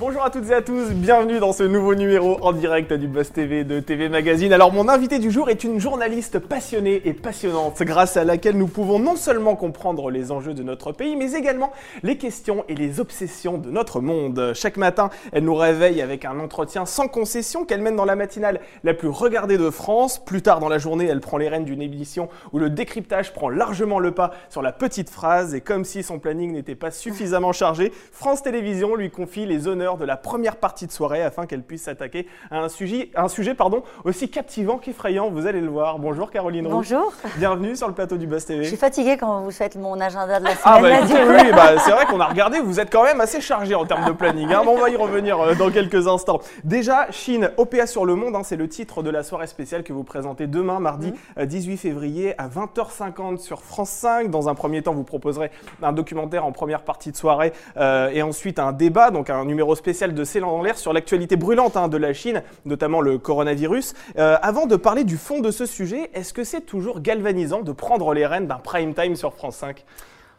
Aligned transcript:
Bonjour 0.00 0.22
à 0.22 0.30
toutes 0.30 0.48
et 0.48 0.54
à 0.54 0.62
tous, 0.62 0.92
bienvenue 0.92 1.40
dans 1.40 1.52
ce 1.52 1.64
nouveau 1.64 1.96
numéro 1.96 2.38
en 2.42 2.52
direct 2.52 2.92
du 2.92 3.08
Buzz 3.08 3.32
TV 3.32 3.64
de 3.64 3.80
TV 3.80 4.08
Magazine. 4.08 4.52
Alors 4.52 4.72
mon 4.72 4.88
invité 4.88 5.18
du 5.18 5.32
jour 5.32 5.50
est 5.50 5.64
une 5.64 5.80
journaliste 5.80 6.38
passionnée 6.38 7.02
et 7.04 7.12
passionnante 7.12 7.82
grâce 7.82 8.16
à 8.16 8.22
laquelle 8.22 8.56
nous 8.56 8.68
pouvons 8.68 9.00
non 9.00 9.16
seulement 9.16 9.56
comprendre 9.56 10.12
les 10.12 10.30
enjeux 10.30 10.54
de 10.54 10.62
notre 10.62 10.92
pays 10.92 11.16
mais 11.16 11.32
également 11.32 11.72
les 12.04 12.16
questions 12.16 12.64
et 12.68 12.76
les 12.76 13.00
obsessions 13.00 13.58
de 13.58 13.72
notre 13.72 14.00
monde. 14.00 14.52
Chaque 14.54 14.76
matin, 14.76 15.10
elle 15.32 15.42
nous 15.42 15.56
réveille 15.56 16.00
avec 16.00 16.24
un 16.24 16.38
entretien 16.38 16.86
sans 16.86 17.08
concession 17.08 17.64
qu'elle 17.64 17.82
mène 17.82 17.96
dans 17.96 18.04
la 18.04 18.14
matinale 18.14 18.60
la 18.84 18.94
plus 18.94 19.08
regardée 19.08 19.58
de 19.58 19.68
France. 19.68 20.24
Plus 20.24 20.42
tard 20.42 20.60
dans 20.60 20.68
la 20.68 20.78
journée, 20.78 21.06
elle 21.06 21.18
prend 21.18 21.38
les 21.38 21.48
rênes 21.48 21.64
d'une 21.64 21.82
émission 21.82 22.28
où 22.52 22.60
le 22.60 22.70
décryptage 22.70 23.32
prend 23.32 23.48
largement 23.48 23.98
le 23.98 24.12
pas 24.12 24.30
sur 24.48 24.62
la 24.62 24.70
petite 24.70 25.10
phrase 25.10 25.56
et 25.56 25.60
comme 25.60 25.84
si 25.84 26.04
son 26.04 26.20
planning 26.20 26.52
n'était 26.52 26.76
pas 26.76 26.92
suffisamment 26.92 27.50
chargé, 27.50 27.92
France 28.12 28.44
Télévisions 28.44 28.94
lui 28.94 29.10
confie 29.10 29.44
les 29.44 29.66
honneurs 29.66 29.87
de 29.96 30.04
la 30.04 30.16
première 30.16 30.56
partie 30.56 30.86
de 30.86 30.92
soirée 30.92 31.22
afin 31.22 31.46
qu'elle 31.46 31.62
puisse 31.62 31.82
s'attaquer 31.84 32.26
à 32.50 32.58
un 32.58 32.68
sujet, 32.68 33.10
un 33.16 33.28
sujet 33.28 33.54
pardon, 33.54 33.82
aussi 34.04 34.28
captivant 34.30 34.78
qu'effrayant. 34.78 35.30
Vous 35.30 35.46
allez 35.46 35.60
le 35.60 35.68
voir. 35.68 35.98
Bonjour 35.98 36.30
Caroline 36.30 36.66
Roux. 36.66 36.72
Bonjour. 36.74 37.12
Bienvenue 37.36 37.74
sur 37.76 37.88
le 37.88 37.94
plateau 37.94 38.16
du 38.16 38.26
Buzz 38.26 38.44
TV. 38.44 38.64
Je 38.64 38.68
suis 38.68 38.76
fatiguée 38.76 39.16
quand 39.16 39.40
vous 39.40 39.50
faites 39.50 39.76
mon 39.76 39.98
agenda 40.00 40.38
de 40.40 40.44
la 40.44 40.50
Ah 40.64 40.76
semaine. 40.78 40.92
bah, 40.92 40.98
écoutez, 40.98 41.18
du 41.22 41.26
coup. 41.26 41.44
oui, 41.46 41.52
bah, 41.52 41.78
c'est 41.78 41.90
vrai 41.92 42.04
qu'on 42.06 42.20
a 42.20 42.26
regardé, 42.26 42.60
vous 42.60 42.80
êtes 42.80 42.90
quand 42.92 43.04
même 43.04 43.20
assez 43.20 43.40
chargé 43.40 43.74
en 43.74 43.86
termes 43.86 44.04
de 44.06 44.12
planning. 44.12 44.52
hein. 44.52 44.62
Bon, 44.64 44.72
on 44.76 44.80
va 44.80 44.90
y 44.90 44.96
revenir 44.96 45.40
euh, 45.40 45.54
dans 45.54 45.70
quelques 45.70 46.06
instants. 46.08 46.40
Déjà, 46.64 47.06
Chine, 47.10 47.50
OPA 47.56 47.86
sur 47.86 48.04
le 48.04 48.14
monde, 48.14 48.34
hein, 48.36 48.42
c'est 48.44 48.56
le 48.56 48.68
titre 48.68 49.02
de 49.02 49.10
la 49.10 49.22
soirée 49.22 49.46
spéciale 49.46 49.82
que 49.84 49.92
vous 49.92 50.04
présentez 50.04 50.46
demain, 50.46 50.80
mardi 50.80 51.12
euh, 51.38 51.46
18 51.46 51.76
février 51.76 52.34
à 52.38 52.48
20h50 52.48 53.38
sur 53.38 53.62
France 53.62 53.90
5. 53.90 54.30
Dans 54.30 54.48
un 54.48 54.54
premier 54.54 54.82
temps, 54.82 54.92
vous 54.94 55.04
proposerez 55.04 55.50
un 55.82 55.92
documentaire 55.92 56.44
en 56.44 56.52
première 56.52 56.82
partie 56.82 57.12
de 57.12 57.16
soirée 57.16 57.52
euh, 57.76 58.10
et 58.12 58.22
ensuite 58.22 58.58
un 58.58 58.72
débat, 58.72 59.10
donc 59.10 59.30
un 59.30 59.44
numéro 59.44 59.74
spécial 59.78 60.12
de 60.14 60.24
C'est 60.24 60.42
en 60.42 60.62
l'air 60.62 60.76
sur 60.76 60.92
l'actualité 60.92 61.36
brûlante 61.36 61.76
hein, 61.76 61.88
de 61.88 61.96
la 61.96 62.12
Chine, 62.12 62.42
notamment 62.66 63.00
le 63.00 63.16
coronavirus. 63.18 63.94
Euh, 64.18 64.36
avant 64.42 64.66
de 64.66 64.76
parler 64.76 65.04
du 65.04 65.16
fond 65.16 65.40
de 65.40 65.50
ce 65.50 65.64
sujet, 65.64 66.10
est-ce 66.12 66.34
que 66.34 66.44
c'est 66.44 66.60
toujours 66.60 67.00
galvanisant 67.00 67.62
de 67.62 67.72
prendre 67.72 68.12
les 68.12 68.26
rênes 68.26 68.46
d'un 68.46 68.58
prime 68.58 68.92
time 68.94 69.16
sur 69.16 69.32
France 69.34 69.56
5 69.56 69.84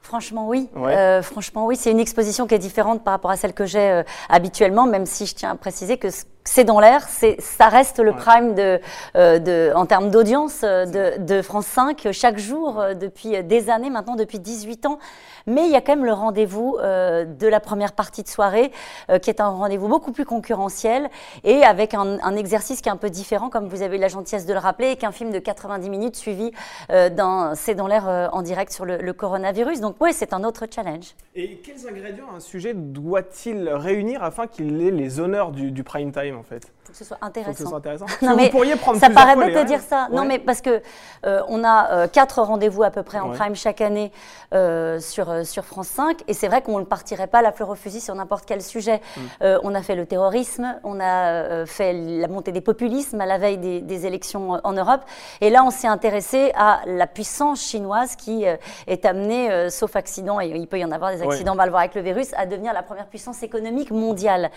Franchement, 0.02 0.48
oui. 0.48 0.70
Ouais. 0.76 0.96
Euh, 0.96 1.22
franchement, 1.22 1.66
oui. 1.66 1.76
C'est 1.76 1.92
une 1.92 2.00
exposition 2.00 2.48
qui 2.48 2.56
est 2.56 2.60
différente 2.60 3.04
par 3.04 3.12
rapport 3.14 3.32
à 3.32 3.36
celle 3.38 3.54
que 3.54 3.66
j'ai 3.66 3.90
euh, 3.90 4.04
habituellement, 4.30 4.86
même 4.86 5.06
si 5.06 5.26
je 5.26 5.36
tiens 5.36 5.52
à 5.52 5.56
préciser 5.56 5.98
que 5.98 6.10
c- 6.10 6.24
c'est 6.46 6.64
dans 6.64 6.80
l'air, 6.80 7.08
ça 7.08 7.68
reste 7.68 8.00
le 8.00 8.10
Ouais. 8.12 8.18
prime 8.18 8.56
de, 8.56 8.80
euh, 9.16 9.38
de, 9.40 9.72
en 9.76 9.86
termes 9.86 10.10
d'audience 10.10 10.62
euh, 10.64 10.86
de, 10.86 11.22
de 11.22 11.42
France 11.44 11.68
5 11.68 12.06
euh, 12.08 12.12
chaque 12.12 12.40
jour 12.40 12.84
depuis 13.00 13.44
des 13.44 13.70
années 13.70 13.90
maintenant, 13.92 14.16
depuis 14.16 14.40
18 14.40 14.86
ans. 14.88 14.98
Mais 15.46 15.66
il 15.66 15.72
y 15.72 15.76
a 15.76 15.82
quand 15.82 15.96
même 15.96 16.06
le 16.06 16.14
rendez-vous 16.14 16.78
euh, 16.80 17.26
de 17.26 17.48
la 17.48 17.60
première 17.60 17.94
partie 17.94 18.24
de 18.24 18.28
soirée, 18.28 18.72
euh, 19.10 19.20
qui 19.20 19.30
est 19.30 19.42
un 19.42 19.50
rendez-vous 19.50 19.88
beaucoup 19.88 20.12
plus 20.12 20.26
concurrentiel 20.26 21.10
et 21.44 21.64
avec 21.64 21.94
un, 21.94 22.18
un 22.22 22.36
exercice 22.36 22.82
qui 22.82 22.90
est 22.90 22.92
un 22.92 22.98
peu 22.98 23.10
différent, 23.10 23.50
comme 23.50 23.68
vous 23.68 23.82
avez 23.82 23.98
eu 23.98 24.00
la 24.00 24.08
gentillesse 24.08 24.46
de 24.46 24.54
le 24.54 24.60
rappeler, 24.60 24.96
qu'un 24.96 25.12
film 25.12 25.32
de 25.32 25.40
90 25.40 25.90
minutes 25.90 26.16
suivi 26.16 26.52
d'un 26.90 27.54
C'est 27.56 27.76
dans 27.76 27.88
l'air 27.88 28.30
en 28.34 28.42
direct 28.42 28.72
sur 28.72 28.86
le, 28.86 28.98
le 28.98 29.14
coronavirus. 29.14 29.82
Donc 29.82 29.96
oui, 30.00 30.12
c'est 30.14 30.34
un 30.34 30.44
autre 30.44 30.66
challenge. 30.74 31.16
Et 31.36 31.58
quels 31.58 31.88
ingrédients 31.88 32.26
un 32.36 32.40
sujet 32.40 32.74
doit-il 32.76 33.70
réunir 33.70 34.24
afin 34.24 34.48
qu'il 34.48 34.82
ait 34.82 34.92
les 34.92 35.20
honneurs 35.20 35.52
du, 35.52 35.72
du 35.72 35.84
prime 35.84 36.12
time? 36.12 36.39
En 36.40 36.44
fait 36.44 36.66
faut 36.84 36.92
que 36.94 36.98
ce 36.98 37.04
soit 37.06 37.18
Faut 37.22 37.28
que 37.28 37.34
ce 37.36 37.40
intéressant. 37.42 37.70
soit 37.70 37.78
intéressant. 37.78 38.06
Non, 38.06 38.10
Parce 38.20 38.32
que 38.32 38.36
mais 38.38 38.46
vous 38.46 38.50
pourriez 38.52 38.76
prendre 38.76 39.00
Ça 39.00 39.10
paraît 39.12 39.36
bête 39.36 39.56
de 39.56 39.64
dire 39.64 39.78
rênes. 39.80 39.88
ça. 39.88 40.08
Non, 40.12 40.26
mais 40.26 40.40
parce 40.40 40.62
que 40.62 40.82
euh, 41.26 41.42
on 41.48 41.64
a 41.64 41.92
euh, 41.92 42.08
quatre 42.08 42.42
rendez-vous 42.42 42.82
à 42.84 42.90
peu 42.90 43.04
près 43.04 43.20
en 43.20 43.30
Ouais. 43.30 43.38
prime 43.38 43.56
chaque 43.56 43.80
année 43.82 44.12
euh, 44.56 45.00
sur, 45.00 45.46
sur 45.46 45.66
France 45.66 45.88
5. 45.90 46.24
Et 46.28 46.34
c'est 46.34 46.48
vrai 46.48 46.64
qu'on 46.64 46.80
ne 46.80 46.86
partirait 46.86 47.28
pas 47.28 47.44
la 47.44 47.52
fleur 47.52 47.70
au 47.70 47.76
fusil 47.76 48.02
sur 48.02 48.16
n'importe 48.16 48.46
quel 48.48 48.64
sujet. 48.64 49.02
Mm. 49.18 49.22
On 49.64 49.76
a 49.76 49.84
fait 49.84 49.96
le 49.96 50.06
terrorisme, 50.08 50.80
on 50.84 51.00
a 51.00 51.66
fait 51.68 51.94
la 51.94 52.28
montée 52.28 52.52
des 52.52 52.62
populismes 52.62 53.22
à 53.22 53.26
la 53.28 53.38
veille 53.38 53.58
des, 53.60 53.82
des 53.82 54.06
élections 54.08 54.60
en 54.64 54.72
Europe. 54.72 55.02
Et 55.42 55.50
là, 55.52 55.64
on 55.64 55.70
s'est 55.72 55.88
intéressé 55.88 56.52
à 56.56 56.82
la 56.88 57.06
puissance 57.06 57.62
chinoise 57.62 58.16
qui 58.16 58.46
est 58.88 59.06
amenée, 59.06 59.70
sauf 59.70 59.96
accident, 59.96 60.40
et 60.40 60.48
il 60.48 60.68
peut 60.68 60.80
y 60.80 60.86
en 60.86 60.92
avoir 60.92 61.12
des 61.12 61.22
accidents, 61.22 61.54
on 61.54 61.56
va 61.58 61.66
le 61.66 61.72
voir 61.72 61.82
avec 61.82 61.94
le 61.96 62.02
virus, 62.02 62.34
à 62.36 62.46
devenir 62.46 62.74
la 62.74 62.82
première 62.84 63.08
puissance 63.08 63.44
économique 63.44 63.92
mondiale. 63.92 64.50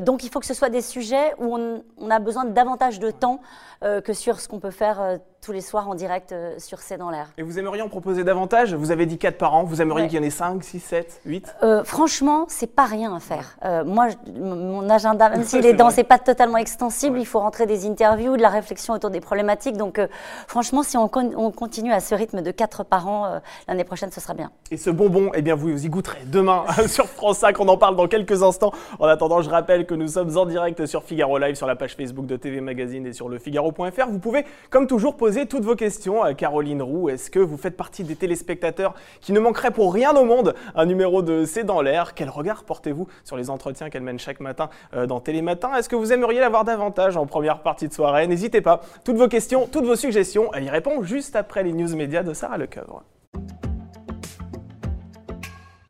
Donc 0.00 0.22
il 0.24 0.30
faut 0.30 0.40
que 0.40 0.46
ce 0.46 0.54
soit 0.54 0.68
des 0.68 0.82
sujets 0.86 1.34
où 1.38 1.56
on, 1.56 2.10
a 2.10 2.18
besoin 2.18 2.44
de 2.44 2.52
davantage 2.52 2.98
de 2.98 3.10
temps 3.10 3.40
euh, 3.82 4.00
que 4.00 4.12
sur 4.12 4.40
ce 4.40 4.48
qu'on 4.48 4.60
peut 4.60 4.70
faire 4.70 5.00
euh, 5.00 5.18
tous 5.46 5.52
les 5.52 5.60
soirs 5.60 5.88
en 5.88 5.94
direct 5.94 6.32
euh, 6.32 6.54
sur 6.58 6.80
C'est 6.80 6.96
dans 6.98 7.08
l'air. 7.08 7.28
Et 7.38 7.42
vous 7.42 7.56
aimeriez 7.60 7.80
en 7.80 7.88
proposer 7.88 8.24
davantage? 8.24 8.74
Vous 8.74 8.90
avez 8.90 9.06
dit 9.06 9.16
4 9.16 9.38
par 9.38 9.54
an, 9.54 9.62
vous 9.62 9.80
aimeriez 9.80 10.02
Ouais. 10.02 10.08
qu'il 10.08 10.18
y 10.18 10.20
en 10.20 10.26
ait 10.26 10.30
5, 10.30 10.62
6, 10.64 10.80
7, 10.80 11.20
8 11.24 11.54
Euh, 11.62 11.84
franchement, 11.84 12.46
c'est 12.48 12.66
pas 12.74 12.84
rien 12.84 13.14
à 13.14 13.20
faire. 13.20 13.56
Euh, 13.64 13.84
moi, 13.84 14.08
je- 14.08 14.32
mon 14.40 14.90
agenda, 14.90 15.28
même 15.30 15.44
s'il 15.44 15.62
C'est 15.62 15.68
est 15.70 15.72
dense, 15.74 15.94
pas 16.08 16.18
totalement 16.18 16.58
extensible. 16.58 17.14
Ouais. 17.14 17.22
Il 17.22 17.26
faut 17.26 17.38
rentrer 17.38 17.66
des 17.66 17.86
interviews, 17.86 18.36
de 18.36 18.42
la 18.42 18.48
réflexion 18.48 18.92
autour 18.94 19.10
des 19.10 19.20
problématiques. 19.20 19.76
Donc, 19.76 20.00
euh, 20.00 20.08
franchement, 20.48 20.82
si 20.82 20.96
on, 20.96 21.06
con- 21.06 21.32
on 21.36 21.52
continue 21.52 21.92
à 21.92 22.00
ce 22.00 22.16
rythme 22.16 22.42
de 22.42 22.50
4 22.50 22.82
par 22.84 23.06
an, 23.06 23.40
l'année 23.68 23.84
prochaine, 23.84 24.10
ce 24.10 24.20
sera 24.20 24.34
bien. 24.34 24.50
Et 24.72 24.76
ce 24.76 24.90
bonbon, 24.90 25.30
eh 25.34 25.42
bien 25.42 25.54
vous 25.54 25.86
y 25.86 25.88
goûterez 25.88 26.24
demain 26.26 26.64
sur 26.88 27.06
France 27.06 27.38
5. 27.38 27.60
On 27.60 27.68
en 27.68 27.76
parle 27.78 27.94
dans 27.94 28.08
quelques 28.08 28.42
instants. 28.42 28.72
En 28.98 29.06
attendant, 29.06 29.42
je 29.42 29.50
rappelle 29.50 29.86
que 29.86 29.94
nous 29.94 30.08
sommes 30.08 30.36
en 30.36 30.44
direct 30.46 30.86
sur 30.86 31.04
Figaro 31.04 31.38
Live, 31.38 31.54
sur 31.54 31.68
la 31.68 31.76
page 31.76 31.94
Facebook 31.94 32.26
de 32.26 32.36
TV 32.36 32.60
Magazine 32.60 33.06
et 33.06 33.12
sur 33.12 33.28
le 33.28 33.38
Figaro.fr. 33.38 34.08
Vous 34.08 34.18
pouvez, 34.18 34.44
comme 34.70 34.86
toujours, 34.88 35.16
poser 35.16 35.35
toutes 35.44 35.64
vos 35.64 35.76
questions 35.76 36.22
à 36.22 36.32
Caroline 36.32 36.80
Roux. 36.80 37.10
Est-ce 37.10 37.30
que 37.30 37.38
vous 37.38 37.58
faites 37.58 37.76
partie 37.76 38.02
des 38.02 38.16
téléspectateurs 38.16 38.94
qui 39.20 39.32
ne 39.32 39.40
manqueraient 39.40 39.70
pour 39.70 39.92
rien 39.92 40.16
au 40.16 40.24
monde 40.24 40.54
un 40.74 40.86
numéro 40.86 41.20
de 41.20 41.44
C'est 41.44 41.64
dans 41.64 41.82
l'air? 41.82 42.14
Quel 42.14 42.30
regard 42.30 42.64
portez-vous 42.64 43.06
sur 43.24 43.36
les 43.36 43.50
entretiens 43.50 43.90
qu'elle 43.90 44.02
mène 44.02 44.18
chaque 44.18 44.40
matin 44.40 44.70
euh, 44.94 45.04
dans 45.06 45.20
Télématin? 45.20 45.74
Est-ce 45.74 45.90
que 45.90 45.96
vous 45.96 46.14
aimeriez 46.14 46.40
l'avoir 46.40 46.64
davantage 46.64 47.18
en 47.18 47.26
première 47.26 47.60
partie 47.60 47.88
de 47.88 47.92
soirée? 47.92 48.26
N'hésitez 48.26 48.62
pas. 48.62 48.80
Toutes 49.04 49.16
vos 49.16 49.28
questions, 49.28 49.68
toutes 49.70 49.84
vos 49.84 49.96
suggestions, 49.96 50.50
elle 50.54 50.64
y 50.64 50.70
répond 50.70 51.02
juste 51.02 51.36
après 51.36 51.62
les 51.62 51.74
news 51.74 51.94
médias 51.94 52.22
de 52.22 52.32
Sarah 52.32 52.56
Lecoeuvre. 52.56 53.02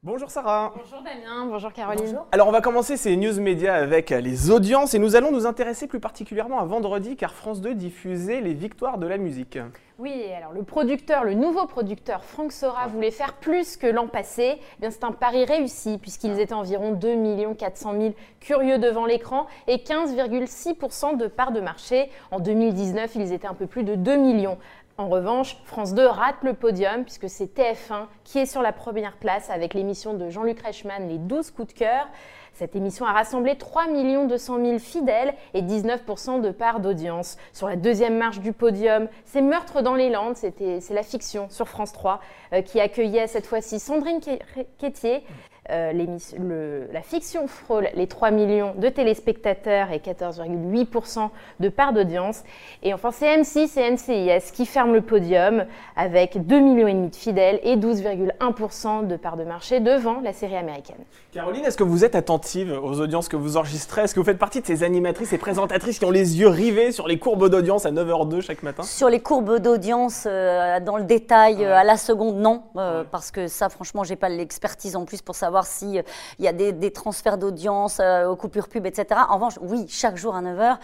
Bonjour 0.06 0.30
Sarah. 0.30 0.72
Bonjour 0.76 1.02
Damien, 1.02 1.46
bonjour 1.46 1.72
Caroline. 1.72 2.20
Alors 2.30 2.46
on 2.46 2.52
va 2.52 2.60
commencer 2.60 2.96
ces 2.96 3.16
news 3.16 3.40
médias 3.40 3.74
avec 3.74 4.10
les 4.10 4.52
audiences 4.52 4.94
et 4.94 5.00
nous 5.00 5.16
allons 5.16 5.32
nous 5.32 5.46
intéresser 5.46 5.88
plus 5.88 5.98
particulièrement 5.98 6.60
à 6.60 6.64
vendredi 6.64 7.16
car 7.16 7.34
France 7.34 7.60
2 7.60 7.74
diffusait 7.74 8.40
les 8.40 8.54
victoires 8.54 8.98
de 8.98 9.08
la 9.08 9.18
musique. 9.18 9.58
Oui, 9.98 10.26
alors 10.36 10.52
le 10.52 10.62
producteur, 10.62 11.24
le 11.24 11.34
nouveau 11.34 11.66
producteur 11.66 12.22
Franck 12.22 12.52
Sora 12.52 12.86
voulait 12.86 13.10
faire 13.10 13.32
plus 13.32 13.76
que 13.76 13.88
l'an 13.88 14.06
passé. 14.06 14.58
Eh 14.60 14.80
bien, 14.80 14.92
c'est 14.92 15.02
un 15.02 15.10
pari 15.10 15.44
réussi 15.44 15.98
puisqu'ils 15.98 16.38
étaient 16.38 16.54
environ 16.54 16.92
2 16.92 17.54
400 17.54 17.92
000 17.98 18.14
curieux 18.38 18.78
devant 18.78 19.06
l'écran 19.06 19.48
et 19.66 19.78
15,6% 19.78 21.16
de 21.16 21.26
part 21.26 21.50
de 21.50 21.60
marché. 21.60 22.10
En 22.30 22.38
2019, 22.38 23.16
ils 23.16 23.32
étaient 23.32 23.48
un 23.48 23.54
peu 23.54 23.66
plus 23.66 23.82
de 23.82 23.96
2 23.96 24.16
millions. 24.16 24.58
En 24.98 25.08
revanche, 25.08 25.58
France 25.64 25.92
2 25.92 26.06
rate 26.06 26.36
le 26.42 26.54
podium 26.54 27.04
puisque 27.04 27.28
c'est 27.28 27.54
TF1 27.54 28.06
qui 28.24 28.38
est 28.38 28.46
sur 28.46 28.62
la 28.62 28.72
première 28.72 29.16
place 29.18 29.50
avec 29.50 29.74
l'émission 29.74 30.14
de 30.14 30.30
Jean-Luc 30.30 30.60
Reichmann, 30.62 31.06
Les 31.08 31.18
12 31.18 31.50
coups 31.50 31.74
de 31.74 31.78
cœur. 31.78 32.08
Cette 32.54 32.74
émission 32.74 33.04
a 33.04 33.12
rassemblé 33.12 33.56
3 33.56 33.84
200 34.26 34.56
000 34.64 34.78
fidèles 34.78 35.34
et 35.52 35.60
19% 35.60 36.40
de 36.40 36.50
part 36.50 36.80
d'audience. 36.80 37.36
Sur 37.52 37.68
la 37.68 37.76
deuxième 37.76 38.16
marche 38.16 38.40
du 38.40 38.54
podium, 38.54 39.08
c'est 39.26 39.42
Meurtre 39.42 39.82
dans 39.82 39.94
les 39.94 40.08
Landes, 40.08 40.36
c'est 40.36 40.90
la 40.90 41.02
fiction 41.02 41.50
sur 41.50 41.68
France 41.68 41.92
3 41.92 42.20
euh, 42.54 42.62
qui 42.62 42.80
accueillait 42.80 43.26
cette 43.26 43.44
fois-ci 43.44 43.78
Sandrine 43.78 44.20
Qué- 44.20 44.38
Quétier. 44.78 45.22
Euh, 45.70 45.92
le- 46.38 46.88
la 46.92 47.02
fiction 47.02 47.46
frôle 47.48 47.88
les 47.94 48.06
3 48.06 48.30
millions 48.30 48.74
de 48.78 48.88
téléspectateurs 48.88 49.90
et 49.90 49.98
14,8% 50.00 51.30
de 51.60 51.68
part 51.68 51.92
d'audience. 51.92 52.42
Et 52.82 52.94
enfin, 52.94 53.10
c'est 53.10 53.26
M6 53.26 53.78
et 53.78 53.90
NCIS 53.90 54.52
qui 54.52 54.66
ferment 54.66 54.92
le 54.92 55.00
podium 55.00 55.64
avec 55.96 56.46
2 56.46 56.60
millions 56.60 56.86
et 56.86 56.94
demi 56.94 57.08
de 57.08 57.16
fidèles 57.16 57.60
et 57.62 57.76
12,1% 57.76 59.06
de 59.06 59.16
part 59.16 59.36
de 59.36 59.44
marché 59.44 59.80
devant 59.80 60.20
la 60.20 60.32
série 60.32 60.56
américaine. 60.56 60.96
Caroline, 61.32 61.64
est-ce 61.64 61.76
que 61.76 61.84
vous 61.84 62.04
êtes 62.04 62.14
attentive 62.14 62.72
aux 62.82 63.00
audiences 63.00 63.28
que 63.28 63.36
vous 63.36 63.56
enregistrez? 63.56 64.02
Est-ce 64.02 64.14
que 64.14 64.20
vous 64.20 64.26
faites 64.26 64.38
partie 64.38 64.60
de 64.60 64.66
ces 64.66 64.82
animatrices 64.82 65.32
et 65.32 65.38
présentatrices 65.38 65.98
qui 65.98 66.04
ont 66.04 66.10
les 66.10 66.38
yeux 66.38 66.48
rivés 66.48 66.92
sur 66.92 67.08
les 67.08 67.18
courbes 67.18 67.48
d'audience 67.48 67.86
à 67.86 67.90
9h02 67.90 68.40
chaque 68.40 68.62
matin? 68.62 68.82
Sur 68.82 69.08
les 69.08 69.20
courbes 69.20 69.58
d'audience, 69.58 70.26
euh, 70.26 70.80
dans 70.80 70.96
le 70.96 71.04
détail, 71.04 71.64
euh, 71.64 71.74
à 71.76 71.84
la 71.84 71.96
seconde, 71.96 72.36
non, 72.36 72.62
euh, 72.76 73.00
Ouais. 73.02 73.06
parce 73.10 73.30
que 73.30 73.48
ça, 73.48 73.68
franchement, 73.68 74.04
j'ai 74.04 74.16
pas 74.16 74.28
l'expertise 74.28 74.96
en 74.96 75.04
plus 75.04 75.22
pour 75.22 75.34
savoir 75.34 75.55
si 75.64 75.98
euh, 75.98 76.02
il 76.38 76.44
y 76.44 76.48
a 76.48 76.52
des, 76.52 76.90
transferts 76.90 77.38
d'audience 77.38 77.98
euh, 78.00 78.26
aux 78.26 78.36
coupures 78.36 78.68
pub, 78.68 78.86
etc. 78.86 79.20
En 79.28 79.34
revanche, 79.34 79.58
oui, 79.60 79.86
chaque 79.88 80.16
jour 80.16 80.34
à 80.34 80.42
9h, 80.42 80.76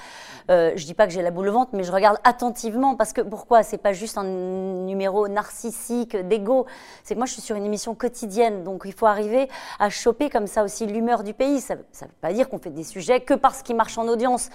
euh, 0.50 0.72
je 0.76 0.84
dis 0.84 0.94
pas 0.94 1.06
que 1.06 1.12
j'ai 1.12 1.22
la 1.22 1.30
boule 1.30 1.48
au 1.48 1.52
ventre, 1.52 1.70
mais 1.74 1.84
je 1.84 1.92
regarde 1.92 2.18
attentivement 2.24 2.96
parce 2.96 3.12
que 3.12 3.20
pourquoi? 3.20 3.62
C'est 3.62 3.78
pas 3.78 3.92
juste 3.92 4.18
un 4.18 4.24
numéro 4.24 5.28
narcissique 5.28 6.16
d'ego. 6.16 6.66
C'est 7.04 7.14
que 7.14 7.18
moi, 7.18 7.26
je 7.26 7.32
suis 7.32 7.42
sur 7.42 7.56
une 7.56 7.64
émission 7.64 7.94
quotidienne, 7.94 8.64
donc 8.64 8.82
il 8.84 8.92
faut 8.92 9.06
arriver 9.06 9.48
à 9.78 9.90
choper 9.90 10.30
comme 10.30 10.46
ça 10.46 10.64
aussi 10.64 10.86
l'humeur 10.86 11.22
du 11.22 11.34
pays. 11.34 11.60
Ça, 11.60 11.74
ça 11.92 12.06
veut 12.06 12.12
pas 12.20 12.32
dire 12.32 12.48
qu'on 12.48 12.58
fait 12.58 12.70
des 12.70 12.84
sujets 12.84 13.20
que 13.20 13.34
parce 13.34 13.62
qu'ils 13.62 13.76
marchent 13.76 13.98
en 13.98 14.08
audience. 14.08 14.50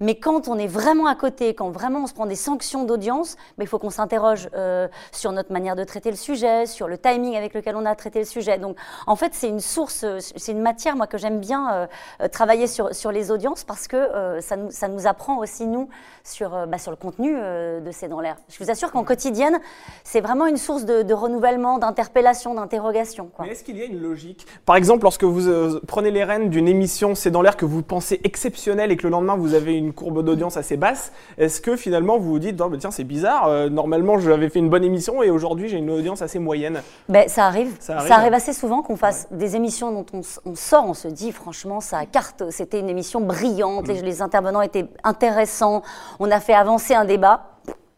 Mais 0.00 0.16
quand 0.16 0.48
on 0.48 0.58
est 0.58 0.66
vraiment 0.66 1.06
à 1.06 1.14
côté, 1.14 1.54
quand 1.54 1.70
vraiment 1.70 2.02
on 2.02 2.06
se 2.06 2.12
prend 2.12 2.26
des 2.26 2.34
sanctions 2.34 2.84
d'audience, 2.84 3.36
il 3.58 3.66
faut 3.66 3.78
qu'on 3.78 3.90
s'interroge 3.90 4.48
euh, 4.54 4.88
sur 5.12 5.32
notre 5.32 5.52
manière 5.52 5.76
de 5.76 5.84
traiter 5.84 6.10
le 6.10 6.16
sujet, 6.16 6.66
sur 6.66 6.86
le 6.86 6.98
timing 6.98 7.34
avec 7.36 7.54
lequel 7.54 7.76
on 7.76 7.86
a 7.86 7.94
traité 7.94 8.18
le 8.18 8.24
sujet. 8.24 8.58
Donc, 8.58 8.76
en 9.06 9.16
fait, 9.16 9.32
c'est 9.32 9.48
une 9.48 9.60
source, 9.60 10.04
c'est 10.18 10.52
une 10.52 10.60
matière, 10.60 10.96
moi, 10.96 11.06
que 11.06 11.18
j'aime 11.18 11.40
bien 11.40 11.72
euh, 11.72 11.86
euh, 12.20 12.28
travailler 12.28 12.66
sur, 12.66 12.94
sur 12.94 13.10
les 13.10 13.30
audiences 13.30 13.64
parce 13.64 13.88
que 13.88 14.40
ça, 14.40 14.56
nous, 14.56 14.70
ça 14.70 14.88
nous 14.88 15.06
apprend 15.06 15.38
aussi, 15.38 15.66
nous, 15.66 15.88
sur, 16.24 16.66
bah, 16.66 16.78
sur 16.78 16.90
le 16.90 16.96
contenu 16.96 17.34
de 17.34 17.90
C'est 17.92 18.08
dans 18.08 18.20
l'air. 18.20 18.36
Je 18.48 18.62
vous 18.62 18.70
assure 18.70 18.92
qu'en 18.92 19.04
quotidienne, 19.04 19.58
c'est 20.04 20.20
vraiment 20.20 20.46
une 20.46 20.56
source 20.56 20.84
de, 20.84 21.14
renouvellement, 21.14 21.78
d'interpellation, 21.78 22.54
d'interrogation. 22.54 23.30
Mais 23.40 23.48
est-ce 23.48 23.64
qu'il 23.64 23.78
y 23.78 23.82
a 23.82 23.86
une 23.86 24.00
logique? 24.00 24.46
Par 24.64 24.76
exemple, 24.76 25.04
lorsque 25.04 25.24
vous 25.24 25.80
prenez 25.86 26.10
les 26.10 26.24
rênes 26.24 26.50
d'une 26.50 26.68
émission 26.68 27.14
C'est 27.14 27.30
dans 27.30 27.42
l'air 27.42 27.56
que 27.56 27.64
vous 27.64 27.82
pensez 27.82 28.20
exceptionnelle 28.24 28.92
et 28.92 28.96
que 28.96 29.04
le 29.04 29.10
lendemain, 29.10 29.36
vous 29.36 29.54
avez 29.54 29.74
une 29.74 29.85
courbe 29.92 30.24
d'audience 30.24 30.56
assez 30.56 30.76
basse, 30.76 31.12
est-ce 31.38 31.60
que 31.60 31.76
finalement 31.76 32.18
vous 32.18 32.30
vous 32.30 32.38
dites, 32.38 32.60
oh, 32.60 32.70
tiens, 32.76 32.90
c'est 32.90 33.04
bizarre, 33.04 33.46
euh, 33.48 33.68
normalement 33.68 34.18
j'avais 34.18 34.48
fait 34.48 34.58
une 34.58 34.68
bonne 34.68 34.84
émission 34.84 35.22
et 35.22 35.30
aujourd'hui 35.30 35.68
j'ai 35.68 35.78
une 35.78 35.90
audience 35.90 36.22
assez 36.22 36.38
moyenne 36.38 36.82
ben, 37.08 37.28
ça, 37.28 37.46
arrive. 37.46 37.76
ça, 37.80 37.96
arrive. 37.96 38.34
assez 38.34 38.52
souvent 38.52 38.82
qu'on 38.82 38.96
fasse 38.96 39.28
des 39.30 39.56
émissions 39.56 39.92
dont 39.92 40.06
on, 40.44 40.54
sort, 40.54 40.88
on 40.88 40.94
se 40.94 41.08
dit, 41.08 41.32
franchement, 41.32 41.80
ça 41.80 42.04
carte, 42.06 42.50
c'était 42.50 42.80
une 42.80 42.88
émission 42.88 43.20
brillante, 43.20 43.88
les, 43.88 44.02
mm. 44.02 44.04
les 44.04 44.22
intervenants 44.22 44.62
étaient 44.62 44.86
intéressants, 45.04 45.82
on 46.18 46.30
a 46.30 46.40
fait 46.40 46.54
avancer 46.54 46.94
un 46.94 47.04
débat 47.04 47.52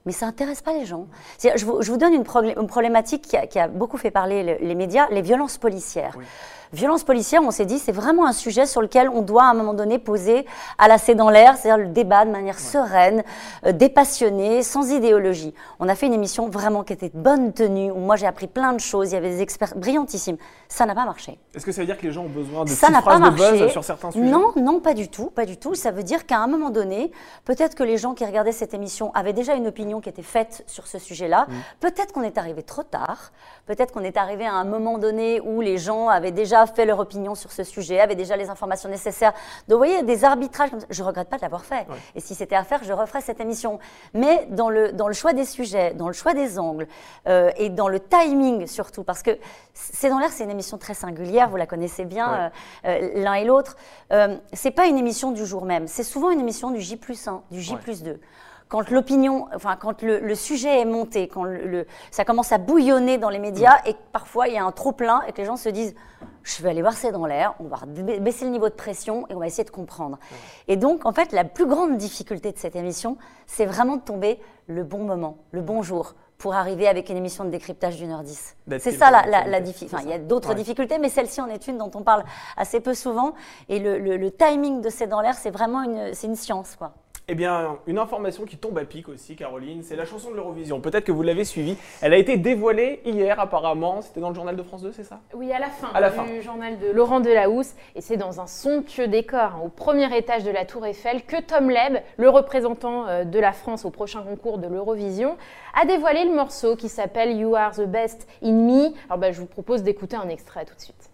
mais 0.06 0.12
ça 0.12 0.24
n'intéresse 0.24 0.62
pas 0.62 0.72
les 0.72 0.86
gens. 0.86 1.06
Je 1.42 1.66
vous, 1.66 1.82
je 1.82 1.90
vous, 1.90 1.98
donne 1.98 2.14
une, 2.14 2.24
problématique 2.24 3.20
qui 3.28 3.36
a, 3.36 3.46
qui 3.46 3.58
a, 3.58 3.68
beaucoup 3.68 3.98
fait 3.98 4.10
parler 4.10 4.56
les 4.58 4.74
médias, 4.74 5.06
les 5.10 5.20
violences 5.20 5.58
policières. 5.58 6.14
Oui. 6.16 6.24
Violence 6.72 7.04
policière, 7.04 7.42
on 7.42 7.50
s'est 7.50 7.66
dit, 7.66 7.78
c'est 7.78 7.92
vraiment 7.92 8.26
un 8.26 8.32
sujet 8.32 8.66
sur 8.66 8.82
lequel 8.82 9.08
on 9.08 9.22
doit 9.22 9.44
à 9.44 9.50
un 9.50 9.54
moment 9.54 9.74
donné 9.74 9.98
poser 9.98 10.46
à 10.78 10.86
la 10.86 10.98
dans 11.14 11.30
l'air, 11.30 11.56
c'est-à-dire 11.56 11.86
le 11.86 11.92
débat 11.92 12.24
de 12.24 12.30
manière 12.30 12.58
sereine, 12.58 13.22
euh, 13.66 13.72
dépassionnée, 13.72 14.62
sans 14.62 14.90
idéologie. 14.90 15.54
On 15.80 15.88
a 15.88 15.94
fait 15.94 16.06
une 16.06 16.12
émission 16.12 16.48
vraiment 16.48 16.82
qui 16.82 16.92
était 16.92 17.08
de 17.08 17.16
bonne 17.16 17.52
tenue, 17.52 17.90
où 17.90 17.98
moi 17.98 18.16
j'ai 18.16 18.26
appris 18.26 18.46
plein 18.46 18.72
de 18.72 18.80
choses, 18.80 19.10
il 19.10 19.14
y 19.14 19.16
avait 19.16 19.30
des 19.30 19.42
experts 19.42 19.74
brillantissimes. 19.76 20.36
Ça 20.68 20.84
n'a 20.84 20.94
pas 20.94 21.04
marché. 21.04 21.38
Est-ce 21.54 21.64
que 21.64 21.72
ça 21.72 21.80
veut 21.80 21.86
dire 21.86 21.96
que 21.96 22.06
les 22.06 22.12
gens 22.12 22.24
ont 22.24 22.28
besoin 22.28 22.64
de 22.64 22.70
ça 22.70 22.88
phrases 23.00 23.20
de 23.20 23.30
buzz 23.30 23.70
sur 23.70 23.84
certains 23.84 24.10
sujets? 24.10 24.24
Non, 24.24 24.52
non, 24.56 24.80
pas 24.80 24.94
du 24.94 25.08
tout, 25.08 25.26
pas 25.30 25.46
du 25.46 25.56
tout. 25.56 25.74
Ça 25.74 25.90
veut 25.90 26.02
dire 26.02 26.26
qu'à 26.26 26.38
un 26.38 26.46
moment 26.46 26.70
donné, 26.70 27.10
peut-être 27.44 27.74
que 27.74 27.82
les 27.82 27.96
gens 27.96 28.14
qui 28.14 28.24
regardaient 28.24 28.52
cette 28.52 28.74
émission 28.74 29.12
avaient 29.14 29.32
déjà 29.32 29.54
une 29.54 29.66
opinion 29.66 30.00
qui 30.00 30.08
était 30.08 30.22
faite 30.22 30.64
sur 30.66 30.86
ce 30.86 30.98
sujet-là. 30.98 31.46
Mm. 31.48 31.52
Peut-être 31.80 32.12
qu'on 32.12 32.22
est 32.22 32.38
arrivé 32.38 32.62
trop 32.62 32.82
tard. 32.82 33.32
Peut-être 33.66 33.92
qu'on 33.92 34.04
est 34.04 34.16
arrivé 34.16 34.46
à 34.46 34.54
un 34.54 34.64
moment 34.64 34.98
donné 34.98 35.40
où 35.40 35.60
les 35.60 35.78
gens 35.78 36.08
avaient 36.08 36.32
déjà 36.32 36.57
fait 36.66 36.84
leur 36.84 36.98
opinion 36.98 37.34
sur 37.34 37.52
ce 37.52 37.64
sujet, 37.64 38.00
avaient 38.00 38.14
déjà 38.14 38.36
les 38.36 38.50
informations 38.50 38.88
nécessaires. 38.88 39.32
Donc, 39.68 39.78
vous 39.78 39.86
voyez, 39.86 40.02
des 40.02 40.24
arbitrages 40.24 40.70
comme 40.70 40.80
ça. 40.80 40.86
Je 40.90 41.02
ne 41.02 41.06
regrette 41.06 41.28
pas 41.28 41.36
de 41.36 41.42
l'avoir 41.42 41.64
fait. 41.64 41.86
Et 42.14 42.20
si 42.20 42.34
c'était 42.34 42.56
à 42.56 42.64
faire, 42.64 42.82
je 42.84 42.92
referais 42.92 43.20
cette 43.20 43.40
émission. 43.40 43.78
Mais 44.14 44.46
dans 44.50 44.70
le, 44.70 44.92
dans 44.92 45.08
le 45.08 45.14
choix 45.14 45.32
des 45.32 45.44
sujets, 45.44 45.94
dans 45.94 46.08
le 46.08 46.14
choix 46.14 46.34
des 46.34 46.58
angles 46.58 46.86
euh, 47.26 47.50
et 47.56 47.70
dans 47.70 47.88
le 47.88 48.00
timing 48.00 48.66
surtout, 48.66 49.04
parce 49.04 49.22
que 49.22 49.38
C'est 49.74 50.08
dans 50.08 50.18
l'air, 50.18 50.30
c'est 50.30 50.44
une 50.44 50.50
émission 50.50 50.78
très 50.78 50.94
singulière, 50.94 51.48
vous 51.48 51.56
la 51.56 51.66
connaissez 51.66 52.04
bien 52.04 52.34
euh, 52.34 52.50
euh, 52.86 53.22
l'un 53.22 53.34
et 53.34 53.44
l'autre. 53.44 53.76
Euh, 54.12 54.36
c'est 54.52 54.70
pas 54.70 54.86
une 54.86 54.98
émission 54.98 55.32
du 55.32 55.46
jour 55.46 55.64
même, 55.64 55.86
c'est 55.86 56.02
souvent 56.02 56.30
une 56.30 56.40
émission 56.40 56.70
du 56.70 56.80
J 56.80 56.96
plus 56.96 57.28
1, 57.28 57.42
du 57.50 57.60
J 57.60 57.76
plus 57.76 58.02
2 58.02 58.20
quand 58.68 58.90
l'opinion, 58.90 59.48
enfin 59.54 59.76
quand 59.76 60.02
le, 60.02 60.34
sujet 60.34 60.80
est 60.80 60.84
monté, 60.84 61.28
quand 61.28 61.44
le, 61.44 61.86
ça 62.10 62.24
commence 62.24 62.52
à 62.52 62.58
bouillonner 62.58 63.18
dans 63.18 63.30
les 63.30 63.38
médias 63.38 63.78
et 63.86 63.96
parfois 64.12 64.48
il 64.48 64.54
y 64.54 64.58
a 64.58 64.64
un 64.64 64.72
trop 64.72 64.92
plein 64.92 65.22
et 65.26 65.32
que 65.32 65.38
les 65.38 65.46
gens 65.46 65.56
se 65.56 65.68
disent 65.68 65.94
je 66.42 66.62
vais 66.62 66.70
aller 66.70 66.82
voir 66.82 66.94
c'est 66.94 67.12
dans 67.12 67.26
l'air, 67.26 67.54
on 67.60 67.64
va 67.64 67.78
baisser 67.86 68.44
le 68.44 68.50
niveau 68.50 68.68
de 68.68 68.74
pression 68.74 69.26
et 69.28 69.34
on 69.34 69.38
va 69.38 69.46
essayer 69.46 69.64
de 69.64 69.70
comprendre. 69.70 70.18
Et 70.66 70.76
donc 70.76 71.06
en 71.06 71.12
fait 71.12 71.32
la 71.32 71.44
plus 71.44 71.66
grande 71.66 71.96
difficulté 71.96 72.52
de 72.52 72.58
cette 72.58 72.76
émission, 72.76 73.16
c'est 73.46 73.66
vraiment 73.66 73.96
de 73.96 74.02
tomber 74.02 74.38
le 74.66 74.84
bon 74.84 75.04
moment, 75.04 75.38
le 75.50 75.62
bon 75.62 75.82
jour 75.82 76.14
pour 76.36 76.54
arriver 76.54 76.86
avec 76.86 77.08
une 77.08 77.16
émission 77.16 77.44
de 77.44 77.50
décryptage 77.50 77.96
d'une 77.96 78.12
heure 78.12 78.22
dix. 78.22 78.56
C'est 78.78 78.92
ça 78.92 79.10
la, 79.10 79.44
la, 79.44 79.60
difficulté. 79.60 79.96
Enfin, 79.96 80.04
il 80.06 80.10
y 80.10 80.14
a 80.14 80.18
d'autres 80.20 80.54
difficultés, 80.54 80.98
mais 80.98 81.08
celle-ci 81.08 81.40
en 81.40 81.48
est 81.48 81.66
une 81.66 81.78
dont 81.78 81.90
on 81.94 82.02
parle 82.02 82.24
assez 82.56 82.78
peu 82.78 82.94
souvent. 82.94 83.34
Et 83.68 83.80
le, 83.80 83.98
le 83.98 84.30
timing 84.30 84.80
de 84.80 84.88
C'est 84.88 85.08
dans 85.08 85.20
l'air, 85.20 85.34
c'est 85.34 85.50
vraiment 85.50 85.82
une, 85.82 86.12
une 86.22 86.36
science. 86.36 86.76
quoi. 86.76 86.92
Eh 87.30 87.34
bien, 87.34 87.76
une 87.86 87.98
information 87.98 88.46
qui 88.46 88.56
tombe 88.56 88.78
à 88.78 88.86
pic 88.86 89.06
aussi, 89.06 89.36
Caroline, 89.36 89.82
c'est 89.82 89.96
la 89.96 90.06
chanson 90.06 90.30
de 90.30 90.36
l'Eurovision. 90.36 90.80
Peut-être 90.80 91.04
que 91.04 91.12
vous 91.12 91.22
l'avez 91.22 91.44
suivie. 91.44 91.76
Elle 92.00 92.14
a 92.14 92.16
été 92.16 92.38
dévoilée 92.38 93.02
hier, 93.04 93.38
apparemment. 93.38 94.00
C'était 94.00 94.20
dans 94.20 94.30
le 94.30 94.34
journal 94.34 94.56
de 94.56 94.62
France 94.62 94.80
2, 94.80 94.92
c'est 94.92 95.04
ça? 95.04 95.20
Oui, 95.34 95.52
à 95.52 95.58
la 95.58 95.68
fin 95.68 95.88
à 95.92 96.00
la 96.00 96.08
du 96.08 96.40
journal 96.40 96.78
de 96.78 96.90
Laurent 96.90 97.20
Delahousse. 97.20 97.74
Et 97.94 98.00
c'est 98.00 98.16
dans 98.16 98.40
un 98.40 98.46
somptueux 98.46 99.08
décor, 99.08 99.56
hein, 99.56 99.60
au 99.62 99.68
premier 99.68 100.16
étage 100.16 100.42
de 100.42 100.50
la 100.50 100.64
Tour 100.64 100.86
Eiffel, 100.86 101.22
que 101.22 101.38
Tom 101.38 101.68
Leb, 101.68 101.98
le 102.16 102.30
représentant 102.30 103.06
euh, 103.06 103.24
de 103.24 103.38
la 103.38 103.52
France 103.52 103.84
au 103.84 103.90
prochain 103.90 104.22
concours 104.22 104.56
de 104.56 104.66
l'Eurovision, 104.66 105.36
a 105.78 105.84
dévoilé 105.84 106.24
le 106.24 106.34
morceau 106.34 106.76
qui 106.76 106.88
s'appelle 106.88 107.36
You 107.36 107.54
Are 107.54 107.72
the 107.72 107.86
Best 107.86 108.26
in 108.42 108.52
Me. 108.52 108.86
Alors, 109.10 109.18
bah, 109.18 109.32
je 109.32 109.40
vous 109.40 109.46
propose 109.46 109.82
d'écouter 109.82 110.16
un 110.16 110.30
extrait 110.30 110.64
tout 110.64 110.74
de 110.74 110.80
suite. 110.80 111.10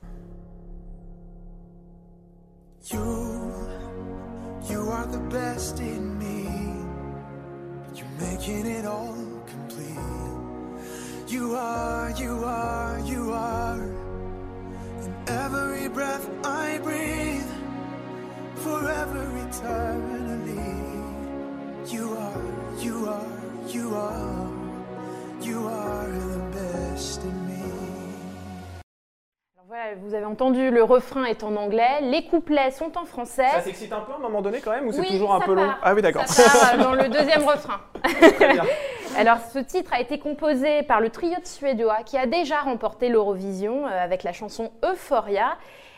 You 2.92 3.73
are 5.04 5.06
the 5.06 5.18
best 5.18 5.80
in 5.80 6.18
me. 6.18 6.48
But 7.84 7.98
you're 7.98 8.16
making 8.18 8.66
it 8.66 8.86
all 8.86 9.16
complete. 9.46 9.98
You 11.28 11.54
are, 11.54 12.10
you 12.16 12.44
are, 12.44 13.00
you 13.00 13.32
are. 13.32 13.82
In 15.04 15.14
every 15.26 15.88
breath 15.88 16.28
I 16.44 16.78
breathe, 16.78 17.50
forever 18.56 19.24
eternally. 19.48 20.74
You 21.92 22.16
are, 22.16 22.44
you 22.78 23.08
are, 23.08 23.40
you 23.68 23.94
are. 23.94 24.50
You 25.42 25.66
are 25.66 26.08
the 26.10 26.38
best 26.52 27.22
in 27.22 27.28
me. 27.28 27.33
Vous 30.04 30.14
avez 30.14 30.26
entendu, 30.26 30.70
le 30.70 30.82
refrain 30.82 31.24
est 31.24 31.42
en 31.42 31.56
anglais, 31.56 32.02
les 32.02 32.24
couplets 32.24 32.70
sont 32.70 32.98
en 32.98 33.06
français. 33.06 33.48
Ça 33.52 33.62
s'excite 33.62 33.92
un 33.92 34.00
peu 34.00 34.12
à 34.12 34.16
un 34.16 34.18
moment 34.18 34.42
donné 34.42 34.60
quand 34.60 34.70
même 34.70 34.86
ou 34.86 34.92
c'est 34.92 35.06
toujours 35.06 35.34
un 35.34 35.40
peu 35.40 35.54
long 35.54 35.70
Ah 35.82 35.94
oui, 35.94 36.02
d'accord. 36.02 36.26
Ça 36.26 36.74
part 36.74 36.76
dans 36.76 36.92
le 36.92 37.08
deuxième 37.08 37.42
refrain. 37.42 37.80
Très 38.02 38.52
bien. 38.52 38.64
Alors, 39.16 39.38
ce 39.38 39.60
titre 39.60 39.94
a 39.94 40.00
été 40.00 40.18
composé 40.18 40.82
par 40.82 41.00
le 41.00 41.08
trio 41.08 41.40
de 41.40 41.46
suédois 41.46 42.02
qui 42.04 42.18
a 42.18 42.26
déjà 42.26 42.60
remporté 42.60 43.08
l'Eurovision 43.08 43.86
euh, 43.86 43.90
avec 43.90 44.24
la 44.24 44.32
chanson 44.32 44.72
Euphoria. 44.84 45.56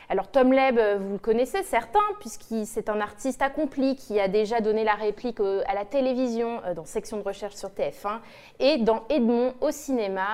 Alors 0.09 0.31
Tom 0.31 0.53
Leb, 0.53 0.79
euh, 0.79 0.99
vous 1.01 1.15
le 1.15 1.19
connaissez 1.19 1.65
certains, 1.65 1.99
puisqu'il 2.21 2.65
c'est 2.65 2.89
un 2.89 3.01
artiste 3.01 3.43
accompli 3.43 3.97
qui 3.97 4.21
a 4.21 4.29
déjà 4.29 4.61
donné 4.61 4.85
la 4.85 4.95
réplique 4.95 5.41
à 5.41 5.75
la 5.75 5.85
télévision 5.85 6.61
euh, 6.65 6.75
dans 6.75 6.85
Section 6.85 7.17
de 7.17 7.23
recherche 7.23 7.55
sur 7.55 7.71
TF1 7.71 8.21
et 8.61 8.79
dans 8.79 9.03
Edmond 9.09 9.55
au 9.61 9.73
cinéma, 9.73 10.27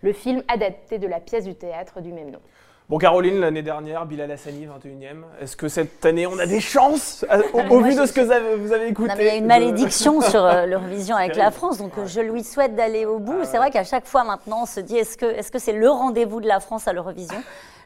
le 0.00 0.12
film 0.12 0.42
adapté 0.48 0.98
de 0.98 1.06
la 1.06 1.20
pièce 1.20 1.44
du 1.44 1.54
théâtre 1.54 2.00
du 2.00 2.12
même 2.12 2.30
nom. 2.30 2.40
Bon, 2.90 2.98
Caroline, 2.98 3.40
l'année 3.40 3.62
dernière, 3.62 4.04
Bilal 4.04 4.30
Hassani, 4.30 4.66
21e. 4.66 5.22
Est-ce 5.40 5.56
que 5.56 5.68
cette 5.68 6.04
année, 6.04 6.26
on 6.26 6.38
a 6.38 6.44
des 6.44 6.60
chances 6.60 7.24
euh, 7.32 7.42
au, 7.70 7.80
vu 7.82 7.94
de 7.94 8.04
ce 8.04 8.12
que 8.12 8.20
vous 8.20 8.72
avez, 8.72 8.88
écouté 8.88 9.10
Il 9.20 9.24
y 9.24 9.28
a 9.30 9.36
une 9.36 9.46
malédiction 9.46 10.20
sur 10.20 10.44
euh, 10.44 10.66
l'Eurovision 10.66 11.16
avec 11.16 11.34
la 11.34 11.50
France, 11.50 11.78
donc 11.78 11.92
euh, 11.96 12.06
je 12.06 12.20
lui 12.20 12.44
souhaite 12.44 12.76
d'aller 12.76 13.06
au 13.06 13.18
bout. 13.18 13.38
Ah 13.40 13.46
c'est 13.46 13.56
vrai 13.56 13.70
qu'à 13.70 13.84
chaque 13.84 14.04
fois 14.04 14.22
maintenant, 14.24 14.64
on 14.64 14.66
se 14.66 14.80
dit 14.80 14.98
est-ce 14.98 15.16
que 15.16 15.32
c'est 15.40 15.54
-ce 15.54 15.58
c'est 15.58 15.72
le 15.72 15.88
rendez-vous 15.88 16.42
de 16.42 16.46
la 16.46 16.60
France 16.60 16.86
à 16.86 16.92
l'Eurovision? 16.92 17.42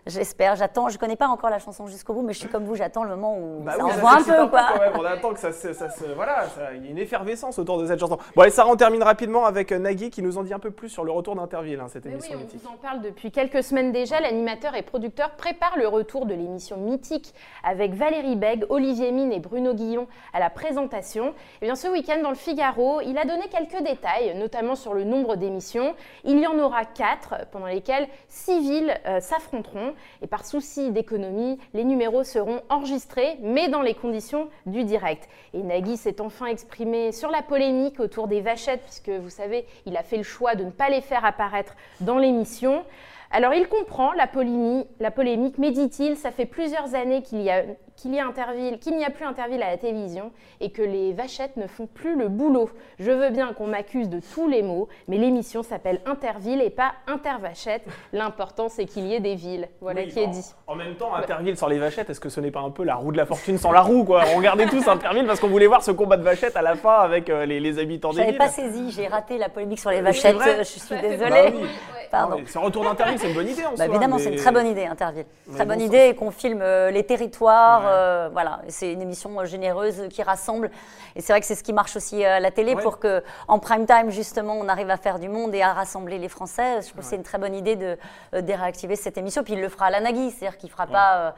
J'espère, 0.08 0.56
j'attends. 0.56 0.88
Je 0.88 0.98
connais 0.98 1.16
pas 1.16 1.28
encore 1.28 1.50
la 1.50 1.58
chanson 1.58 1.86
jusqu'au 1.86 2.14
bout, 2.14 2.22
mais 2.22 2.32
je 2.32 2.38
suis 2.38 2.48
comme 2.48 2.64
vous, 2.64 2.74
j'attends 2.74 3.04
le 3.04 3.10
moment 3.10 3.36
où 3.38 3.62
bah 3.62 3.74
ça 3.76 3.84
oui, 3.84 3.92
un 3.92 4.22
peu. 4.22 4.48
Quoi. 4.48 4.66
on 4.98 5.04
attend 5.04 5.34
que 5.34 5.38
ça, 5.38 5.52
se. 5.52 6.14
Voilà, 6.14 6.46
il 6.74 6.84
y 6.84 6.88
a 6.88 6.90
une 6.90 6.98
effervescence 6.98 7.58
autour 7.58 7.78
de 7.78 7.86
cette 7.86 8.00
chanson. 8.00 8.16
Bon, 8.34 8.42
allez, 8.42 8.50
Sarah, 8.50 8.70
on 8.70 8.76
termine 8.76 9.02
rapidement 9.02 9.44
avec 9.44 9.70
euh, 9.70 9.78
Nagui 9.78 10.08
qui 10.08 10.22
nous 10.22 10.38
en 10.38 10.44
dit 10.44 10.54
un 10.54 10.58
peu 10.58 10.70
plus 10.70 10.88
sur 10.88 11.04
le 11.04 11.12
retour 11.12 11.36
d'Interville, 11.36 11.78
hein, 11.80 11.88
cette 11.88 12.06
émission 12.06 12.38
oui, 12.38 12.46
on 12.54 12.58
vous 12.58 12.74
en 12.74 12.76
parle 12.76 13.02
depuis 13.02 13.30
quelques 13.30 13.62
semaines 13.62 13.92
déjà. 13.92 14.18
L'animateur 14.20 14.74
et 14.74 14.82
producteur 14.82 15.32
prépare 15.32 15.76
le 15.76 15.86
retour 15.86 16.24
de 16.24 16.32
l'émission 16.32 16.78
mythique 16.78 17.34
avec 17.62 17.92
Valérie 17.92 18.36
Beg, 18.36 18.64
Olivier 18.70 19.12
Mine 19.12 19.32
et 19.32 19.40
Bruno 19.40 19.74
Guillon 19.74 20.06
à 20.32 20.40
la 20.40 20.48
présentation. 20.48 21.28
Et 21.28 21.32
eh 21.62 21.66
bien, 21.66 21.74
ce 21.74 21.86
week-end, 21.88 22.22
dans 22.22 22.30
le 22.30 22.34
Figaro, 22.34 23.02
il 23.02 23.18
a 23.18 23.26
donné 23.26 23.44
quelques 23.50 23.82
détails, 23.82 24.34
notamment 24.38 24.74
sur 24.74 24.94
le 24.94 25.04
nombre 25.04 25.36
d'émissions. 25.36 25.94
Il 26.24 26.38
y 26.38 26.46
en 26.46 26.58
aura 26.58 26.86
quatre, 26.86 27.34
pendant 27.52 27.66
lesquelles 27.66 28.08
six 28.28 28.58
villes 28.60 28.94
euh, 29.06 29.20
s'affronteront. 29.20 29.94
Et 30.22 30.26
par 30.26 30.44
souci 30.44 30.90
d'économie, 30.90 31.58
les 31.74 31.84
numéros 31.84 32.24
seront 32.24 32.62
enregistrés, 32.68 33.38
mais 33.40 33.68
dans 33.68 33.82
les 33.82 33.94
conditions 33.94 34.48
du 34.66 34.84
direct. 34.84 35.28
Et 35.54 35.62
Nagui 35.62 35.96
s'est 35.96 36.20
enfin 36.20 36.46
exprimé 36.46 37.12
sur 37.12 37.30
la 37.30 37.42
polémique 37.42 38.00
autour 38.00 38.28
des 38.28 38.40
vachettes, 38.40 38.82
puisque 38.82 39.10
vous 39.10 39.30
savez, 39.30 39.66
il 39.86 39.96
a 39.96 40.02
fait 40.02 40.16
le 40.16 40.22
choix 40.22 40.54
de 40.54 40.64
ne 40.64 40.70
pas 40.70 40.88
les 40.88 41.00
faire 41.00 41.24
apparaître 41.24 41.74
dans 42.00 42.18
l'émission. 42.18 42.84
Alors 43.30 43.52
il 43.52 43.68
comprend 43.68 44.12
la 44.12 44.26
polémique, 44.26 44.88
la 45.00 45.10
polémique 45.10 45.58
mais 45.58 45.70
dit-il, 45.70 46.16
ça 46.16 46.30
fait 46.30 46.46
plusieurs 46.46 46.94
années 46.94 47.22
qu'il 47.22 47.42
y 47.42 47.50
a 47.50 47.62
qu'il 47.98 48.14
y 48.14 48.20
a 48.20 48.26
Interville, 48.26 48.78
qu'il 48.78 48.96
n'y 48.96 49.04
a 49.04 49.10
plus 49.10 49.24
Interville 49.24 49.62
à 49.62 49.70
la 49.70 49.76
télévision 49.76 50.30
et 50.60 50.70
que 50.70 50.82
les 50.82 51.12
vachettes 51.12 51.56
ne 51.56 51.66
font 51.66 51.86
plus 51.86 52.16
le 52.16 52.28
boulot. 52.28 52.70
Je 53.00 53.10
veux 53.10 53.30
bien 53.30 53.52
qu'on 53.52 53.66
m'accuse 53.66 54.08
de 54.08 54.20
tous 54.34 54.48
les 54.48 54.62
mots, 54.62 54.88
mais 55.08 55.18
l'émission 55.18 55.64
s'appelle 55.64 56.00
Interville 56.06 56.62
et 56.62 56.70
pas 56.70 56.92
Intervachette. 57.08 57.82
L'important 58.12 58.68
c'est 58.68 58.84
qu'il 58.84 59.06
y 59.06 59.14
ait 59.14 59.20
des 59.20 59.34
villes. 59.34 59.68
Voilà 59.80 60.04
qui 60.04 60.20
est 60.20 60.28
dit. 60.28 60.54
En 60.66 60.76
même 60.76 60.94
temps, 60.94 61.14
Interville 61.14 61.56
sans 61.56 61.66
les 61.66 61.78
vachettes, 61.78 62.08
est-ce 62.08 62.20
que 62.20 62.28
ce 62.28 62.40
n'est 62.40 62.52
pas 62.52 62.60
un 62.60 62.70
peu 62.70 62.84
la 62.84 62.94
roue 62.94 63.10
de 63.10 63.16
la 63.16 63.26
fortune 63.26 63.58
sans 63.58 63.72
la 63.72 63.80
roue 63.80 64.04
quoi? 64.04 64.22
On 64.32 64.36
regardait 64.36 64.66
tous 64.66 64.86
Interville 64.86 65.26
parce 65.26 65.40
qu'on 65.40 65.48
voulait 65.48 65.66
voir 65.66 65.82
ce 65.82 65.90
combat 65.90 66.16
de 66.16 66.22
vachettes 66.22 66.56
à 66.56 66.62
la 66.62 66.76
fin 66.76 67.00
avec 67.00 67.28
euh, 67.28 67.46
les, 67.46 67.78
habitants 67.78 68.12
des 68.12 68.22
villes. 68.22 68.34
Je 68.34 68.38
pas 68.38 68.48
saisi, 68.48 68.92
j'ai 68.92 69.08
raté 69.08 69.38
la 69.38 69.48
polémique 69.48 69.80
sur 69.80 69.90
les 69.90 70.00
vachettes, 70.00 70.36
je 70.58 70.62
suis 70.62 71.00
désolée. 71.00 71.52
Bah 71.52 71.97
Pardon. 72.10 72.40
Ce 72.46 72.58
retour 72.58 72.84
d'Interville, 72.84 73.18
c'est 73.18 73.28
une 73.28 73.34
bonne 73.34 73.48
idée 73.48 73.64
en 73.64 73.74
bah, 73.76 73.86
Évidemment, 73.86 74.18
c'est 74.18 74.30
une 74.32 74.36
très 74.36 74.52
bonne 74.52 74.66
idée, 74.66 74.86
Interville. 74.86 75.26
Très 75.54 75.66
bonne 75.66 75.80
idée 75.80 76.08
et 76.08 76.14
qu'on 76.14 76.30
filme 76.30 76.60
euh, 76.62 76.90
les 76.90 77.04
territoires. 77.04 77.82
Euh, 77.86 78.28
voilà, 78.32 78.60
c'est 78.68 78.92
une 78.92 79.02
émission 79.02 79.40
euh, 79.40 79.44
généreuse 79.44 80.08
qui 80.10 80.22
rassemble. 80.22 80.70
Et 81.16 81.20
c'est 81.20 81.32
vrai 81.32 81.40
que 81.40 81.46
c'est 81.46 81.54
ce 81.54 81.62
qui 81.62 81.72
marche 81.72 81.96
aussi 81.96 82.24
à 82.24 82.40
la 82.40 82.50
télé 82.50 82.76
pour 82.76 82.98
que, 82.98 83.22
en 83.48 83.58
prime 83.58 83.86
time, 83.86 84.10
justement, 84.10 84.54
on 84.54 84.68
arrive 84.68 84.90
à 84.90 84.96
faire 84.96 85.18
du 85.18 85.28
monde 85.28 85.54
et 85.54 85.62
à 85.62 85.72
rassembler 85.72 86.18
les 86.18 86.28
Français. 86.28 86.82
Je 86.82 86.88
trouve 86.88 87.00
que 87.00 87.06
c'est 87.06 87.16
une 87.16 87.22
très 87.22 87.38
bonne 87.38 87.54
idée 87.54 87.76
de, 87.76 87.96
réactiver 88.32 88.96
cette 88.96 89.18
émission. 89.18 89.42
Puis 89.42 89.54
il 89.54 89.60
le 89.60 89.68
fera 89.68 89.86
à 89.86 89.90
la 89.90 90.00
Nagui, 90.00 90.30
c'est-à-dire 90.30 90.58
qu'il 90.58 90.68
ne 90.68 90.72
fera 90.72 90.86
pas 90.86 91.34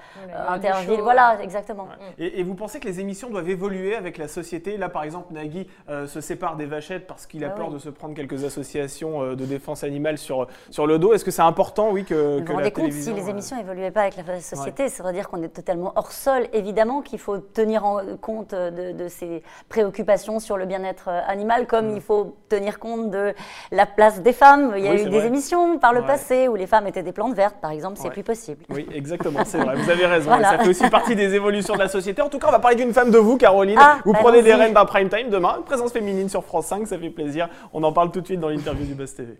Interville. 0.49 1.01
Voilà, 1.01 1.39
exactement. 1.43 1.89
Et, 2.19 2.43
vous 2.43 2.55
pensez 2.55 2.81
que 2.81 2.87
les 2.87 3.01
émissions 3.01 3.31
doivent 3.31 3.49
évoluer 3.49 3.95
avec 3.95 4.19
la 4.19 4.29
société? 4.29 4.77
Là, 4.77 4.89
par 4.89 5.03
exemple, 5.05 5.33
Nagui 5.33 5.69
se 5.89 6.21
sépare 6.21 6.57
des 6.57 6.67
vachettes 6.67 7.07
parce 7.07 7.27
qu'il 7.27 7.45
a 7.45 7.49
ah 7.49 7.57
peur 7.57 7.71
de 7.71 7.79
se 7.79 7.89
prendre 7.89 8.15
quelques 8.15 8.45
associations 8.45 9.35
de 9.35 9.45
défense 9.45 9.85
animale 9.85 10.19
sur 10.19 10.47
sur 10.71 10.87
le 10.87 10.99
dos. 10.99 11.13
Est-ce 11.13 11.25
que 11.25 11.31
c'est 11.31 11.43
important, 11.43 11.91
oui, 11.91 12.05
que, 12.05 12.41
que 12.41 12.53
vous 12.53 12.59
la 12.59 12.71
télévision... 12.71 13.13
compte, 13.13 13.19
si 13.19 13.25
les 13.25 13.31
émissions 13.31 13.57
n'évoluaient 13.57 13.91
pas 13.91 14.03
avec 14.03 14.17
la 14.17 14.41
société, 14.41 14.89
ça 14.89 15.03
veut 15.03 15.13
dire 15.13 15.29
qu'on 15.29 15.43
est 15.43 15.49
totalement 15.49 15.93
hors 15.97 16.13
sol. 16.13 16.47
Évidemment 16.53 17.01
qu'il 17.03 17.19
faut 17.19 17.39
tenir 17.39 17.85
en 17.85 18.01
compte 18.21 18.55
de, 18.55 19.09
ces 19.09 19.43
préoccupations 19.69 20.41
sur 20.41 20.57
le 20.57 20.67
bien-être 20.67 21.09
animal, 21.09 21.67
comme 21.67 21.93
mm. 21.93 21.97
il 21.97 22.03
faut 22.03 22.37
tenir 22.49 22.79
compte 22.79 23.11
de 23.11 23.35
la 23.73 23.87
place 23.87 24.21
des 24.21 24.33
femmes. 24.33 24.75
Il 24.77 24.85
y 24.85 24.89
a 24.89 24.95
eu 24.95 25.09
des 25.09 25.27
émissions 25.27 25.79
par 25.79 25.93
le 25.93 26.03
passé 26.03 26.49
où 26.49 26.55
les 26.55 26.67
femmes 26.67 26.87
étaient 26.87 27.03
des 27.03 27.13
plantes 27.13 27.35
vertes, 27.35 27.57
par 27.61 27.71
exemple, 27.71 27.99
c'est 28.01 28.11
plus 28.11 28.23
possible. 28.23 28.65
Oui, 28.69 28.87
exactement, 28.93 29.41
c'est 29.45 29.59
vrai, 29.59 29.77
vous 29.77 29.91
avez 29.91 30.07
raison. 30.07 30.31
Ça 30.31 30.59
fait 30.59 30.69
aussi 30.69 30.89
partie 30.91 31.17
des 31.17 31.35
évolutions 31.35 31.75
de 31.75 31.81
la 31.81 31.89
société. 31.89 32.23
En 32.23 32.29
tout 32.29 32.39
cas, 32.39 32.49
on 32.49 32.53
va 32.53 32.59
parler 32.59 32.77
d'une 32.77 32.93
femme 32.93 33.11
de 33.11 33.19
vous, 33.19 33.37
Caroline. 33.37 33.79
Ah, 33.81 33.99
vous 34.05 34.13
prenez 34.13 34.43
les 34.43 34.55
rênes 34.55 34.75
d'un 34.75 34.85
prime 34.85 35.09
time 35.09 35.31
demain, 35.31 35.57
une 35.59 35.65
présence 35.65 35.93
féminine 35.93 36.29
sur 36.29 36.45
France 36.45 36.67
5, 36.67 36.87
ça 36.87 36.99
fait 36.99 37.11
plaisir. 37.11 37.49
On 37.73 37.83
en 37.83 37.93
parle 37.93 38.11
tout 38.11 38.21
de 38.21 38.27
suite 38.27 38.41
dans 38.41 38.49
l'interview 38.49 38.85
du 38.85 38.95
Buzz 38.95 39.15
TV. 39.15 39.37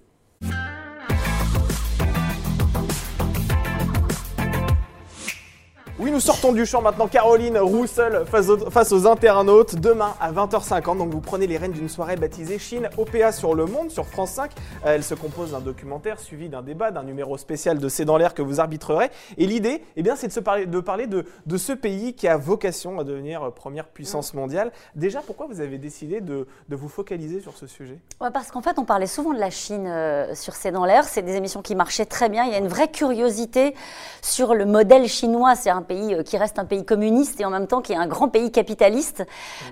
Nous 6.11 6.19
sortons 6.19 6.53
du 6.53 6.67
champ 6.67 6.83
maintenant. 6.83 7.07
Caroline 7.07 7.57
Roussel 7.59 8.25
face 8.27 8.93
aux, 8.93 9.07
internautes. 9.07 9.77
Demain 9.77 10.15
à 10.21 10.33
20h50, 10.33 10.99
donc 10.99 11.13
vous 11.13 11.21
prenez 11.21 11.47
les 11.47 11.57
rênes 11.57 11.71
d'une 11.71 11.89
soirée 11.89 12.17
baptisée 12.17 12.59
Chine 12.59 12.91
OPA 12.99 13.31
sur 13.31 13.55
le 13.55 13.67
monde 13.67 13.93
sur 13.93 14.07
France 14.07 14.33
5. 14.33 14.51
Euh, 14.85 14.97
elle 14.97 15.05
se 15.05 15.15
compose 15.15 15.53
d'un 15.53 15.61
documentaire 15.61 16.19
suivi 16.19 16.49
d'un 16.49 16.63
débat, 16.63 16.91
d'un 16.91 17.05
numéro 17.05 17.39
spécial 17.39 17.79
de 17.79 17.89
C'est 17.89 18.05
dans 18.05 18.17
l'air 18.17 18.35
que 18.35 18.43
vous 18.43 18.59
arbitrerez. 18.59 19.09
Et 19.39 19.47
l'idée, 19.47 19.85
eh 19.95 20.03
bien, 20.03 20.17
c'est 20.17 20.35
de, 20.35 20.41
parler, 20.41 20.67
de 20.67 20.81
parler 20.81 21.07
de, 21.07 21.25
ce 21.57 21.73
pays 21.73 22.15
qui 22.15 22.27
a 22.27 22.37
vocation 22.37 22.99
à 22.99 23.05
devenir 23.05 23.53
première 23.53 23.87
puissance 23.87 24.35
mondiale. 24.35 24.73
Déjà, 24.97 25.21
pourquoi 25.21 25.47
vous 25.47 25.61
avez 25.61 25.79
décidé 25.79 26.21
de, 26.21 26.49
vous 26.69 26.89
focaliser 26.89 27.41
sur 27.41 27.57
ce 27.57 27.69
sujet? 27.69 28.01
Parce 28.19 28.51
qu'en 28.51 28.63
fait, 28.63 28.81
on 28.81 28.85
parlait 28.85 29.07
souvent 29.07 29.33
de 29.33 29.39
la 29.39 29.51
Chine 29.51 29.87
euh, 29.87 30.35
sur 30.35 30.55
C'est 30.55 30.73
dans 30.73 30.85
l'air. 30.85 31.05
C'est 31.05 31.23
des 31.23 31.37
émissions 31.37 31.63
qui 31.63 31.77
marchaient 31.77 32.07
très 32.07 32.29
bien. 32.29 32.47
Il 32.47 32.51
y 32.51 32.57
a 32.57 32.59
une 32.59 32.69
vraie 32.69 32.91
curiosité 32.91 33.77
sur 34.23 34.55
le 34.55 34.65
modèle 34.67 35.07
chinois. 35.07 35.55
C'est 35.55 35.71
un 35.71 35.83
pays 35.83 36.00
euh, 36.01 36.23
qui 36.23 36.37
reste 36.37 36.59
un 36.59 36.65
pays 36.65 36.85
communiste 36.85 37.41
et 37.41 37.45
en 37.45 37.51
même 37.51 37.67
temps 37.67 37.81
qui 37.81 37.93
est 37.93 37.97
un 37.97 38.07
grand 38.07 38.29
pays 38.29 38.51
capitaliste, 38.51 39.25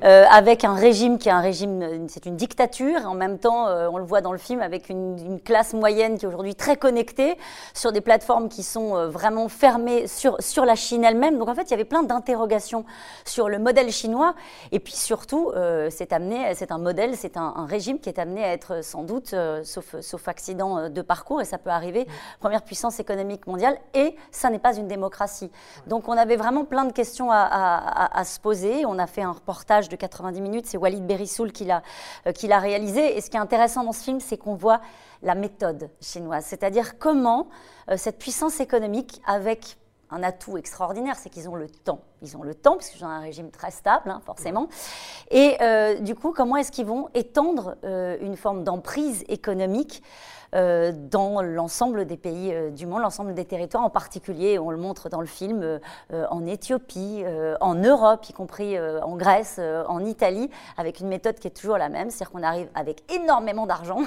euh, 0.04 0.24
avec 0.30 0.64
un 0.64 0.74
régime 0.74 1.18
qui 1.18 1.28
est 1.28 1.32
un 1.32 1.40
régime, 1.40 1.82
euh, 1.82 1.98
c'est 2.08 2.26
une 2.26 2.36
dictature, 2.36 3.06
en 3.06 3.14
même 3.14 3.38
temps, 3.38 3.66
on 3.90 3.98
le 3.98 4.04
voit 4.04 4.20
dans 4.20 4.32
le 4.32 4.38
film, 4.38 4.60
avec 4.60 4.88
une, 4.88 5.40
classe 5.44 5.72
moyenne 5.72 6.18
qui 6.18 6.24
est 6.24 6.28
aujourd'hui 6.28 6.54
très 6.54 6.76
connectée 6.76 7.36
sur 7.74 7.92
des 7.92 8.00
plateformes 8.00 8.48
qui 8.48 8.62
sont 8.62 9.08
vraiment 9.08 9.48
fermées 9.48 10.06
sur, 10.06 10.36
sur 10.40 10.64
la 10.64 10.74
Chine 10.74 11.04
elle-même. 11.04 11.38
Donc 11.38 11.48
en 11.48 11.54
fait, 11.54 11.62
il 11.62 11.70
y 11.70 11.74
avait 11.74 11.84
plein 11.84 12.02
d'interrogations 12.02 12.84
sur 13.24 13.48
le 13.48 13.58
modèle 13.58 13.90
chinois, 13.90 14.34
et 14.72 14.80
puis 14.80 14.94
surtout, 14.94 15.52
c'est 15.90 16.12
amené, 16.12 16.54
c'est 16.54 16.72
un 16.72 16.78
modèle, 16.78 17.16
c'est 17.16 17.36
un, 17.36 17.66
régime 17.66 17.98
qui 17.98 18.08
est 18.08 18.18
amené 18.18 18.44
à 18.44 18.52
être 18.52 18.82
sans 18.82 19.02
doute, 19.02 19.34
sauf, 19.62 20.00
sauf 20.00 20.28
accident 20.28 20.88
de 20.88 21.02
parcours, 21.02 21.40
et 21.40 21.44
ça 21.44 21.58
peut 21.58 21.70
arriver, 21.70 22.06
première 22.40 22.62
puissance 22.62 23.00
économique 23.00 23.46
mondiale, 23.46 23.78
et 23.94 24.16
ça 24.30 24.50
n'est 24.50 24.58
pas 24.58 24.76
une 24.76 24.88
démocratie. 24.88 25.50
Donc 25.86 26.07
on 26.08 26.16
avait 26.16 26.36
vraiment 26.36 26.64
plein 26.64 26.86
de 26.86 26.92
questions 26.92 27.28
à, 27.30 28.22
se 28.24 28.40
poser. 28.40 28.86
On 28.86 28.98
a 28.98 29.06
fait 29.06 29.22
un 29.22 29.32
reportage 29.32 29.90
de 29.90 29.96
90 29.96 30.40
minutes, 30.40 30.66
c'est 30.66 30.78
Walid 30.78 31.06
Berissoul 31.06 31.52
qui 31.52 31.66
l'a 31.66 31.82
euh, 32.26 32.58
réalisé. 32.58 33.16
Et 33.16 33.20
ce 33.20 33.28
qui 33.28 33.36
est 33.36 33.40
intéressant 33.40 33.84
dans 33.84 33.92
ce 33.92 34.02
film, 34.02 34.18
c'est 34.18 34.38
qu'on 34.38 34.54
voit 34.54 34.80
la 35.22 35.34
méthode 35.34 35.90
chinoise, 36.00 36.44
c'est-à-dire 36.46 36.98
comment 36.98 37.48
euh, 37.90 37.96
cette 37.96 38.18
puissance 38.18 38.58
économique, 38.60 39.20
avec 39.26 39.76
un 40.10 40.22
atout 40.22 40.56
extraordinaire, 40.56 41.16
c'est 41.16 41.28
qu'ils 41.28 41.50
ont 41.50 41.56
le 41.56 41.68
temps. 41.68 42.00
Ils 42.22 42.34
ont 42.38 42.42
le 42.42 42.54
temps, 42.54 42.76
parce 42.76 42.88
qu'ils 42.88 43.04
ont 43.04 43.08
un 43.08 43.20
régime 43.20 43.50
très 43.50 43.70
stable, 43.70 44.08
hein, 44.08 44.22
forcément. 44.24 44.68
Et 45.30 45.58
euh, 45.60 46.00
du 46.00 46.14
coup, 46.14 46.32
comment 46.32 46.56
est-ce 46.56 46.72
qu'ils 46.72 46.86
vont 46.86 47.10
étendre 47.12 47.76
une 47.82 48.36
forme 48.36 48.64
d'emprise 48.64 49.24
économique 49.28 50.02
euh, 50.02 50.37
dans 50.52 51.42
l'ensemble 51.42 52.06
des 52.06 52.16
pays 52.16 52.52
euh, 52.52 52.70
du 52.70 52.86
monde, 52.86 53.02
l'ensemble 53.02 53.34
des 53.34 53.44
territoires, 53.44 53.84
en 53.84 53.90
particulier, 53.90 54.58
on 54.58 54.70
le 54.70 54.76
montre 54.76 55.08
dans 55.08 55.20
le 55.20 55.26
film, 55.26 55.62
euh, 55.62 55.78
en 56.30 56.46
Éthiopie, 56.46 57.24
en 57.60 57.74
Europe, 57.74 58.28
y 58.28 58.32
compris 58.32 58.78
en 58.78 59.16
Grèce, 59.16 59.60
en 59.88 60.04
Italie, 60.04 60.50
avec 60.76 61.00
une 61.00 61.08
méthode 61.08 61.36
qui 61.36 61.48
est 61.48 61.56
toujours 61.56 61.78
la 61.78 61.88
même, 61.88 62.10
c'est-à-dire 62.10 62.30
qu'on 62.30 62.42
arrive 62.42 62.68
avec 62.74 63.02
énormément 63.12 63.66
d'argent 63.66 64.00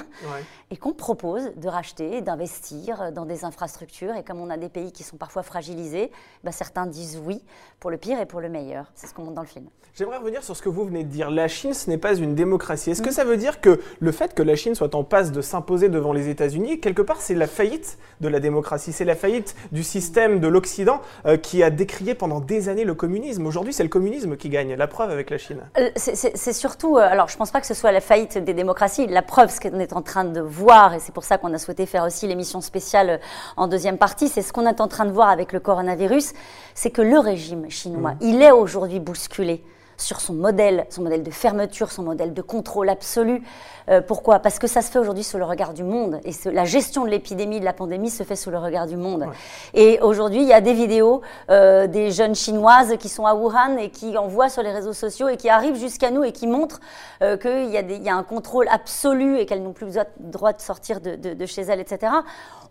et 0.70 0.76
qu'on 0.76 0.92
propose 0.92 1.54
de 1.56 1.68
racheter, 1.68 2.20
d'investir 2.20 3.12
dans 3.12 3.26
des 3.26 3.44
infrastructures. 3.44 4.14
Et 4.16 4.24
comme 4.24 4.40
on 4.40 4.50
a 4.50 4.56
des 4.56 4.68
pays 4.68 4.92
qui 4.92 5.02
sont 5.02 5.16
parfois 5.16 5.42
fragilisés, 5.42 6.10
bah, 6.44 6.52
certains 6.52 6.86
disent 6.86 7.20
oui 7.24 7.42
pour 7.80 7.90
le 7.90 7.98
pire 7.98 8.20
et 8.20 8.26
pour 8.26 8.40
le 8.40 8.48
meilleur. 8.48 8.90
C'est 8.94 9.06
ce 9.06 9.14
qu'on 9.14 9.22
montre 9.22 9.34
dans 9.34 9.42
le 9.42 9.48
film. 9.48 9.66
J'aimerais 9.94 10.16
revenir 10.16 10.42
sur 10.42 10.56
ce 10.56 10.62
que 10.62 10.70
vous 10.70 10.86
venez 10.86 11.04
de 11.04 11.10
dire. 11.10 11.30
La 11.30 11.48
Chine, 11.48 11.74
ce 11.74 11.90
n'est 11.90 11.98
pas 11.98 12.14
une 12.14 12.34
démocratie. 12.34 12.90
Est-ce 12.90 13.02
que 13.02 13.10
mm. 13.10 13.12
ça 13.12 13.24
veut 13.24 13.36
dire 13.36 13.60
que 13.60 13.78
le 14.00 14.12
fait 14.12 14.32
que 14.34 14.42
la 14.42 14.56
Chine 14.56 14.74
soit 14.74 14.94
en 14.94 15.04
passe 15.04 15.32
de 15.32 15.42
s'imposer 15.42 15.90
devant 15.90 16.14
les 16.14 16.30
États-Unis, 16.32 16.80
quelque 16.80 17.02
part, 17.02 17.20
c'est 17.20 17.34
la 17.34 17.46
faillite 17.46 17.98
de 18.20 18.28
la 18.28 18.40
démocratie, 18.40 18.92
c'est 18.92 19.04
la 19.04 19.14
faillite 19.14 19.54
du 19.70 19.82
système 19.82 20.40
de 20.40 20.48
l'Occident 20.48 21.00
euh, 21.26 21.36
qui 21.36 21.62
a 21.62 21.70
décrié 21.70 22.14
pendant 22.14 22.40
des 22.40 22.68
années 22.68 22.84
le 22.84 22.94
communisme. 22.94 23.46
Aujourd'hui, 23.46 23.72
c'est 23.72 23.82
le 23.84 23.88
communisme 23.88 24.36
qui 24.36 24.48
gagne. 24.48 24.74
La 24.74 24.86
preuve 24.86 25.10
avec 25.10 25.30
la 25.30 25.38
Chine. 25.38 25.60
Euh, 25.78 25.90
c'est 25.96 26.52
surtout, 26.52 26.96
euh, 26.96 27.00
alors 27.00 27.28
je 27.28 27.34
ne 27.34 27.38
pense 27.38 27.50
pas 27.50 27.60
que 27.60 27.66
ce 27.66 27.74
soit 27.74 27.92
la 27.92 28.00
faillite 28.00 28.38
des 28.38 28.54
démocraties. 28.54 29.06
La 29.06 29.22
preuve, 29.22 29.50
ce 29.50 29.60
qu'on 29.60 29.78
est 29.78 29.92
en 29.92 30.02
train 30.02 30.24
de 30.24 30.40
voir, 30.40 30.94
et 30.94 31.00
c'est 31.00 31.12
pour 31.12 31.24
ça 31.24 31.38
qu'on 31.38 31.52
a 31.52 31.58
souhaité 31.58 31.86
faire 31.86 32.04
aussi 32.04 32.26
l'émission 32.26 32.60
spéciale 32.60 33.20
en 33.56 33.68
deuxième 33.68 33.98
partie, 33.98 34.28
c'est 34.28 34.42
ce 34.42 34.52
qu'on 34.52 34.66
est 34.66 34.80
en 34.80 34.88
train 34.88 35.04
de 35.04 35.12
voir 35.12 35.28
avec 35.28 35.52
le 35.52 35.60
coronavirus, 35.60 36.32
c'est 36.74 36.90
que 36.90 37.02
le 37.02 37.18
régime 37.18 37.70
chinois, 37.70 38.12
mmh. 38.12 38.18
il 38.22 38.42
est 38.42 38.50
aujourd'hui 38.50 39.00
bousculé 39.00 39.62
sur 40.02 40.20
son 40.20 40.34
modèle, 40.34 40.86
son 40.90 41.02
modèle 41.02 41.22
de 41.22 41.30
fermeture, 41.30 41.90
son 41.90 42.02
modèle 42.02 42.34
de 42.34 42.42
contrôle 42.42 42.88
absolu. 42.88 43.42
Euh, 43.88 44.00
pourquoi? 44.00 44.38
Parce 44.38 44.58
que 44.58 44.66
ça 44.66 44.82
se 44.82 44.90
fait 44.90 44.98
aujourd'hui 44.98 45.24
sous 45.24 45.38
le 45.38 45.44
regard 45.44 45.74
du 45.74 45.84
monde. 45.84 46.20
Et 46.24 46.32
la 46.50 46.64
gestion 46.64 47.04
de 47.04 47.10
l'épidémie, 47.10 47.60
de 47.60 47.64
la 47.64 47.72
pandémie, 47.72 48.10
se 48.10 48.22
fait 48.22 48.36
sous 48.36 48.50
le 48.50 48.58
regard 48.58 48.86
du 48.86 48.96
monde. 48.96 49.26
Et 49.74 49.98
aujourd'hui, 50.00 50.42
il 50.42 50.48
y 50.48 50.52
a 50.52 50.60
des 50.60 50.74
vidéos 50.74 51.22
euh, 51.50 51.86
des 51.86 52.10
jeunes 52.10 52.34
chinoises 52.34 52.96
qui 52.98 53.08
sont 53.08 53.26
à 53.26 53.34
Wuhan 53.34 53.76
et 53.78 53.90
qui 53.90 54.16
envoient 54.16 54.48
sur 54.48 54.62
les 54.62 54.72
réseaux 54.72 54.92
sociaux 54.92 55.28
et 55.28 55.36
qui 55.36 55.48
arrivent 55.48 55.78
jusqu'à 55.78 56.10
nous 56.10 56.24
et 56.24 56.32
qui 56.32 56.46
montrent 56.46 56.80
euh, 57.22 57.36
qu'il 57.36 57.70
y, 57.70 58.08
a 58.08 58.16
un 58.16 58.22
contrôle 58.22 58.68
absolu 58.70 59.38
et 59.38 59.46
qu'elles 59.46 59.62
n'ont 59.62 59.72
plus 59.72 59.86
le 59.86 60.02
droit 60.18 60.52
de 60.52 60.60
sortir 60.60 61.00
de, 61.00 61.46
chez 61.46 61.62
elles, 61.62 61.80
etc. 61.80 62.12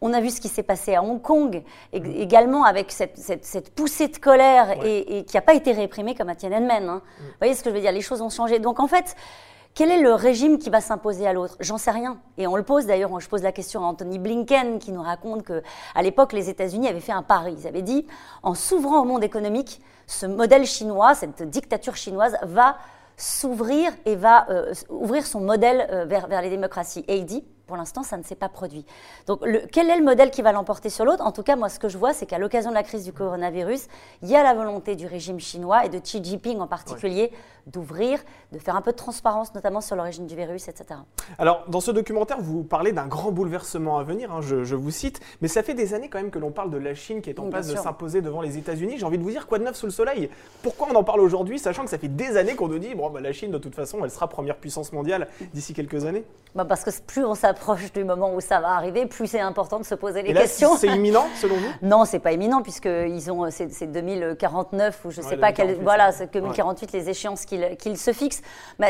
On 0.03 0.13
a 0.13 0.19
vu 0.21 0.31
ce 0.31 0.41
qui 0.41 0.47
s'est 0.47 0.63
passé 0.63 0.95
à 0.95 1.03
Hong 1.03 1.21
Kong 1.21 1.61
également 1.93 2.63
avec 2.63 2.91
cette, 2.91 3.75
poussée 3.75 4.07
de 4.07 4.17
colère 4.17 4.83
et, 4.83 5.25
qui 5.25 5.35
n'a 5.37 5.41
pas 5.41 5.53
été 5.53 5.73
réprimée 5.73 6.15
comme 6.15 6.29
à 6.29 6.33
Tiananmen. 6.33 6.89
Hein. 6.89 6.95
Mm. 6.95 7.23
Vous 7.23 7.33
voyez 7.39 7.53
ce 7.53 7.63
que 7.63 7.69
je 7.69 7.75
veux 7.75 7.81
dire? 7.81 7.91
Les 7.91 8.01
choses 8.01 8.21
ont 8.23 8.31
changé. 8.31 8.57
Donc 8.57 8.79
en 8.79 8.87
fait, 8.87 9.15
quel 9.75 9.91
est 9.91 10.01
le 10.01 10.15
régime 10.15 10.57
qui 10.57 10.71
va 10.71 10.81
s'imposer 10.81 11.27
à 11.27 11.33
l'autre? 11.33 11.55
J'en 11.59 11.77
sais 11.77 11.91
rien. 11.91 12.17
Et 12.39 12.47
on 12.47 12.55
le 12.55 12.63
pose 12.63 12.87
d'ailleurs, 12.87 13.19
je 13.19 13.29
pose 13.29 13.43
la 13.43 13.51
question 13.51 13.85
à 13.85 13.87
Anthony 13.87 14.17
Blinken 14.17 14.79
qui 14.79 14.91
nous 14.91 15.03
raconte 15.03 15.43
que 15.43 15.61
à 15.93 16.01
l'époque 16.01 16.33
les 16.33 16.49
États-Unis 16.49 16.87
avaient 16.87 16.99
fait 16.99 17.11
un 17.11 17.21
pari. 17.21 17.55
Ils 17.59 17.67
avaient 17.67 17.83
dit 17.83 18.07
en 18.41 18.55
s'ouvrant 18.55 19.01
au 19.01 19.05
monde 19.05 19.23
économique, 19.23 19.81
ce 20.07 20.25
modèle 20.25 20.65
chinois, 20.65 21.13
cette 21.13 21.43
dictature 21.43 21.95
chinoise 21.95 22.37
va 22.41 22.77
s'ouvrir 23.17 23.91
et 24.05 24.15
va 24.15 24.49
euh, 24.49 24.73
ouvrir 24.89 25.27
son 25.27 25.41
modèle 25.41 25.87
euh, 25.91 26.05
vers, 26.05 26.25
vers 26.25 26.41
les 26.41 26.49
démocraties. 26.49 27.05
Et 27.07 27.17
il 27.17 27.25
dit 27.25 27.45
pour 27.71 27.77
l'instant, 27.77 28.03
ça 28.03 28.17
ne 28.17 28.23
s'est 28.23 28.35
pas 28.35 28.49
produit. 28.49 28.85
Donc, 29.27 29.45
quel 29.71 29.89
est 29.89 29.95
le 29.95 30.03
modèle 30.03 30.29
qui 30.29 30.41
va 30.41 30.51
l'emporter 30.51 30.89
sur 30.89 31.05
l'autre? 31.05 31.25
En 31.25 31.31
tout 31.31 31.41
cas, 31.41 31.55
moi, 31.55 31.69
ce 31.69 31.79
que 31.79 31.87
je 31.87 31.97
vois, 31.97 32.11
c'est 32.11 32.25
qu'à 32.25 32.37
l'occasion 32.37 32.69
de 32.69 32.75
la 32.75 32.83
crise 32.83 33.05
du 33.05 33.13
coronavirus, 33.13 33.87
il 34.23 34.27
y 34.27 34.35
a 34.35 34.43
la 34.43 34.53
volonté 34.53 34.97
du 34.97 35.07
régime 35.07 35.39
chinois 35.39 35.85
et 35.85 35.89
de 35.89 35.97
Xi 35.97 36.21
Jinping 36.21 36.59
en 36.59 36.67
particulier 36.67 37.31
d'ouvrir, 37.67 38.19
de 38.51 38.59
faire 38.59 38.75
un 38.75 38.81
peu 38.81 38.91
de 38.91 38.97
transparence, 38.97 39.53
notamment 39.53 39.81
sur 39.81 39.95
l'origine 39.95 40.25
du 40.25 40.35
virus, 40.35 40.67
etc. 40.67 40.99
Alors, 41.37 41.63
dans 41.67 41.79
ce 41.79 41.91
documentaire, 41.91 42.39
vous 42.41 42.63
parlez 42.63 42.91
d'un 42.91 43.07
grand 43.07 43.31
bouleversement 43.31 43.99
à 43.99 44.03
venir, 44.03 44.31
hein, 44.31 44.41
je, 44.41 44.75
vous 44.75 44.91
cite, 44.91 45.19
mais 45.41 45.47
ça 45.47 45.63
fait 45.63 45.73
des 45.73 45.93
années 45.93 46.09
quand 46.09 46.17
même 46.17 46.31
que 46.31 46.39
l'on 46.39 46.51
parle 46.51 46.71
de 46.71 46.77
la 46.77 46.95
Chine 46.95 47.21
qui 47.21 47.29
est 47.29 47.39
en 47.39 47.49
passe 47.49 47.67
de 47.67 47.75
s'imposer 47.75 48.21
devant 48.21 48.41
les 48.41 48.57
États-Unis. 48.57 48.95
J'ai 48.97 49.05
envie 49.05 49.17
de 49.17 49.23
vous 49.23 49.31
dire, 49.31 49.47
quoi 49.47 49.59
de 49.59 49.63
neuf 49.63 49.75
sous 49.75 49.85
le 49.85 49.91
soleil? 49.91 50.29
Pourquoi 50.63 50.87
on 50.91 50.95
en 50.95 51.03
parle 51.03 51.21
aujourd'hui, 51.21 51.59
sachant 51.59 51.83
que 51.83 51.89
ça 51.89 51.97
fait 51.97 52.07
des 52.07 52.37
années 52.37 52.55
qu'on 52.55 52.67
nous 52.67 52.79
dit, 52.79 52.95
bon, 52.95 53.09
bah, 53.09 53.21
la 53.21 53.33
Chine, 53.33 53.51
de 53.51 53.57
toute 53.57 53.75
façon, 53.75 54.03
elle 54.03 54.11
sera 54.11 54.27
première 54.27 54.57
puissance 54.57 54.91
mondiale 54.91 55.27
d'ici 55.53 55.73
quelques 55.73 56.05
années? 56.05 56.23
Bah 56.55 56.65
Parce 56.65 56.83
que 56.83 56.89
plus 57.07 57.23
on 57.23 57.35
s'approche 57.35 57.60
du 57.93 58.03
moment 58.03 58.33
où 58.33 58.41
ça 58.41 58.59
va 58.59 58.69
arriver, 58.69 59.05
plus 59.05 59.27
c'est 59.27 59.39
important 59.39 59.79
de 59.79 59.85
se 59.85 59.95
poser 59.95 60.21
les 60.21 60.33
questions. 60.33 60.75
C'est 60.77 60.87
imminent, 60.87 61.25
selon 61.35 61.55
vous? 61.55 61.69
Non, 61.81 62.05
c'est 62.05 62.19
pas 62.19 62.31
imminent, 62.31 62.61
puisque 62.61 62.85
ils 62.85 63.31
ont, 63.31 63.49
c'est 63.51 63.91
2049 63.91 65.05
ou 65.05 65.11
je 65.11 65.21
ne 65.21 65.25
sais 65.25 65.37
pas 65.37 65.51
quel, 65.51 65.81
voilà, 65.81 66.11
c'est 66.11 66.31
2048 66.33 66.91
les 66.91 67.09
échéances 67.09 67.45
qu'ils 67.45 67.97
se 67.97 68.13
fixent. 68.13 68.41
Bah, 68.79 68.87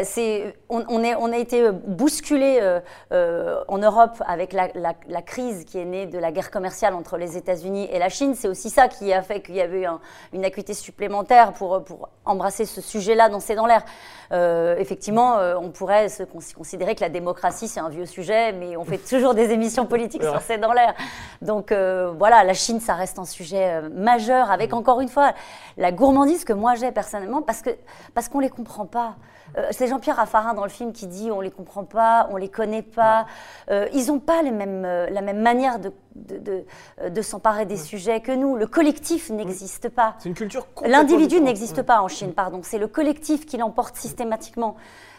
on, 0.70 1.04
est, 1.04 1.16
on, 1.16 1.32
a 1.32 1.38
été 1.38 1.72
bousculé 1.72 2.60
euh, 2.62 2.80
euh, 3.12 3.64
en 3.68 3.78
Europe 3.78 4.22
avec 4.26 4.54
la, 4.54 5.22
crise 5.22 5.66
qui 5.66 5.78
est 5.78 5.86
née 5.86 6.06
de 6.08 6.18
la 6.18 6.32
guerre 6.32 6.52
commerciale 6.52 6.96
entre 6.96 7.18
les 7.18 7.38
États-Unis 7.38 7.88
et 7.92 8.00
la 8.00 8.10
Chine. 8.10 8.34
C'est 8.36 8.48
aussi 8.48 8.70
ça 8.70 8.88
qui 8.88 9.14
a 9.14 9.22
fait 9.22 9.42
qu'il 9.42 9.56
y 9.56 9.62
avait 9.62 9.84
eu 9.84 9.88
une 10.34 10.46
acuité 10.46 10.74
supplémentaire 10.74 11.54
pour, 11.54 11.84
pour 11.84 12.10
embrasser 12.26 12.66
ce 12.66 12.82
sujet-là 12.82 13.30
dans 13.30 13.40
C'est 13.40 13.56
dans 13.56 13.66
l'air. 13.66 13.84
Euh, 14.32 14.76
effectivement, 14.78 15.38
on 15.60 15.70
pourrait 15.70 16.10
se 16.10 16.24
considérer 16.24 16.96
que 16.96 17.02
la 17.02 17.10
démocratie, 17.10 17.68
c'est 17.68 17.80
un 17.80 17.90
vieux 17.90 18.06
sujet, 18.06 18.54
mais 18.54 18.78
on 18.78 18.86
fait 18.86 18.98
toujours 18.98 19.34
des 19.34 19.52
émissions 19.52 19.86
politiques 19.86 20.24
sur 20.24 20.40
C'est 20.42 20.58
dans 20.58 20.74
l'air. 20.74 20.94
Donc 21.42 21.72
voilà, 21.72 22.44
la 22.44 22.54
Chine, 22.54 22.80
ça 22.80 22.94
reste 22.94 23.20
un 23.20 23.26
sujet 23.26 23.82
majeur, 23.90 24.52
avec 24.52 24.74
encore 24.74 25.02
une 25.02 25.10
fois 25.10 25.34
la 25.78 25.92
gourmandise 25.92 26.46
que 26.46 26.54
moi 26.54 26.76
j'ai 26.76 26.92
personnellement, 26.92 27.42
parce 27.42 27.62
qu'on 27.62 27.72
parce 28.14 28.30
qu'on 28.30 28.40
ne 28.40 28.44
les 28.44 28.50
comprend 28.50 28.86
pas. 28.86 29.16
Euh, 29.58 29.68
c'est 29.72 29.88
Jean-Pierre 29.88 30.16
Raffarin 30.16 30.54
dans 30.54 30.64
le 30.64 30.70
film 30.70 30.94
qui 30.94 31.08
dit 31.08 31.30
on 31.32 31.42
les 31.42 31.52
comprend 31.52 31.84
pas, 31.84 32.28
on 32.32 32.38
les 32.38 32.50
connaît 32.50 32.82
pas. 32.82 33.26
Euh, 33.70 33.88
ils 33.94 34.08
n'ont 34.08 34.20
pas 34.20 34.42
les 34.42 34.52
mêmes, 34.52 34.86
euh, 34.86 35.10
la 35.10 35.22
même 35.22 35.42
manière 35.42 35.80
de, 35.80 35.92
de, 36.16 36.66
de, 37.10 37.22
s'emparer 37.22 37.66
des 37.66 37.78
sujets 37.78 38.22
que 38.22 38.32
nous. 38.32 38.56
Le 38.56 38.68
collectif 38.68 39.30
n'existe 39.30 39.90
pas. 39.90 40.16
C'est 40.20 40.30
une 40.30 40.36
culture. 40.36 40.68
L'individu 40.86 41.40
n'existe 41.42 41.82
pas 41.82 42.02
en 42.02 42.08
Chine, 42.08 42.34
pardon. 42.34 42.62
C'est 42.64 42.78
le 42.78 42.88
collectif 42.88 43.46
qui 43.46 43.58
l'emporte 43.58 43.96
systématiquement. 43.96 44.76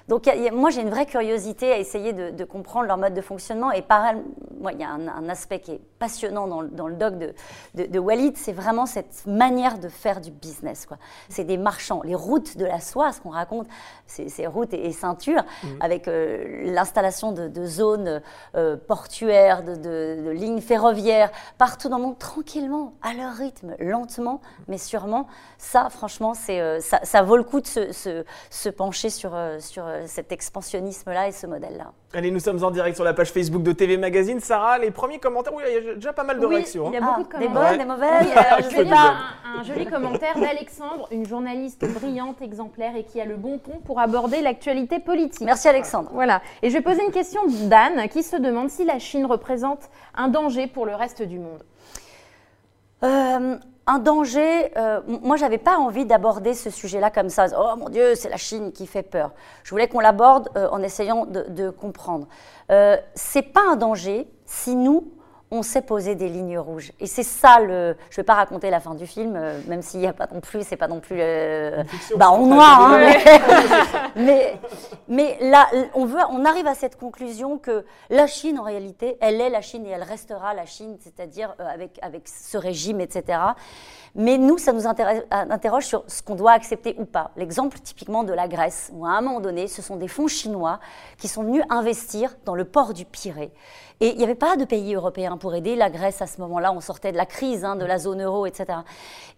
Donc 0.08 0.28
moi 0.52 0.70
j'ai 0.70 0.82
une 0.82 0.90
vraie 0.90 1.06
curiosité 1.06 1.72
à 1.72 1.78
essayer 1.78 2.12
de, 2.12 2.44
comprendre 2.44 2.86
leur 2.86 2.98
mode 2.98 3.14
de 3.14 3.20
fonctionnement 3.20 3.70
et 3.70 3.82
par 3.82 4.14
moi 4.60 4.72
il 4.72 4.80
y 4.80 4.84
a 4.84 4.90
un, 4.90 5.28
aspect 5.28 5.60
qui 5.60 5.72
est 5.72 5.80
passionnant 5.98 6.46
dans, 6.48 6.88
le 6.88 6.94
doc 6.96 7.16
de, 7.18 7.34
de, 7.74 7.98
Walid, 7.98 8.36
c'est 8.36 8.52
vraiment 8.52 8.86
cette 8.86 9.24
manière 9.26 9.78
de 9.78 9.88
faire 9.88 10.20
du 10.20 10.30
business. 10.30 10.88
C'est 11.28 11.44
des 11.44 11.56
marchands, 11.56 12.02
les 12.04 12.16
routes 12.16 12.56
de 12.56 12.64
la 12.64 12.80
soie, 12.80 13.12
ce 13.12 13.20
qu'on 13.20 13.30
raconte, 13.30 13.68
ces 14.06 14.46
routes 14.46 14.74
et, 14.74 14.90
ceintures, 14.92 15.42
mmh. 15.42 15.66
avec 15.80 16.08
euh, 16.08 16.64
l'installation 16.64 17.30
de, 17.32 17.64
zones 17.64 18.20
euh, 18.56 18.76
portuaires, 18.76 19.62
de, 19.62 20.30
lignes 20.32 20.60
ferroviaires, 20.60 20.81
partout 21.58 21.88
dans 21.88 21.98
le 21.98 22.04
monde, 22.04 22.18
tranquillement, 22.18 22.94
à 23.02 23.14
leur 23.14 23.34
rythme, 23.34 23.74
lentement, 23.78 24.40
mais 24.68 24.78
sûrement. 24.78 25.26
Ça, 25.58 25.88
franchement, 25.90 26.34
c'est 26.34 26.60
euh, 26.60 26.80
ça, 26.80 27.22
vaut 27.22 27.36
le 27.36 27.44
coup 27.44 27.60
de 27.60 27.66
se, 27.66 28.24
se 28.50 28.68
pencher 28.68 29.10
sur, 29.10 29.36
sur 29.60 29.86
euh, 29.86 30.02
cet 30.06 30.32
expansionnisme-là 30.32 31.28
et 31.28 31.32
ce 31.32 31.46
modèle-là. 31.46 31.92
Allez, 32.14 32.30
nous 32.30 32.40
sommes 32.40 32.62
en 32.62 32.70
direct 32.70 32.96
sur 32.96 33.04
la 33.04 33.14
page 33.14 33.32
Facebook 33.32 33.62
de 33.62 33.72
TV 33.72 33.96
Magazine. 33.96 34.38
Sarah, 34.38 34.78
les 34.78 34.90
premiers 34.90 35.18
commentaires, 35.18 35.54
oui, 35.54 35.62
il 35.66 35.86
y 35.86 35.90
a 35.90 35.94
déjà 35.94 36.12
pas 36.12 36.24
mal 36.24 36.38
de 36.38 36.44
réactions. 36.44 36.90
Il 36.90 36.94
y 36.94 36.96
a 36.98 37.00
beaucoup 37.00 37.22
de 37.22 37.28
commentaires. 37.28 37.48
Des 37.48 37.76
bonnes, 37.76 37.78
des 37.78 37.84
mauvaises. 37.86 38.68
je 38.70 38.76
vais 38.76 38.84
lire 38.84 39.34
un, 39.58 39.62
joli 39.62 39.86
commentaire 39.86 40.38
d'Alexandre, 40.38 41.08
une 41.10 41.24
journaliste 41.24 41.86
brillante, 41.90 42.42
exemplaire 42.42 42.96
et 42.96 43.04
qui 43.04 43.18
a 43.18 43.24
le 43.24 43.36
bon 43.36 43.56
ton 43.56 43.78
pour 43.78 43.98
aborder 43.98 44.42
l'actualité 44.42 44.98
politique. 44.98 45.40
Merci 45.40 45.68
Alexandre. 45.68 46.10
Voilà. 46.12 46.42
Et 46.60 46.68
je 46.68 46.74
vais 46.74 46.82
poser 46.82 47.02
une 47.02 47.12
question 47.12 47.40
d'Anne 47.46 48.06
qui 48.10 48.22
se 48.22 48.36
demande 48.36 48.68
si 48.68 48.84
la 48.84 48.98
Chine 48.98 49.24
représente 49.24 49.88
un 50.14 50.28
danger 50.28 50.66
pour 50.66 50.84
le 50.84 50.94
reste 50.94 51.22
du 51.22 51.38
monde. 51.38 51.62
Euh, 53.02 53.56
un 53.86 53.98
danger, 53.98 54.70
euh, 54.76 55.00
moi 55.06 55.36
j'avais 55.36 55.58
pas 55.58 55.76
envie 55.76 56.06
d'aborder 56.06 56.54
ce 56.54 56.70
sujet-là 56.70 57.10
comme 57.10 57.28
ça. 57.28 57.46
Oh 57.58 57.76
mon 57.76 57.88
Dieu, 57.88 58.14
c'est 58.14 58.28
la 58.28 58.36
Chine 58.36 58.72
qui 58.72 58.86
fait 58.86 59.02
peur. 59.02 59.32
Je 59.64 59.70
voulais 59.70 59.88
qu'on 59.88 60.00
l'aborde 60.00 60.50
euh, 60.56 60.68
en 60.70 60.82
essayant 60.82 61.26
de, 61.26 61.42
de 61.48 61.70
comprendre. 61.70 62.26
C'est 63.14 63.42
pas 63.42 63.60
un 63.70 63.76
danger 63.76 64.26
si 64.46 64.76
nous 64.76 65.12
on 65.52 65.62
s'est 65.62 65.82
posé 65.82 66.14
des 66.14 66.30
lignes 66.30 66.58
rouges. 66.58 66.92
Et 66.98 67.06
c'est 67.06 67.22
ça 67.22 67.60
le. 67.60 67.94
Je 68.08 68.14
ne 68.14 68.16
vais 68.16 68.22
pas 68.22 68.34
raconter 68.34 68.70
la 68.70 68.80
fin 68.80 68.94
du 68.94 69.06
film, 69.06 69.36
euh, 69.36 69.60
même 69.68 69.82
s'il 69.82 70.00
n'y 70.00 70.06
a 70.06 70.14
pas 70.14 70.26
non 70.32 70.40
plus, 70.40 70.66
c'est 70.66 70.76
pas 70.76 70.88
non 70.88 70.98
plus 70.98 71.16
le. 71.18 71.82
Bah, 72.16 72.30
en 72.30 72.46
noir, 72.46 72.80
hein, 72.80 72.98
mais, 74.16 74.58
mais, 75.08 75.36
là, 75.42 75.68
on, 75.94 76.06
veut, 76.06 76.20
on 76.30 76.46
arrive 76.46 76.66
à 76.66 76.74
cette 76.74 76.96
conclusion 76.96 77.58
que 77.58 77.84
la 78.08 78.26
Chine, 78.26 78.58
en 78.58 78.62
réalité, 78.62 79.18
elle 79.20 79.42
est 79.42 79.50
la 79.50 79.60
Chine 79.60 79.84
et 79.86 79.90
elle 79.90 80.02
restera 80.02 80.54
la 80.54 80.64
Chine, 80.64 80.96
c'est-à-dire 81.00 81.54
euh, 81.60 81.66
avec, 81.66 81.98
avec 82.00 82.28
ce 82.28 82.56
régime, 82.56 83.02
etc. 83.02 83.38
Mais 84.14 84.36
nous, 84.36 84.58
ça 84.58 84.72
nous 84.72 84.86
interroge 84.86 85.86
sur 85.86 86.04
ce 86.06 86.22
qu'on 86.22 86.34
doit 86.34 86.52
accepter 86.52 86.94
ou 86.98 87.06
pas. 87.06 87.30
L'exemple 87.36 87.78
typiquement 87.78 88.24
de 88.24 88.34
la 88.34 88.46
Grèce, 88.46 88.90
où 88.92 89.06
à 89.06 89.10
un 89.10 89.22
moment 89.22 89.40
donné, 89.40 89.68
ce 89.68 89.80
sont 89.80 89.96
des 89.96 90.08
fonds 90.08 90.28
chinois 90.28 90.80
qui 91.16 91.28
sont 91.28 91.42
venus 91.42 91.62
investir 91.70 92.34
dans 92.44 92.54
le 92.54 92.66
port 92.66 92.92
du 92.92 93.06
Pirée. 93.06 93.52
Et 94.00 94.10
il 94.10 94.18
n'y 94.18 94.24
avait 94.24 94.34
pas 94.34 94.56
de 94.56 94.66
pays 94.66 94.94
européens 94.94 95.38
pour 95.38 95.54
aider 95.54 95.76
la 95.76 95.88
Grèce 95.88 96.20
à 96.20 96.26
ce 96.26 96.40
moment-là. 96.42 96.72
On 96.72 96.80
sortait 96.80 97.12
de 97.12 97.16
la 97.16 97.24
crise 97.24 97.64
hein, 97.64 97.76
de 97.76 97.86
la 97.86 97.98
zone 97.98 98.22
euro, 98.22 98.44
etc. 98.44 98.80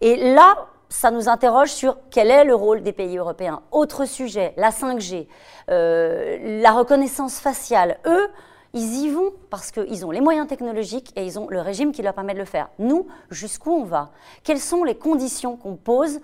Et 0.01 0.35
là, 0.35 0.66
ça 0.88 1.11
nous 1.11 1.29
interroge 1.29 1.70
sur 1.70 1.96
quel 2.11 2.31
est 2.31 2.44
le 2.44 2.55
rôle 2.55 2.83
des 2.83 2.92
pays 2.92 3.16
européens. 3.16 3.62
Autre 3.70 4.07
sujet, 4.07 4.55
la 4.57 4.70
5G, 4.70 5.29
euh, 5.70 6.61
la 6.61 6.72
reconnaissance 6.72 7.38
faciale. 7.38 7.98
Eux, 8.07 8.29
ils 8.74 9.04
y 9.04 9.08
vont 9.08 9.32
parce 9.50 9.70
qu'ils 9.70 10.04
ont 10.04 10.10
les 10.10 10.20
moyens 10.20 10.48
technologiques 10.48 11.12
et 11.16 11.24
ils 11.24 11.38
ont 11.38 11.48
le 11.48 11.60
régime 11.60 11.92
qui 11.92 12.02
leur 12.02 12.12
permet 12.12 12.34
de 12.34 12.40
le 12.40 12.44
faire. 12.44 12.68
Nous, 12.80 13.06
jusqu'où 13.30 13.70
on 13.70 13.84
va? 13.84 14.10
Quelles 14.42 14.58
sont 14.58 14.82
les 14.82 14.96
conditions 14.96 15.56
qu'on 15.56 15.76
pose 15.76 16.20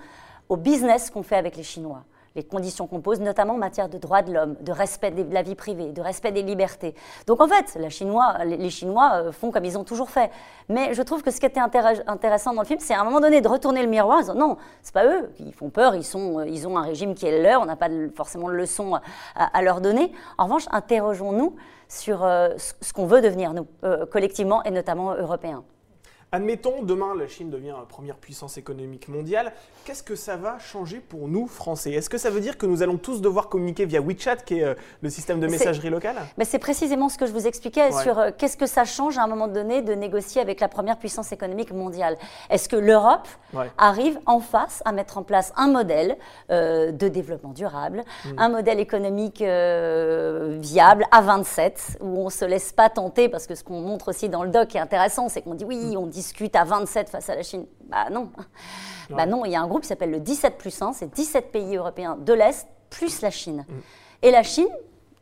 au 0.48 0.56
business 0.56 1.10
qu'on 1.10 1.22
fait 1.22 1.36
avec 1.36 1.56
les 1.56 1.62
Chinois? 1.62 2.02
Les 2.36 2.44
conditions 2.44 2.86
qu'on 2.86 3.00
pose, 3.00 3.20
notamment 3.20 3.54
en 3.54 3.58
matière 3.58 3.88
de 3.88 3.98
droits 3.98 4.22
de 4.22 4.32
l'homme, 4.32 4.56
de 4.60 4.70
respect 4.70 5.10
de 5.10 5.32
la 5.32 5.42
vie 5.42 5.56
privée, 5.56 5.90
de 5.90 6.00
respect 6.00 6.30
des 6.30 6.42
libertés. 6.42 6.94
Donc 7.26 7.40
en 7.40 7.48
fait, 7.48 7.76
les 7.76 7.90
Chinois 7.90 8.34
euh, 8.38 9.32
font 9.32 9.50
comme 9.50 9.64
ils 9.64 9.76
ont 9.76 9.82
toujours 9.82 10.10
fait. 10.10 10.30
Mais 10.68 10.94
je 10.94 11.02
trouve 11.02 11.22
que 11.22 11.32
ce 11.32 11.40
qui 11.40 11.46
était 11.46 11.60
intéressant 11.60 12.54
dans 12.54 12.62
le 12.62 12.66
film, 12.66 12.78
c'est 12.80 12.94
à 12.94 13.00
un 13.00 13.04
moment 13.04 13.20
donné 13.20 13.40
de 13.40 13.48
retourner 13.48 13.82
le 13.82 13.88
miroir 13.88 14.18
en 14.18 14.20
disant 14.20 14.34
non, 14.34 14.56
c'est 14.82 14.94
pas 14.94 15.06
eux 15.06 15.30
qui 15.36 15.50
font 15.52 15.70
peur, 15.70 15.96
ils, 15.96 16.06
euh, 16.14 16.46
ils 16.48 16.68
ont 16.68 16.78
un 16.78 16.82
régime 16.82 17.14
qui 17.14 17.26
est 17.26 17.42
leur, 17.42 17.62
on 17.62 17.66
n'a 17.66 17.76
pas 17.76 17.88
forcément 18.14 18.48
de 18.48 18.54
leçons 18.54 18.98
à, 19.34 19.62
leur 19.62 19.80
donner. 19.80 20.12
En 20.38 20.44
revanche, 20.44 20.66
interrogeons-nous 20.70 21.56
sur 21.90 22.24
euh, 22.24 22.50
ce 22.57 22.92
qu'on 22.92 23.07
veut 23.07 23.20
devenir, 23.20 23.53
nous, 23.53 23.66
euh, 23.85 24.07
collectivement 24.07 24.62
et 24.62 24.70
notamment 24.70 25.14
européens. 25.14 25.64
Admettons, 26.33 26.85
demain, 26.85 27.16
la 27.16 27.27
Chine 27.27 27.51
devient 27.51 27.75
première 27.88 28.14
puissance 28.14 28.57
économique 28.57 29.09
mondiale. 29.09 29.53
Qu'est-ce 29.85 30.05
que 30.05 30.14
ça 30.14 30.37
va 30.37 30.61
changer 30.61 31.01
pour 31.01 31.27
nous, 31.27 31.49
Français? 31.49 31.90
Est-ce 31.90 32.09
que 32.09 32.19
ça 32.19 32.31
veut 32.31 32.40
dire 32.40 32.57
que 32.57 32.66
nous 32.66 32.85
allons 32.85 32.99
tous 32.99 33.21
devoir 33.21 33.49
communiquer 33.49 33.85
via 33.85 34.01
WeChat, 34.01 34.37
qui 34.37 34.61
est 34.61 34.64
euh, 34.64 34.75
le 35.03 35.11
système 35.11 35.40
de 35.40 35.49
messagerie 35.49 35.90
locale? 35.90 36.14
C'est 36.45 36.61
précisément 36.61 37.09
ce 37.09 37.19
que 37.19 37.27
je 37.27 37.33
vous 37.33 37.49
expliquais 37.49 37.90
sur 37.90 38.21
euh, 38.21 38.31
qu'est-ce 38.37 38.57
que 38.57 38.66
ça 38.66 38.85
change 38.85 39.19
à 39.19 39.25
un 39.25 39.27
moment 39.27 39.49
donné 39.49 39.83
de 39.83 39.93
négocier 39.93 40.40
avec 40.40 40.61
la 40.61 40.69
première 40.69 40.99
puissance 40.99 41.33
économique 41.33 41.73
mondiale? 41.73 42.16
Est-ce 42.49 42.69
que 42.69 42.77
l'Europe 42.77 43.27
arrive 43.77 44.21
en 44.27 44.38
face 44.38 44.83
à 44.85 44.93
mettre 44.93 45.19
en 45.19 45.25
place 45.25 45.53
un 45.57 45.66
modèle 45.66 46.16
euh, 46.53 46.93
de 46.93 47.09
développement 47.09 47.53
durable, 47.53 48.05
mm. 48.25 48.29
un 48.38 48.49
modèle 48.51 48.79
économique 48.79 49.40
viable 49.40 51.07
à 51.11 51.23
27, 51.23 51.99
où 52.01 52.21
on 52.21 52.27
ne 52.27 52.31
se 52.31 52.45
laisse 52.45 52.73
pas 52.73 52.88
tenter, 52.88 53.29
parce 53.29 53.49
que 53.49 53.57
ce 53.57 53.64
qu'on 53.64 53.81
montre 53.81 54.11
aussi 54.11 54.29
dans 54.29 54.45
le 54.45 54.51
doc 54.51 54.77
est 54.77 54.81
intéressant, 54.81 55.29
c'est 55.29 55.43
qu'on 55.43 55.55
dit 55.55 55.64
oui, 55.64 55.97
mm. 55.97 55.97
on 55.97 56.07
dit 56.07 56.19
discute 56.20 56.54
à 56.54 56.64
27 56.64 57.09
face 57.09 57.28
à 57.30 57.35
la 57.35 57.42
Chine. 57.42 57.66
Bah 57.85 58.11
non. 58.11 58.30
Bah 59.11 59.26
non, 59.26 59.44
il 59.44 59.50
y 59.50 59.56
a 59.56 59.61
un 59.61 59.66
groupe 59.66 59.83
qui 59.83 59.88
s'appelle 59.88 60.12
le 60.12 60.20
17 60.20 60.56
plus 60.56 60.80
1, 60.80 60.92
c'est 60.92 61.12
17 61.12 61.50
pays 61.50 61.76
européens 61.76 62.16
de 62.16 62.33
l'Est 62.33 62.68
plus 62.90 63.22
la 63.22 63.30
Chine. 63.30 63.64
Mm. 63.68 63.74
Et 64.22 64.30
la 64.30 64.42
Chine, 64.44 64.68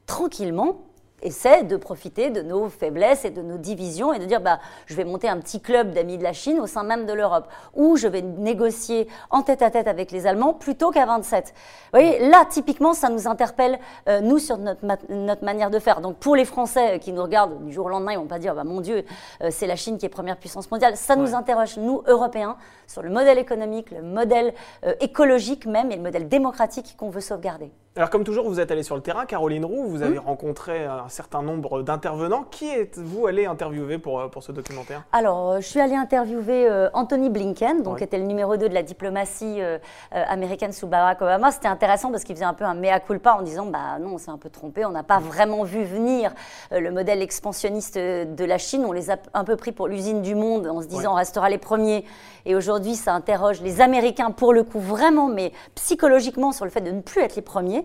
tranquillement, 0.05 0.88
essaie 1.23 1.65
de 1.65 1.77
profiter 1.77 2.31
de 2.31 2.43
nos 2.43 2.69
faiblesses 2.69 3.25
et 3.25 3.31
de 3.31 3.43
nos 3.43 3.59
divisions 3.59 4.13
et 4.13 4.19
de 4.19 4.25
dire 4.25 4.41
bah, 4.41 4.61
je 4.87 4.95
vais 4.95 5.05
monter 5.05 5.29
un 5.29 5.39
petit 5.39 5.61
club 5.61 5.93
d'amis 5.93 6.19
de 6.19 6.23
la 6.23 6.33
Chine 6.33 6.61
au 6.61 6.67
sein 6.67 6.83
même 6.83 7.07
de 7.07 7.13
l'Europe, 7.13 7.49
ou 7.75 7.97
je 7.97 8.09
vais 8.09 8.23
négocier 8.23 9.09
en 9.31 9.43
tête 9.43 9.63
à 9.63 9.71
tête 9.71 9.89
avec 9.89 10.11
les 10.11 10.27
Allemands 10.27 10.55
plutôt 10.55 10.91
qu'à 10.91 11.07
27. 11.07 11.47
Vous 11.93 12.01
voyez, 12.01 12.29
là, 12.29 12.45
typiquement, 12.49 12.93
ça 12.95 13.09
nous 13.09 13.27
interpelle, 13.27 13.79
euh, 14.09 14.21
nous, 14.21 14.39
sur 14.39 14.59
notre, 14.59 14.85
notre, 15.09 15.45
manière 15.45 15.71
de 15.71 15.79
faire. 15.79 16.01
Donc, 16.01 16.17
pour 16.17 16.37
les 16.37 16.45
Français 16.45 16.99
qui 16.99 17.13
nous 17.13 17.23
regardent 17.23 17.65
du 17.65 17.73
jour 17.73 17.87
au 17.87 17.89
lendemain, 17.89 18.13
ils 18.13 18.19
vont 18.19 18.27
pas 18.27 18.39
dire 18.39 18.55
bah, 18.55 18.65
mon 18.65 18.81
Dieu, 18.81 19.05
euh, 19.43 19.49
c'est 19.51 19.67
la 19.67 19.77
Chine 19.77 19.99
qui 19.99 20.07
est 20.07 20.11
première 20.11 20.37
puissance 20.37 20.71
mondiale. 20.71 20.97
Ça 20.97 21.17
nous 21.17 21.35
interroge, 21.35 21.77
nous, 21.79 22.03
Européens, 22.07 22.57
sur 22.87 23.03
le 23.03 23.11
modèle 23.11 23.39
économique, 23.39 23.91
le 23.91 24.03
modèle 24.03 24.55
euh, 24.85 24.95
écologique 25.01 25.67
même 25.67 25.91
et 25.91 25.97
le 25.97 26.03
modèle 26.03 26.29
démocratique 26.29 26.95
qu'on 26.99 27.11
veut 27.11 27.21
sauvegarder. 27.21 27.71
Alors 27.99 28.11
comme 28.11 28.23
toujours, 28.23 28.49
vous 28.49 28.61
êtes 28.61 28.71
allé 28.71 28.85
sur 28.85 28.95
le 28.95 29.03
terrain, 29.03 29.27
Caroline 29.27 29.65
Roux, 29.65 29.89
vous 29.89 30.03
avez 30.03 30.21
Mmh. 30.21 30.27
rencontré 30.29 30.85
un 30.85 31.09
certain 31.09 31.43
nombre 31.43 31.83
d'intervenants. 31.83 32.45
Qui 32.49 32.69
êtes-vous 32.69 33.27
allé 33.27 33.45
interviewer 33.47 33.99
pour, 33.99 34.21
euh, 34.21 34.29
pour 34.29 34.45
ce 34.45 34.53
documentaire? 34.53 35.03
Alors, 35.11 35.51
euh, 35.51 35.61
je 35.61 35.67
suis 35.67 35.81
allée 35.81 35.97
interviewer 35.97 36.69
euh, 36.71 36.91
Anthony 36.95 37.29
Blinken, 37.29 37.83
donc 37.83 37.99
qui 37.99 38.05
était 38.05 38.19
le 38.19 38.25
numéro 38.27 38.57
2 38.57 38.69
de 38.69 38.75
la 38.75 38.85
diplomatie 38.85 39.61
euh, 39.61 39.79
euh, 40.15 40.25
américaine 40.29 40.71
sous 40.71 40.87
Barack 40.87 41.21
Obama. 41.23 41.51
C'était 41.51 41.67
intéressant 41.67 42.13
parce 42.13 42.23
qu'il 42.23 42.37
faisait 42.37 42.45
un 42.45 42.55
peu 42.55 42.65
un 42.65 42.75
mea 42.75 43.01
culpa 43.01 43.33
en 43.33 43.43
disant 43.43 43.67
bah 43.67 43.99
non, 44.01 44.11
on 44.15 44.19
s'est 44.19 44.31
un 44.31 44.39
peu 44.39 44.49
trompé, 44.49 44.85
on 44.85 44.91
n'a 44.91 45.03
pas 45.03 45.19
vraiment 45.19 45.65
vu 45.65 45.83
venir 45.83 46.33
le 46.71 46.93
modèle 46.93 47.21
expansionniste 47.21 47.99
de 47.99 48.45
la 48.45 48.59
Chine. 48.59 48.85
On 48.87 48.93
les 48.93 49.11
a 49.11 49.17
un 49.35 49.43
peu 49.43 49.57
pris 49.57 49.73
pour 49.73 49.89
l'usine 49.89 50.23
du 50.23 50.37
monde 50.37 50.69
en 50.69 50.83
se 50.83 50.87
disant 50.87 51.15
on 51.15 51.17
restera 51.17 51.51
les 51.51 51.59
premiers. 51.59 52.05
Et 52.47 52.55
aujourd'hui, 52.55 52.95
ça 52.95 53.13
interroge 53.13 53.61
les 53.61 53.81
Américains 53.81 54.31
pour 54.31 54.53
le 54.53 54.63
coup 54.63 54.79
vraiment, 54.79 55.27
mais 55.27 55.53
psychologiquement 55.75 56.53
sur 56.53 56.65
le 56.65 56.71
fait 56.71 56.81
de 56.81 56.93
ne 56.93 57.01
plus 57.01 57.23
être 57.23 57.35
les 57.35 57.43
premiers. 57.43 57.85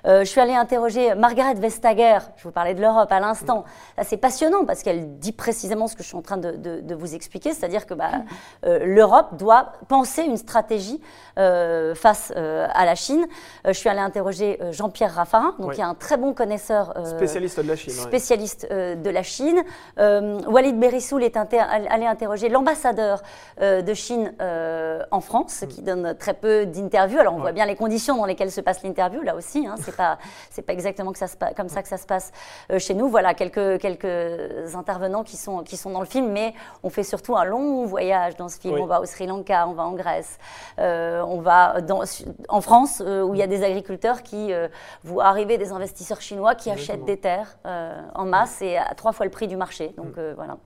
Euh, 0.05 0.21
je 0.21 0.25
suis 0.25 0.41
allée 0.41 0.53
interroger 0.55 1.13
Margaret 1.15 1.53
Vestager, 1.55 2.17
je 2.37 2.43
vous 2.43 2.51
parlais 2.51 2.73
de 2.73 2.81
l'Europe 2.81 3.11
à 3.11 3.19
l'instant. 3.19 3.63
C'est 4.03 4.17
passionnant 4.17 4.65
parce 4.65 4.81
qu'elle 4.83 5.19
dit 5.19 5.31
précisément 5.31 5.87
ce 5.87 5.95
que 5.95 6.03
je 6.03 6.07
suis 6.07 6.17
en 6.17 6.21
train 6.21 6.37
de, 6.37 6.51
de- 6.51 6.81
de 6.81 6.95
vous 6.95 7.13
expliquer, 7.13 7.53
c'est-à-dire 7.53 7.85
que 7.85 7.93
bah, 7.93 8.09
euh, 8.65 8.79
l'Europe 8.83 9.37
doit 9.37 9.73
penser 9.87 10.23
une 10.23 10.37
stratégie 10.37 11.01
euh, 11.37 11.93
face 11.95 12.31
à 12.35 12.85
la 12.85 12.95
Chine. 12.95 13.25
Je 13.65 13.71
suis 13.73 13.89
allée 13.89 13.99
interroger 13.99 14.59
Jean-Pierre 14.71 15.13
Raffarin, 15.13 15.55
donc 15.59 15.69
Oui. 15.69 15.75
qui 15.75 15.81
est 15.81 15.85
un 15.85 15.93
très 15.95 16.17
bon 16.17 16.33
connaisseur. 16.33 16.93
Spécialiste 17.05 17.59
de 17.59 17.67
la 17.67 17.75
Chine. 17.75 17.93
spécialiste 17.93 18.67
de 18.71 19.09
la 19.09 19.23
Chine. 19.23 19.61
Walid 19.97 20.79
Berissoul 20.79 21.23
est 21.23 21.37
inter- 21.37 21.59
allé 21.89 22.05
interroger 22.05 22.49
l'ambassadeur 22.49 23.21
de 23.61 23.93
Chine 23.93 24.33
en 25.11 25.21
France, 25.21 25.65
qui 25.69 25.81
donne 25.81 26.15
très 26.17 26.33
peu 26.33 26.65
d'interviews. 26.65 27.19
Alors 27.19 27.33
on 27.33 27.37
Ouais. 27.37 27.41
voit 27.43 27.51
bien 27.51 27.65
les 27.65 27.75
conditions 27.75 28.17
dans 28.17 28.25
lesquelles 28.25 28.51
se 28.51 28.61
passe 28.61 28.83
l'interview, 28.83 29.21
là 29.21 29.35
aussi. 29.35 29.65
Hein, 29.67 29.75
c'est 29.91 29.97
pas 29.97 30.17
c'est 30.49 30.61
pas 30.63 30.73
exactement 30.73 31.11
que 31.11 31.17
ça 31.19 31.27
se 31.27 31.37
pa- 31.37 31.53
comme 31.53 31.69
ça 31.69 31.81
que 31.83 31.87
ça 31.89 31.97
se 31.97 32.05
passe 32.07 32.31
euh, 32.71 32.79
chez 32.79 32.93
nous. 32.93 33.07
Voilà 33.09 33.33
quelques 33.33 33.79
quelques 33.79 34.75
intervenants 34.75 35.23
qui 35.23 35.37
sont 35.37 35.63
qui 35.63 35.77
sont 35.77 35.91
dans 35.91 35.99
le 35.99 36.05
film, 36.05 36.29
mais 36.31 36.53
on 36.83 36.89
fait 36.89 37.03
surtout 37.03 37.35
un 37.37 37.43
long 37.45 37.85
voyage 37.85 38.35
dans 38.37 38.49
ce 38.49 38.59
film. 38.59 38.73
Oui. 38.75 38.81
On 38.81 38.85
va 38.87 39.01
au 39.01 39.05
Sri 39.05 39.27
Lanka, 39.27 39.67
on 39.67 39.73
va 39.73 39.83
en 39.83 39.93
Grèce, 39.93 40.39
euh, 40.79 41.21
on 41.27 41.41
va 41.41 41.81
dans, 41.81 42.01
en 42.49 42.61
France 42.61 43.01
euh, 43.05 43.21
où 43.23 43.33
il 43.35 43.39
y 43.39 43.43
a 43.43 43.47
des 43.47 43.63
agriculteurs 43.63 44.23
qui 44.23 44.53
euh, 44.53 44.67
voient 45.03 45.25
arriver 45.25 45.57
des 45.57 45.71
investisseurs 45.71 46.21
chinois 46.21 46.55
qui 46.55 46.69
achètent 46.71 47.05
des 47.05 47.17
terres 47.17 47.57
euh, 47.65 48.01
en 48.15 48.25
masse 48.25 48.61
et 48.61 48.77
à 48.77 48.93
trois 48.95 49.11
fois 49.11 49.25
le 49.25 49.31
prix 49.31 49.47
du 49.47 49.57
marché. 49.57 49.93
Donc 49.97 50.17
euh, 50.17 50.33
voilà. 50.35 50.57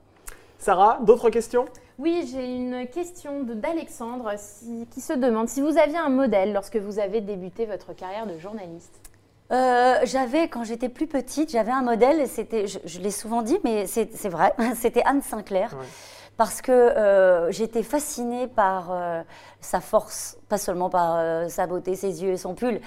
Sarah, 0.58 0.98
d'autres 1.02 1.28
questions? 1.30 1.66
Oui, 1.98 2.28
j'ai 2.30 2.44
une 2.54 2.86
question 2.88 3.42
de- 3.42 3.54
d'Alexandre 3.54 4.32
si- 4.36 4.86
qui 4.90 5.00
se 5.00 5.12
demande 5.12 5.48
si 5.48 5.60
vous 5.60 5.76
aviez 5.78 5.96
un 5.98 6.08
modèle 6.10 6.52
lorsque 6.52 6.76
vous 6.76 6.98
avez 6.98 7.20
débuté 7.20 7.66
votre 7.66 7.94
carrière 7.94 8.26
de 8.26 8.38
journaliste. 8.38 8.94
Euh, 9.52 9.98
j'avais, 10.04 10.48
quand 10.48 10.64
j'étais 10.64 10.88
plus 10.88 11.06
petite, 11.06 11.50
j'avais 11.50 11.70
un 11.70 11.82
modèle, 11.82 12.26
c'était, 12.28 12.66
je, 12.66 12.98
l'ai 12.98 13.10
souvent 13.10 13.42
dit, 13.42 13.58
mais 13.64 13.86
c'est 13.86 14.28
vrai, 14.28 14.52
c'était 14.76 15.02
Anne 15.04 15.22
Sinclair. 15.22 15.76
Parce 16.36 16.60
que 16.60 16.70
euh, 16.70 17.50
j'étais 17.50 17.82
fascinée 17.82 18.46
par 18.46 18.88
euh, 18.90 19.22
sa 19.62 19.80
force, 19.80 20.36
pas 20.50 20.58
seulement 20.58 20.90
par 20.90 21.16
euh, 21.16 21.48
sa 21.48 21.66
beauté, 21.66 21.96
ses 21.96 22.22
yeux 22.22 22.32
et 22.32 22.36
son 22.36 22.54
pull, 22.54 22.80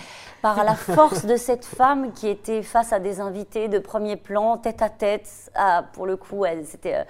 par 0.43 0.63
la 0.63 0.75
force 0.75 1.25
de 1.25 1.35
cette 1.35 1.65
femme 1.65 2.11
qui 2.13 2.27
était 2.27 2.61
face 2.61 2.93
à 2.93 2.99
des 2.99 3.19
invités 3.19 3.67
de 3.67 3.79
premier 3.79 4.17
plan, 4.17 4.57
tête 4.57 4.83
à 4.83 4.89
tête. 4.89 5.27
à- 5.55 5.81
pour 5.93 6.05
le 6.05 6.15
coup, 6.15 6.45
c'était 6.63 6.95
euh, 6.95 7.03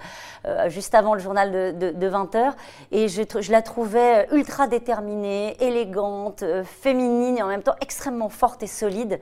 euh, 0.46 0.68
juste 0.70 0.94
avant 0.94 1.12
le 1.12 1.20
journal 1.20 1.52
de, 1.52 1.90
de, 1.90 2.08
20h. 2.10 2.52
Et 2.90 3.08
je, 3.08 3.22
je 3.38 3.52
la 3.52 3.60
trouvais 3.60 4.26
ultra 4.32 4.66
déterminée, 4.66 5.62
élégante, 5.62 6.42
euh, 6.42 6.64
féminine 6.64 7.36
et 7.36 7.42
en 7.42 7.48
même 7.48 7.62
temps 7.62 7.76
extrêmement 7.82 8.30
forte 8.30 8.62
et 8.62 8.66
solide. 8.66 9.20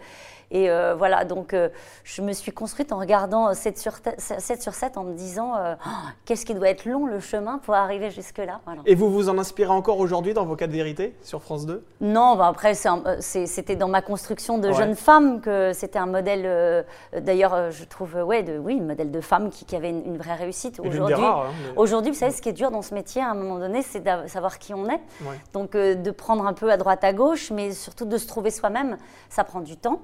Et 0.51 0.71
euh, 0.71 0.95
voilà, 0.95 1.25
donc 1.25 1.53
euh, 1.53 1.69
je 2.05 2.23
me 2.23 2.33
suis 2.33 2.53
construite 2.53 2.93
en 2.93 2.99
regardant 2.99 3.53
7 3.53 3.79
sur, 3.79 3.93
7 4.19 4.63
sur 4.63 4.73
7 4.73 4.97
en 4.97 5.05
me 5.05 5.13
disant 5.13 5.55
euh, 5.57 5.75
Oh, 5.87 5.91
qu'est-ce 6.25 6.47
qui 6.47 6.55
doit 6.55 6.71
être 6.71 6.87
long 6.87 7.07
le 7.07 7.21
chemin 7.21 7.59
pour 7.59 7.75
arriver 7.75 8.11
jusque-là. 8.11 8.61
Voilà. 8.65 8.81
Et 8.87 8.95
vous 8.95 9.11
vous 9.11 9.29
en 9.29 9.37
inspirez 9.39 9.71
encore 9.73 9.99
aujourd'hui 9.99 10.33
dans 10.33 10.47
vos 10.47 10.57
cas 10.57 10.67
de 10.67 10.73
vérité 10.73 11.15
sur 11.23 11.43
France 11.43 11.67
2 11.67 11.85
Non, 12.01 12.37
bah 12.37 12.47
après, 12.47 12.73
c'était 13.21 13.77
dans 13.77 13.89
ma 13.89 14.01
construction 14.03 14.57
de 14.59 14.69
Ouais. 14.69 14.75
jeune 14.75 14.95
femme 14.97 15.41
que 15.41 15.73
c'était 15.73 15.99
un 15.99 16.07
modèle, 16.07 16.85
d'ailleurs, 17.19 17.71
je 17.71 17.85
trouve, 17.85 18.15
ouais, 18.17 18.43
de, 18.43 18.59
oui, 18.59 18.79
un 18.81 18.85
modèle 18.85 19.11
de 19.11 19.21
femme 19.21 19.49
qui, 19.51 19.65
qui 19.65 19.75
avait 19.77 19.89
une, 19.91 20.05
une 20.05 20.19
vraie 20.19 20.35
réussite. 20.35 20.79
Aujourd'hui, 20.81 21.15
hein, 21.25 21.45
mais- 21.75 22.09
vous 22.11 22.15
savez, 22.15 22.33
ce 22.33 22.43
qui 22.43 22.49
est 22.51 22.53
dur 22.53 22.71
dans 22.71 22.83
ce 22.83 22.93
métier, 22.95 23.23
à 23.23 23.31
un 23.31 23.35
moment 23.35 23.59
donné, 23.59 23.83
c'est 23.83 24.01
de 24.01 24.27
savoir 24.29 24.59
qui 24.59 24.73
on 24.75 24.87
est. 24.89 25.01
Ouais. 25.23 25.39
Donc, 25.53 25.73
de 25.73 26.11
prendre 26.11 26.47
un 26.47 26.53
peu 26.55 26.71
à 26.71 26.77
droite, 26.77 27.05
à 27.05 27.13
gauche, 27.13 27.51
mais 27.51 27.73
surtout 27.73 28.05
de 28.05 28.17
se 28.19 28.27
trouver 28.27 28.51
soi-même, 28.51 28.97
ça 29.31 29.45
prend 29.45 29.61
du 29.61 29.77
temps. 29.77 30.01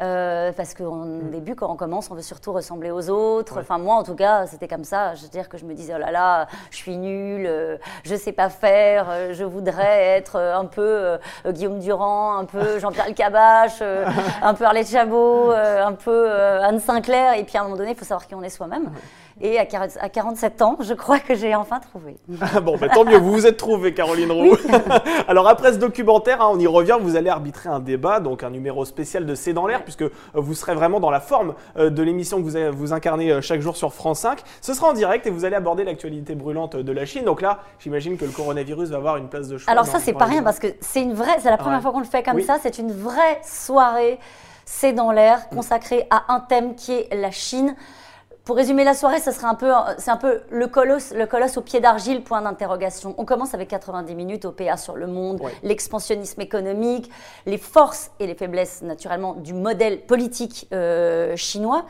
Euh, 0.00 0.52
parce 0.52 0.72
qu'au 0.72 1.04
début, 1.30 1.54
quand 1.54 1.70
on 1.70 1.76
commence, 1.76 2.10
on 2.10 2.14
veut 2.14 2.22
surtout 2.22 2.52
ressembler 2.52 2.90
aux 2.90 3.10
autres. 3.10 3.54
Mm. 3.54 3.56
Ouais. 3.56 3.62
Enfin, 3.62 3.78
moi, 3.78 3.96
en 3.96 4.02
tout 4.02 4.14
cas, 4.14 4.46
c'était 4.46 4.68
comme 4.68 4.84
ça. 4.84 5.14
Je 5.14 5.22
veux 5.22 5.28
dire 5.28 5.48
que 5.48 5.58
je 5.58 5.64
me 5.64 5.74
disais, 5.74 5.92
oh 5.94 5.98
là 5.98 6.10
là, 6.10 6.46
je 6.70 6.76
suis 6.76 6.96
nulle, 6.96 7.46
euh, 7.46 7.76
je 8.04 8.14
sais 8.14 8.32
pas 8.32 8.48
faire, 8.48 9.06
euh, 9.10 9.34
je 9.34 9.44
voudrais 9.44 10.04
être 10.16 10.36
euh, 10.36 10.56
un 10.56 10.64
peu 10.64 11.18
Guillaume 11.46 11.80
Durand, 11.80 12.38
un 12.38 12.44
peu 12.44 12.78
Jean-Pierre 12.78 13.08
Elkabbach, 13.08 13.82
un 14.42 14.54
peu 14.54 14.64
Arlette 14.64 14.88
Chabot, 14.88 15.50
un 15.50 15.92
peu 15.92 16.30
Anne 16.30 16.80
Sinclair. 16.80 17.34
Et 17.34 17.44
puis, 17.44 17.58
à 17.58 17.60
un 17.60 17.64
moment 17.64 17.76
donné, 17.76 17.90
il 17.90 17.96
faut 17.96 18.04
savoir 18.04 18.26
qui 18.26 18.34
on 18.34 18.42
est 18.42 18.48
soi-même. 18.48 18.90
Et 19.42 19.58
à 19.58 19.64
40 19.64 19.90
à 20.00 20.08
47 20.10 20.60
ans, 20.60 20.76
je 20.80 20.92
crois 20.92 21.18
que 21.18 21.34
j'ai 21.34 21.54
enfin 21.54 21.80
trouvé. 21.80 22.18
Ah 22.54 22.60
bon, 22.60 22.76
bah, 22.76 22.88
tant 22.90 23.04
mieux, 23.04 23.16
vous 23.16 23.32
vous 23.32 23.46
êtes 23.46 23.56
trouvé, 23.56 23.94
Caroline 23.94 24.30
Roux. 24.30 24.54
Alors 25.28 25.48
après 25.48 25.72
ce 25.72 25.78
documentaire, 25.78 26.42
hein, 26.42 26.50
on 26.52 26.58
y 26.58 26.66
revient, 26.66 26.98
vous 27.00 27.16
allez 27.16 27.30
arbitrer 27.30 27.70
un 27.70 27.80
débat, 27.80 28.20
donc 28.20 28.42
un 28.42 28.50
numéro 28.50 28.84
spécial 28.84 29.24
de 29.24 29.34
C'est 29.34 29.54
dans 29.54 29.66
l'air, 29.66 29.82
puisque 29.82 30.02
euh, 30.02 30.10
vous 30.34 30.54
serez 30.54 30.74
vraiment 30.74 31.00
dans 31.00 31.10
la 31.10 31.20
forme 31.20 31.54
euh, 31.78 31.88
de 31.88 32.02
l'émission 32.02 32.36
que 32.36 32.42
vous, 32.42 32.56
avez- 32.56 32.70
vous 32.70 32.92
incarnez 32.92 33.30
euh, 33.32 33.40
chaque 33.40 33.60
jour 33.62 33.76
sur 33.76 33.94
France 33.94 34.20
5. 34.20 34.40
Ce 34.60 34.74
sera 34.74 34.88
en 34.88 34.92
direct 34.92 35.26
et 35.26 35.30
vous 35.30 35.46
allez 35.46 35.56
aborder 35.56 35.84
l'actualité 35.84 36.34
brûlante 36.34 36.76
de 36.76 36.92
la 36.92 37.06
Chine. 37.06 37.24
Donc 37.24 37.40
là, 37.40 37.60
j'imagine 37.78 38.18
que 38.18 38.26
le 38.26 38.32
coronavirus 38.32 38.90
va 38.90 38.98
avoir 38.98 39.16
une 39.16 39.28
place 39.28 39.48
de 39.48 39.56
choix. 39.56 39.72
Alors 39.72 39.86
ça, 39.86 40.00
c'est 40.00 40.12
pas 40.12 40.26
rien 40.26 40.42
parce 40.42 40.58
que 40.58 40.66
c'est 40.80 41.02
une 41.02 41.14
vraie, 41.14 41.38
c'est 41.38 41.50
la 41.50 41.56
première 41.56 41.78
Ouais. 41.78 41.82
fois 41.82 41.92
qu'on 41.92 42.00
le 42.00 42.04
fait 42.04 42.22
comme 42.22 42.34
Oui. 42.36 42.44
ça. 42.44 42.58
C'est 42.62 42.76
une 42.78 42.92
vraie 42.92 43.40
soirée, 43.42 44.18
c'est 44.66 44.92
dans 44.92 45.12
l'air, 45.12 45.48
consacrée 45.48 46.06
à 46.10 46.24
un 46.32 46.40
thème 46.40 46.74
qui 46.74 46.92
est 46.92 47.08
la 47.14 47.30
Chine. 47.30 47.74
Pour 48.44 48.56
résumer 48.56 48.84
la 48.84 48.94
soirée, 48.94 49.20
ce 49.20 49.32
serait 49.32 49.46
un 49.46 49.54
peu, 49.54 49.70
c'est 49.98 50.10
un 50.10 50.16
peu 50.16 50.40
le 50.50 50.66
colosse, 50.66 51.12
le 51.12 51.26
colosse 51.26 51.56
au 51.58 51.60
pied 51.60 51.78
d'argile, 51.80 52.24
point 52.24 52.40
d'interrogation. 52.42 53.14
On 53.18 53.24
commence 53.24 53.54
avec 53.54 53.68
90 53.68 54.14
minutes 54.14 54.44
OPA 54.46 54.76
sur 54.76 54.96
le 54.96 55.06
monde, 55.06 55.40
Ouais. 55.42 55.52
l'expansionnisme 55.62 56.40
économique, 56.40 57.10
les 57.46 57.58
forces 57.58 58.10
et 58.18 58.26
les 58.26 58.34
faiblesses 58.34 58.82
naturellement 58.82 59.34
du 59.34 59.52
modèle 59.52 60.00
politique 60.06 60.68
euh, 60.72 61.36
chinois. 61.36 61.84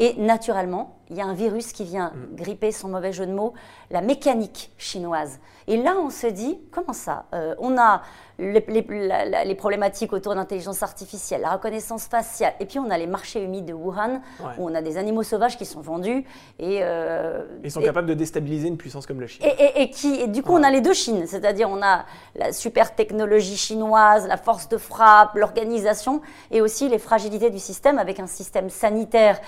Et 0.00 0.14
naturellement, 0.14 0.96
il 1.12 1.18
y 1.18 1.20
a 1.20 1.26
un 1.26 1.34
virus 1.34 1.72
qui 1.72 1.84
vient 1.84 2.12
gripper, 2.32 2.72
sans 2.72 2.88
mauvais 2.88 3.12
jeu 3.12 3.26
de 3.26 3.32
mots, 3.32 3.52
la 3.90 4.00
mécanique 4.00 4.72
chinoise. 4.78 5.38
Et 5.68 5.76
là, 5.76 5.94
on 6.02 6.08
se 6.10 6.26
dit, 6.26 6.58
comment 6.72 6.94
ça 6.94 7.26
Euh, 7.34 7.54
On 7.58 7.78
a 7.78 8.02
les, 8.38 8.64
les- 8.66 9.06
la- 9.06 9.24
la- 9.26 9.44
les 9.44 9.54
problématiques 9.54 10.12
autour 10.14 10.32
de 10.32 10.38
l'intelligence 10.38 10.82
artificielle, 10.82 11.42
la 11.42 11.52
reconnaissance 11.52 12.04
faciale, 12.06 12.54
et 12.58 12.66
puis 12.66 12.78
on 12.78 12.90
a 12.90 12.96
les 12.98 13.06
marchés 13.06 13.44
humides 13.44 13.66
de 13.66 13.74
Wuhan, 13.74 14.20
Ouais. 14.40 14.46
où 14.58 14.68
on 14.70 14.74
a 14.74 14.80
des 14.82 14.96
animaux 14.96 15.22
sauvages 15.22 15.56
qui 15.58 15.66
sont 15.66 15.82
vendus. 15.82 16.24
Et, 16.58 16.78
euh, 16.82 17.44
Ils 17.62 17.70
sont 17.70 17.80
et- 17.80 17.84
capables 17.84 18.08
de 18.08 18.14
déstabiliser 18.14 18.68
une 18.68 18.78
puissance 18.78 19.06
comme 19.06 19.20
la 19.20 19.26
Chine. 19.28 19.44
et, 19.44 19.62
et- 19.62 19.82
et 19.82 19.90
qui, 19.90 20.14
et 20.18 20.26
du 20.28 20.42
coup, 20.42 20.54
on 20.54 20.62
a 20.62 20.70
les 20.70 20.80
deux 20.80 20.94
Chines, 20.94 21.26
c'est-à-dire 21.26 21.68
on 21.70 21.82
a 21.82 22.06
la 22.34 22.52
super 22.52 22.94
technologie 22.94 23.56
chinoise, 23.58 24.26
la 24.26 24.38
force 24.38 24.68
de 24.70 24.78
frappe, 24.78 25.36
l'organisation, 25.36 26.22
et 26.50 26.62
aussi 26.62 26.88
les 26.88 26.98
fragilités 26.98 27.50
du 27.50 27.58
système 27.60 27.98
avec 27.98 28.18
un 28.18 28.26
système 28.26 28.70
sanitaire 28.70 29.38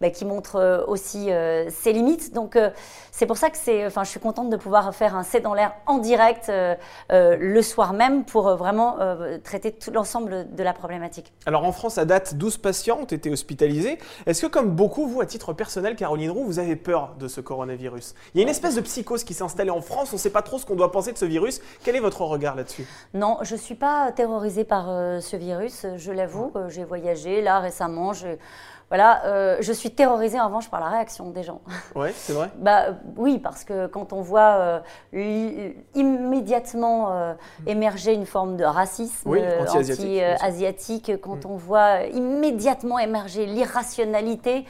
bah, 0.00 0.08
qui 0.08 0.24
montre 0.24 0.56
euh, 0.56 0.82
aussi 1.10 1.30
euh, 1.30 1.68
ses 1.70 1.92
limites. 1.92 2.32
Donc 2.34 2.56
euh, 2.56 2.70
c'est 3.12 3.26
pour 3.26 3.36
ça 3.36 3.50
que 3.50 3.56
c'est, 3.56 3.86
enfin, 3.86 4.04
je 4.04 4.10
suis 4.10 4.20
contente 4.20 4.50
de 4.50 4.56
pouvoir 4.56 4.94
faire 4.94 5.16
un 5.16 5.22
C'est 5.22 5.40
dans 5.40 5.54
l'air 5.54 5.72
en 5.86 5.98
direct 5.98 6.48
euh, 6.48 6.74
le 7.10 7.62
soir 7.62 7.92
même 7.92 8.24
pour 8.24 8.56
vraiment 8.56 8.96
traiter 9.44 9.72
tout 9.72 9.90
l'ensemble 9.90 10.54
de 10.54 10.62
la 10.62 10.72
problématique. 10.72 11.32
Alors 11.46 11.64
en 11.64 11.72
France, 11.72 11.98
à 11.98 12.04
date, 12.04 12.34
12 12.34 12.58
patients 12.58 12.98
ont 13.00 13.04
été 13.04 13.30
hospitalisés. 13.30 13.98
Est-ce 14.26 14.42
que 14.42 14.46
comme 14.46 14.70
beaucoup, 14.70 15.06
vous, 15.06 15.20
à 15.20 15.26
titre 15.26 15.52
personnel, 15.52 15.96
Caroline 15.96 16.30
Roux, 16.30 16.44
vous 16.44 16.58
avez 16.58 16.76
peur 16.76 17.14
de 17.18 17.28
ce 17.28 17.40
coronavirus? 17.40 18.14
Il 18.34 18.38
y 18.38 18.40
a 18.40 18.42
une 18.44 18.48
espèce 18.48 18.74
de 18.74 18.80
psychose 18.80 19.24
qui 19.24 19.34
s'est 19.34 19.44
installée 19.44 19.70
en 19.70 19.80
France, 19.80 20.10
on 20.12 20.16
ne 20.16 20.20
sait 20.20 20.30
pas 20.30 20.42
trop 20.42 20.58
ce 20.58 20.66
qu'on 20.66 20.76
doit 20.76 20.92
penser 20.92 21.12
de 21.12 21.18
ce 21.18 21.24
virus. 21.24 21.60
Quel 21.84 21.96
est 21.96 22.00
votre 22.00 22.22
regard 22.22 22.54
là-dessus? 22.56 22.86
Non, 23.14 23.38
je 23.42 23.54
ne 23.54 23.60
suis 23.60 23.74
pas 23.74 24.12
terrorisée 24.12 24.64
par 24.64 24.86
ce 25.20 25.36
virus, 25.36 25.86
je 25.96 26.12
l'avoue. 26.12 26.52
J'ai 26.68 26.84
voyagé 26.84 27.42
là 27.42 27.60
récemment. 27.60 28.12
je- 28.12 28.36
Voilà, 28.90 29.24
euh, 29.24 29.56
je 29.60 29.72
suis 29.72 29.92
terrorisée 29.92 30.40
en 30.40 30.46
revanche 30.46 30.68
par 30.68 30.80
la 30.80 30.88
réaction 30.88 31.30
des 31.30 31.44
gens. 31.44 31.60
Ouais, 31.94 32.12
c'est 32.16 32.32
vrai. 32.32 32.50
bah 32.56 32.86
oui, 33.16 33.38
parce 33.38 33.62
que 33.64 33.86
quand 33.86 34.12
on 34.12 34.20
voit 34.20 34.80
euh, 35.14 35.70
immédiatement 35.94 37.12
euh, 37.12 37.34
émerger 37.66 38.14
une 38.14 38.26
forme 38.26 38.56
de 38.56 38.64
racisme 38.64 39.28
Oui, 39.28 39.38
euh, 39.42 39.60
anti-asiatique, 39.62 40.22
anti-asiatique, 40.22 41.12
quand 41.20 41.46
on 41.46 41.56
voit 41.56 42.02
immédiatement 42.12 42.98
émerger 42.98 43.46
l'irrationalité, 43.46 44.64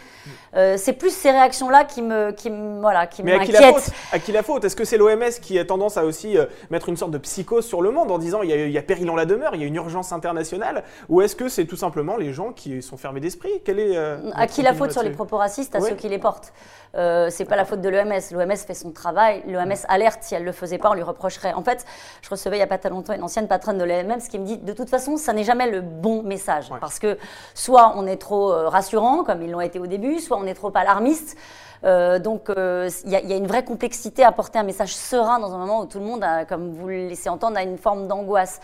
euh, 0.55 0.77
c'est 0.77 0.93
plus 0.95 1.15
ces 1.15 1.31
réactions-là 1.31 1.85
qui 1.85 2.03
me, 2.03 2.33
qui 2.33 2.51
voilà, 2.81 3.07
qui 3.07 3.23
Mais 3.23 3.33
à 3.35 3.39
qui 3.45 3.53
la 3.53 3.61
m'inquiètent. 3.61 3.83
faute? 3.85 3.95
À 4.13 4.19
qui 4.19 4.33
la 4.33 4.43
faute? 4.43 4.65
Est-ce 4.65 4.77
que 4.77 4.85
c'est 4.85 4.97
l'OMS 4.99 5.31
qui 5.41 5.59
a 5.59 5.65
tendance 5.65 5.97
à 5.97 6.05
aussi 6.05 6.37
euh, 6.37 6.47
mettre 6.71 6.89
une 6.89 6.97
sorte 6.97 7.13
de 7.13 7.19
psychose 7.19 7.65
sur 7.67 7.83
le 7.83 7.91
monde 7.91 8.11
en 8.11 8.19
disant 8.19 8.43
il 8.43 8.51
y 8.51 8.53
a, 8.53 8.67
il 8.67 8.73
y 8.73 8.79
a 8.79 8.83
péril 8.83 9.09
en 9.11 9.17
la 9.17 9.25
demeure, 9.27 9.55
il 9.55 9.61
y 9.61 9.65
a 9.65 9.67
une 9.67 9.77
urgence 9.77 10.13
internationale? 10.13 10.85
Ou 11.09 11.21
est-ce 11.23 11.37
que 11.37 11.49
c'est 11.49 11.65
tout 11.67 11.77
simplement 11.77 12.17
les 12.17 12.33
gens 12.33 12.53
qui 12.53 12.83
sont 12.83 12.97
fermés 12.97 13.21
d'esprit? 13.21 13.51
Quel 13.65 13.79
est 13.79 13.97
euh, 13.97 14.10
À 14.35 14.47
qui 14.47 14.63
la 14.63 14.75
faute 14.75 14.93
sur 14.93 15.03
les 15.03 15.11
propos 15.11 15.37
racistes 15.37 15.75
À 15.75 15.81
Oui. 15.81 15.91
ceux 15.91 15.97
qui 15.97 16.09
les 16.09 16.19
portent. 16.19 16.53
Euh, 16.97 17.29
c'est 17.31 17.45
pas 17.45 17.57
la 17.57 17.65
faute 17.65 17.81
de 17.81 17.89
l'OMS. 17.89 18.21
L'OMS 18.33 18.57
fait 18.57 18.75
son 18.75 18.91
travail. 18.91 19.43
L'OMS 19.47 19.75
alerte. 19.89 20.23
Si 20.23 20.35
elle 20.35 20.45
le 20.45 20.53
faisait 20.53 20.79
pas, 20.79 20.91
on 20.91 20.95
lui 20.95 21.03
reprocherait. 21.03 21.53
En 21.53 21.63
fait, 21.63 21.85
je 22.23 22.29
recevais 22.31 22.57
il 22.57 22.61
y 22.61 22.63
a 22.63 22.67
pas 22.67 22.79
très 22.79 22.91
longtemps 22.91 23.13
une 23.13 23.23
ancienne 23.23 23.47
patronne 23.49 23.79
de 23.79 23.85
l'OMS 23.85 24.19
qui 24.29 24.39
me 24.39 24.45
dit 24.45 24.59
de 24.59 24.73
toute 24.73 24.91
façon, 24.91 25.17
ça 25.17 25.33
n'est 25.33 25.45
jamais 25.45 25.71
le 25.71 25.81
bon 25.83 26.23
message. 26.23 26.71
Ouais. 26.71 26.79
Parce 26.81 26.99
que 26.99 27.17
soit 27.55 27.93
on 27.97 28.07
est 28.07 28.17
trop 28.17 28.53
euh, 28.53 28.69
rassurant, 28.69 29.23
comme 29.25 29.43
ils 29.43 29.51
l'ont 29.51 29.61
été 29.61 29.79
au 29.79 29.87
début, 29.87 30.19
soit 30.21 30.37
on 30.39 30.47
est 30.47 30.55
trop 30.55 30.73
alarmiste. 30.75 31.37
Euh, 31.83 32.19
donc, 32.19 32.51
euh, 32.51 32.91
il 33.07 33.11
y, 33.11 33.17
a- 33.17 33.21
il 33.23 33.31
y 33.31 33.33
a 33.33 33.37
une 33.37 33.47
vraie 33.47 33.65
complexité 33.65 34.23
à 34.23 34.33
porter 34.33 34.59
un 34.59 34.65
message 34.65 34.95
serein 34.95 35.39
dans 35.39 35.55
un 35.55 35.57
moment 35.57 35.81
où 35.81 35.87
tout 35.87 35.99
le 35.99 36.05
monde, 36.05 36.23
a, 36.23 36.45
comme 36.45 36.73
vous 36.75 36.89
le 36.89 37.09
laissez 37.09 37.31
entendre, 37.31 37.57
a 37.57 37.63
une 37.63 37.79
forme 37.79 38.07
d'angoisse. 38.07 38.61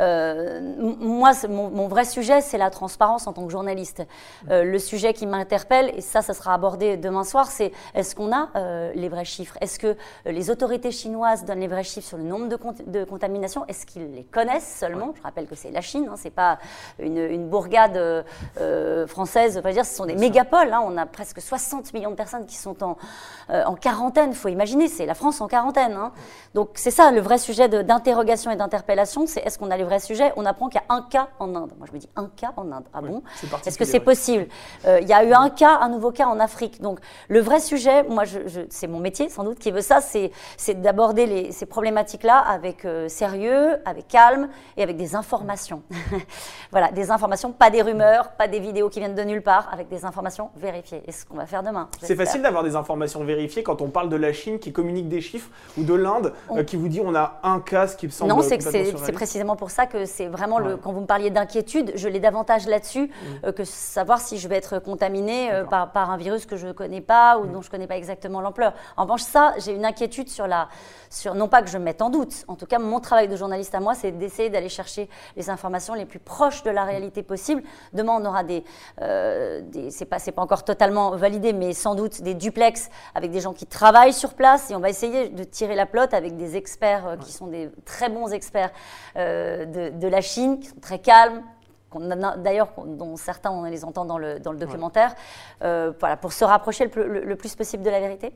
Euh, 0.00 0.60
moi, 1.00 1.32
mon, 1.48 1.70
mon 1.70 1.88
vrai 1.88 2.04
sujet, 2.04 2.42
c'est 2.42 2.58
la 2.58 2.68
transparence 2.68 3.26
en 3.26 3.32
tant 3.32 3.44
que 3.46 3.50
journaliste. 3.50 4.02
Euh, 4.50 4.64
le 4.64 4.78
sujet 4.78 5.14
qui 5.14 5.26
m'interpelle, 5.26 5.92
et 5.96 6.02
ça, 6.02 6.20
ça 6.20 6.34
sera 6.34 6.52
abordé 6.52 6.98
demain 6.98 7.24
soir, 7.24 7.46
c'est 7.50 7.67
est-ce 7.94 8.14
qu'on 8.14 8.32
a 8.32 8.48
euh, 8.56 8.92
les 8.94 9.08
vrais 9.08 9.24
chiffres? 9.24 9.56
Est-ce 9.60 9.78
que 9.78 9.86
euh, 9.88 9.94
les 10.26 10.50
autorités 10.50 10.90
chinoises 10.90 11.44
donnent 11.44 11.60
les 11.60 11.68
vrais 11.68 11.84
chiffres 11.84 12.06
sur 12.08 12.16
le 12.18 12.24
nombre 12.24 12.48
de, 12.48 12.56
cont- 12.56 12.74
de 12.86 13.04
contaminations? 13.04 13.64
Est-ce 13.68 13.86
qu'ils 13.86 14.12
les 14.12 14.24
connaissent 14.24 14.76
seulement? 14.78 15.12
Je 15.16 15.22
rappelle 15.22 15.46
que 15.46 15.54
c'est 15.54 15.70
la 15.70 15.80
Chine, 15.80 16.08
hein, 16.10 16.14
c'est 16.16 16.30
pas 16.30 16.58
une, 16.98 17.18
une 17.18 17.48
bourgade 17.48 17.96
euh, 18.60 19.06
française. 19.06 19.56
Enfin, 19.58 19.68
je 19.70 19.74
veux 19.74 19.80
dire, 19.82 19.86
ce 19.86 19.94
sont 19.94 20.06
des 20.06 20.14
mégapoles. 20.16 20.72
hein. 20.72 20.82
on 20.84 20.96
a 20.96 21.06
presque 21.06 21.40
60 21.40 21.92
millions 21.94 22.10
de 22.10 22.16
personnes 22.16 22.46
qui 22.46 22.56
sont 22.56 22.82
en, 22.82 22.96
euh, 23.50 23.64
en 23.64 23.74
quarantaine. 23.74 24.30
Il 24.30 24.36
faut 24.36 24.48
imaginer, 24.48 24.88
c'est 24.88 25.06
la 25.06 25.14
France 25.14 25.40
en 25.40 25.48
quarantaine. 25.48 25.92
hein. 25.92 26.12
Donc 26.54 26.70
c'est 26.74 26.90
ça 26.90 27.10
le 27.10 27.20
vrai 27.20 27.38
sujet 27.38 27.68
d'interrogation 27.68 28.50
et 28.50 28.56
d'interpellation, 28.56 29.26
c'est 29.26 29.40
est-ce 29.40 29.58
qu'on 29.58 29.70
a 29.70 29.76
les 29.76 29.84
vrais 29.84 30.00
sujets? 30.00 30.32
On 30.36 30.44
apprend 30.46 30.68
qu'il 30.68 30.80
y 30.80 30.84
a 30.88 30.94
un 30.94 31.02
cas 31.02 31.28
en 31.38 31.54
Inde. 31.54 31.72
Moi 31.78 31.86
je 31.88 31.92
me 31.92 31.98
dis 31.98 32.08
un 32.16 32.26
cas 32.36 32.52
en 32.56 32.70
Inde? 32.72 32.84
Ah 32.94 33.00
Oui, 33.02 33.10
bon? 33.10 33.22
Est-ce 33.66 33.78
que 33.78 33.84
c'est 33.84 34.00
possible? 34.00 34.46
Il 34.86 35.06
y 35.08 35.12
a 35.12 35.24
eu 35.24 35.32
un 35.32 35.50
cas, 35.50 35.78
un 35.80 35.88
nouveau 35.88 36.10
cas 36.10 36.26
en 36.26 36.40
Afrique. 36.40 36.80
Donc 36.80 36.98
le 37.28 37.40
vrai 37.40 37.57
sujet, 37.58 38.02
moi 38.04 38.24
je, 38.24 38.38
je- 38.46 38.60
c'est 38.70 38.86
mon 38.86 38.98
métier 38.98 39.28
sans 39.28 39.44
doute 39.44 39.58
qui 39.58 39.70
veut 39.70 39.80
ça, 39.80 40.00
c'est 40.00 40.30
d'aborder 40.80 41.50
ces 41.52 41.66
problématiques-là 41.66 42.38
avec 42.38 42.84
euh, 42.84 43.08
sérieux, 43.08 43.76
avec 43.84 44.08
calme 44.08 44.48
et 44.76 44.82
avec 44.82 44.96
des 44.96 45.14
informations. 45.14 45.82
voilà, 46.70 46.90
des 46.90 47.10
informations, 47.10 47.52
pas 47.52 47.70
des 47.70 47.82
rumeurs, 47.82 48.30
pas 48.32 48.48
des 48.48 48.60
vidéos 48.60 48.88
qui 48.88 48.98
viennent 49.00 49.14
de 49.14 49.22
nulle 49.22 49.42
part, 49.42 49.68
avec 49.72 49.88
des 49.88 50.04
informations 50.04 50.50
vérifiées. 50.56 51.02
Et 51.06 51.12
ce 51.12 51.24
qu'on 51.24 51.36
va 51.36 51.46
faire 51.46 51.62
demain. 51.62 51.88
C'est 52.02 52.16
facile 52.16 52.42
d'avoir 52.42 52.62
des 52.64 52.76
informations 52.76 53.24
vérifiées 53.24 53.62
quand 53.62 53.80
on 53.82 53.88
parle 53.88 54.08
de 54.08 54.16
la 54.16 54.32
Chine 54.32 54.58
qui 54.58 54.72
communique 54.72 55.08
des 55.08 55.20
chiffres 55.20 55.48
ou 55.76 55.84
de 55.84 55.94
l'Inde 55.94 56.32
On- 56.48 56.58
euh, 56.58 56.62
qui 56.62 56.76
vous 56.76 56.88
dit 56.88 57.00
on 57.04 57.14
a 57.14 57.38
un 57.42 57.60
cas, 57.60 57.86
ce 57.86 57.96
qui 57.96 58.06
me 58.06 58.10
semble 58.12 58.30
Non, 58.32 58.42
c'est 58.42 59.12
précisément 59.12 59.56
pour 59.56 59.70
ça 59.70 59.86
que 59.86 60.04
c'est 60.04 60.26
vraiment 60.26 60.58
le. 60.58 60.76
Quand 60.76 60.92
vous 60.92 61.00
me 61.00 61.06
parliez 61.06 61.30
d'inquiétude, 61.30 61.92
je 61.94 62.08
l'ai 62.08 62.20
davantage 62.20 62.66
là-dessus 62.66 63.10
euh, 63.44 63.52
que 63.52 63.64
savoir 63.64 64.20
si 64.20 64.38
je 64.38 64.48
vais 64.48 64.56
être 64.56 64.78
contaminée 64.78 65.48
D'accord. 65.50 65.68
par, 65.68 65.92
par 65.92 66.10
un 66.10 66.16
virus 66.16 66.46
que 66.46 66.56
je 66.56 66.66
ne 66.66 66.72
connais 66.72 67.00
pas 67.00 67.38
ou 67.38 67.46
dont 67.48 67.62
je 67.62 67.68
ne 67.68 67.70
connais 67.70 67.86
pas 67.86 67.96
exactement 67.96 68.40
l'ampleur. 68.40 68.74
En 68.96 69.02
revanche, 69.02 69.22
ça, 69.22 69.54
j'ai 69.58 69.72
une 69.72 69.84
inquiétude 69.84 70.28
sur 70.28 70.46
la. 70.46 70.68
Sur, 71.10 71.34
non 71.34 71.48
pas 71.48 71.62
que 71.62 71.70
je 71.70 71.78
mette 71.78 72.02
en 72.02 72.10
doute, 72.10 72.44
en 72.48 72.54
tout 72.54 72.66
cas, 72.66 72.78
mon 72.78 73.00
travail 73.00 73.28
de 73.28 73.36
journaliste 73.36 73.74
à 73.74 73.80
moi, 73.80 73.94
c'est 73.94 74.12
d'essayer 74.12 74.50
d'aller 74.50 74.68
chercher 74.68 75.08
les 75.36 75.48
informations 75.48 75.94
les 75.94 76.04
plus 76.04 76.18
proches 76.18 76.62
de 76.62 76.70
la 76.70 76.84
réalité 76.84 77.22
possible. 77.22 77.62
Demain, 77.92 78.18
on 78.20 78.24
aura 78.24 78.44
des. 78.44 78.64
Euh, 79.00 79.62
des 79.62 79.90
c'est 79.90 80.04
pas, 80.04 80.18
pas 80.18 80.42
encore 80.42 80.64
totalement 80.64 81.16
validé, 81.16 81.52
mais 81.52 81.72
sans 81.72 81.94
doute 81.94 82.22
des 82.22 82.34
duplex 82.34 82.90
avec 83.14 83.30
des 83.30 83.40
gens 83.40 83.52
qui 83.52 83.66
travaillent 83.66 84.12
sur 84.12 84.34
place 84.34 84.70
et 84.70 84.76
on 84.76 84.80
va 84.80 84.90
essayer 84.90 85.28
de 85.28 85.44
tirer 85.44 85.74
la 85.74 85.86
plotte 85.86 86.14
avec 86.14 86.36
des 86.36 86.56
experts 86.56 87.06
euh, 87.06 87.16
qui 87.16 87.32
sont 87.32 87.46
des 87.46 87.70
très 87.84 88.08
bons 88.08 88.32
experts 88.32 88.70
euh, 89.16 89.64
de, 89.64 89.98
de 89.98 90.08
la 90.08 90.20
Chine, 90.20 90.60
qui 90.60 90.68
sont 90.68 90.80
très 90.80 90.98
calmes. 90.98 91.42
Qu'on 91.90 92.10
a- 92.10 92.36
D'ailleurs, 92.36 92.68
dont 92.84 93.16
certains, 93.16 93.50
on 93.50 93.64
les 93.64 93.84
entend 93.84 94.04
dans 94.04 94.18
le, 94.18 94.38
dans 94.40 94.52
le 94.52 94.58
documentaire, 94.58 95.14
euh, 95.62 95.92
voilà, 96.00 96.16
pour 96.16 96.32
se 96.32 96.44
rapprocher 96.44 96.84
le, 96.84 96.90
plus- 96.90 97.04
le- 97.08 97.24
le 97.24 97.36
plus 97.36 97.54
possible 97.54 97.82
de 97.82 97.90
la 97.90 98.00
vérité. 98.00 98.32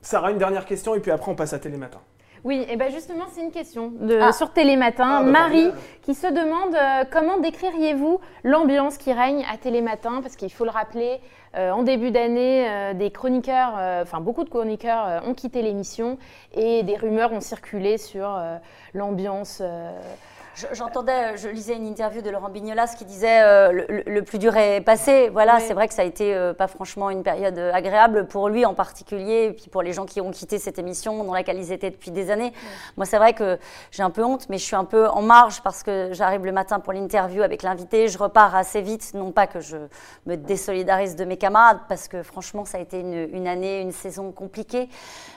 Sarah, 0.00 0.30
une 0.30 0.38
dernière 0.38 0.64
question 0.64 0.94
et 0.94 1.00
puis 1.00 1.10
après 1.10 1.30
on 1.30 1.34
passe 1.36 1.52
à 1.52 1.58
Télématin. 1.58 2.00
Oui, 2.44 2.66
et 2.68 2.74
ben 2.74 2.90
justement, 2.90 3.26
c'est 3.32 3.40
une 3.40 3.52
question 3.52 3.92
de, 4.00 4.18
Ah. 4.20 4.32
sur 4.32 4.52
Télématin. 4.52 5.18
Ah, 5.20 5.22
bah, 5.22 5.30
Marie 5.30 5.52
formidable. 5.62 5.78
qui 6.02 6.14
se 6.16 6.26
demande 6.26 6.74
euh, 6.74 7.04
comment 7.12 7.38
décririez-vous 7.38 8.18
l'ambiance 8.42 8.98
qui 8.98 9.12
règne 9.12 9.44
à 9.52 9.56
Télématin 9.58 10.20
Parce 10.22 10.34
qu'il 10.34 10.52
faut 10.52 10.64
le 10.64 10.70
rappeler, 10.70 11.20
euh, 11.56 11.70
en 11.70 11.84
début 11.84 12.10
d'année, 12.10 12.68
euh, 12.68 12.94
des 12.94 13.12
chroniqueurs, 13.12 13.74
euh, 13.78 14.02
enfin 14.02 14.18
beaucoup 14.20 14.42
de 14.42 14.50
chroniqueurs 14.50 15.06
euh, 15.06 15.20
ont 15.30 15.34
quitté 15.34 15.62
l'émission 15.62 16.18
et 16.52 16.82
des 16.82 16.96
rumeurs 16.96 17.32
ont 17.32 17.40
circulé 17.40 17.96
sur 17.96 18.28
euh, 18.36 18.56
l'ambiance. 18.92 19.62
Euh, 20.52 20.66
Je- 20.70 20.74
J'entendais, 20.74 21.36
je 21.36 21.48
lisais 21.48 21.74
une 21.76 21.86
interview 21.86 22.20
de 22.22 22.30
Laurent 22.30 22.48
Bignolas 22.50 22.94
qui 22.98 23.04
disait 23.04 23.42
euh, 23.42 23.84
le, 24.06 24.22
plus 24.22 24.38
dur 24.38 24.56
est 24.56 24.80
passé. 24.80 25.28
Voilà, 25.30 25.56
Oui. 25.56 25.62
c'est 25.66 25.74
vrai 25.74 25.88
que 25.88 25.94
ça 25.94 26.02
a 26.02 26.04
été 26.04 26.34
euh, 26.34 26.52
pas 26.54 26.66
franchement 26.66 27.10
une 27.10 27.22
période 27.22 27.56
euh, 27.58 27.72
agréable 27.72 28.26
pour 28.26 28.48
lui 28.48 28.64
en 28.66 28.74
particulier, 28.74 29.44
et 29.44 29.52
puis 29.52 29.68
pour 29.70 29.82
les 29.82 29.92
gens 29.92 30.04
qui 30.06 30.20
ont 30.20 30.30
quitté 30.30 30.58
cette 30.58 30.78
émission 30.78 31.24
dans 31.24 31.32
laquelle 31.34 31.58
ils 31.58 31.72
étaient 31.72 31.90
depuis 31.90 32.10
des 32.10 32.30
années. 32.30 32.52
Moi, 32.96 33.06
c'est 33.06 33.16
vrai 33.18 33.32
que 33.32 33.58
j'ai 33.90 34.02
un 34.02 34.10
peu 34.10 34.22
honte, 34.24 34.48
mais 34.48 34.58
je 34.58 34.64
suis 34.64 34.76
un 34.76 34.84
peu 34.84 35.08
en 35.08 35.22
marge 35.22 35.62
parce 35.62 35.82
que 35.82 36.10
j'arrive 36.12 36.44
le 36.44 36.52
matin 36.52 36.80
pour 36.80 36.92
l'interview 36.92 37.42
avec 37.42 37.62
l'invité, 37.62 38.08
je 38.08 38.18
repars 38.18 38.54
assez 38.54 38.80
vite. 38.82 39.12
Non 39.14 39.32
pas 39.32 39.46
que 39.46 39.60
je 39.60 39.76
me 40.26 40.36
désolidarise 40.36 41.16
de 41.16 41.24
mes 41.24 41.36
camarades, 41.36 41.78
parce 41.88 42.08
que 42.08 42.22
franchement, 42.22 42.64
ça 42.64 42.78
a 42.78 42.80
été 42.80 43.00
une, 43.00 43.28
une 43.32 43.46
année, 43.48 43.80
une 43.80 43.92
saison 43.92 44.32
compliquée. 44.32 44.88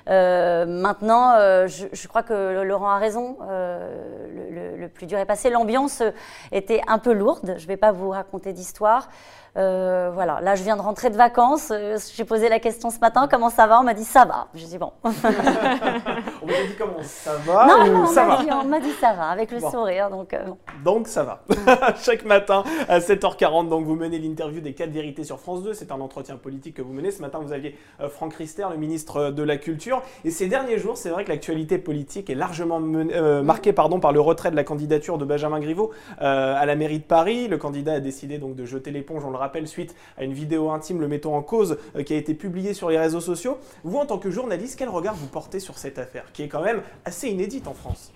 Euh, 0.10 0.66
maintenant, 0.66 1.34
euh, 1.38 1.68
je, 1.68 1.88
je 1.92 2.08
crois 2.08 2.24
que 2.24 2.62
Laurent 2.64 2.90
a 2.90 2.98
raison. 2.98 3.38
euh, 3.50 4.28
le, 4.34 4.54
le- 4.56 4.76
le 4.78 4.90
plus 4.90 5.05
dur 5.06 5.20
est 5.20 5.26
passé. 5.26 5.50
L'ambiance 5.50 6.02
euh, 6.02 6.12
était 6.52 6.82
un 6.88 7.00
peu 7.00 7.14
lourde. 7.14 7.56
Je 7.58 7.64
ne 7.64 7.68
vais 7.68 7.78
pas 7.78 7.92
vous 7.92 8.10
raconter 8.10 8.54
d'histoire. 8.54 9.10
Euh, 9.58 10.12
voilà, 10.14 10.42
là 10.42 10.56
je 10.56 10.64
viens 10.64 10.76
de 10.76 10.82
rentrer 10.82 11.10
de 11.10 11.16
vacances. 11.16 11.72
Euh, 11.72 11.98
J'ai 12.14 12.26
posé 12.26 12.50
la 12.50 12.60
question 12.60 12.90
ce 12.90 13.00
matin, 13.00 13.28
comment 13.32 13.50
ça 13.50 13.68
va? 13.68 13.80
On 13.80 13.84
m'a 13.84 13.94
dit 13.94 14.04
ça 14.04 14.26
va. 14.26 14.48
J'ai 14.54 14.66
dit 14.68 14.78
bon. 14.78 14.92
On 15.04 15.10
vous 15.10 16.54
a 16.54 16.68
dit 16.68 16.76
comment 16.78 17.02
Ça 17.04 17.32
va 17.46 17.66
non, 17.68 17.86
non, 17.92 18.02
on 18.04 18.06
ça 18.08 18.26
m'a 18.26 18.38
dit, 18.44 18.50
on 18.52 18.66
m'a 18.66 18.80
dit 18.80 18.92
ça 19.00 19.14
va, 19.14 19.30
avec 19.30 19.52
le 19.52 19.60
Bon. 19.60 19.72
sourire. 19.72 20.10
Donc, 20.10 20.34
euh, 20.34 20.44
bon. 20.46 20.58
Donc 20.84 21.08
ça 21.08 21.24
va. 21.24 21.42
Chaque 22.02 22.26
matin 22.26 22.64
à 22.88 23.00
7h40, 23.00 23.70
donc 23.70 23.86
vous 23.86 23.96
menez 23.96 24.20
l'interview 24.20 24.62
des 24.62 24.74
4 24.74 24.90
vérités 24.92 25.24
sur 25.24 25.40
France 25.40 25.64
2. 25.64 25.74
C'est 25.74 25.92
un 25.92 26.02
entretien 26.02 26.36
politique 26.38 26.76
que 26.76 26.82
vous 26.82 26.94
menez. 26.94 27.12
Ce 27.12 27.22
matin, 27.22 27.40
vous 27.42 27.54
aviez 27.54 27.78
Franck 28.10 28.34
Rister, 28.36 28.68
le 28.70 28.78
ministre 28.78 29.32
de 29.32 29.44
la 29.44 29.58
Culture. 29.58 30.02
Et 30.24 30.32
ces 30.32 30.48
derniers 30.48 30.78
jours, 30.78 30.98
c'est 30.98 31.10
vrai 31.10 31.24
que 31.24 31.30
l'actualité 31.30 31.78
politique 31.78 32.30
est 32.30 32.36
largement 32.36 32.80
men- 32.80 33.12
euh, 33.12 33.42
marquée 33.42 33.74
pardon, 33.74 34.00
par 34.00 34.12
le 34.12 34.20
retrait 34.20 34.52
de 34.52 34.56
la 34.56 34.64
candidature 34.64 35.18
de 35.18 35.26
Benjamin 35.26 35.60
Griveaux 35.60 35.92
à 36.20 36.66
la 36.66 36.76
mairie 36.76 37.00
de 37.00 37.04
Paris. 37.04 37.48
Le 37.48 37.58
candidat 37.58 37.94
a 37.94 38.00
décidé 38.00 38.38
donc 38.38 38.56
de 38.56 38.66
jeter 38.66 38.92
l'éponge, 38.92 39.24
on 39.26 39.32
le 39.32 39.38
rappelle, 39.46 39.68
suite 39.68 39.96
à 40.18 40.24
une 40.24 40.34
vidéo 40.34 40.70
intime 40.72 41.00
le 41.00 41.08
mettant 41.08 41.34
en 41.36 41.42
cause 41.42 41.78
euh, 41.96 42.04
qui 42.04 42.14
a 42.14 42.18
été 42.18 42.34
publiée 42.34 42.74
sur 42.74 42.90
les 42.90 42.98
réseaux 42.98 43.22
sociaux. 43.22 43.58
Vous, 43.84 43.98
en 43.98 44.06
tant 44.06 44.18
que 44.18 44.30
journaliste, 44.30 44.78
quel 44.78 44.90
regard 44.90 45.16
vous 45.16 45.28
portez 45.28 45.60
sur 45.60 45.78
cette 45.78 45.98
affaire 46.00 46.26
qui 46.34 46.44
est 46.44 46.48
quand 46.50 46.62
même 46.62 46.82
assez 47.06 47.30
inédite 47.30 47.68
en 47.68 47.74
France? 47.74 48.12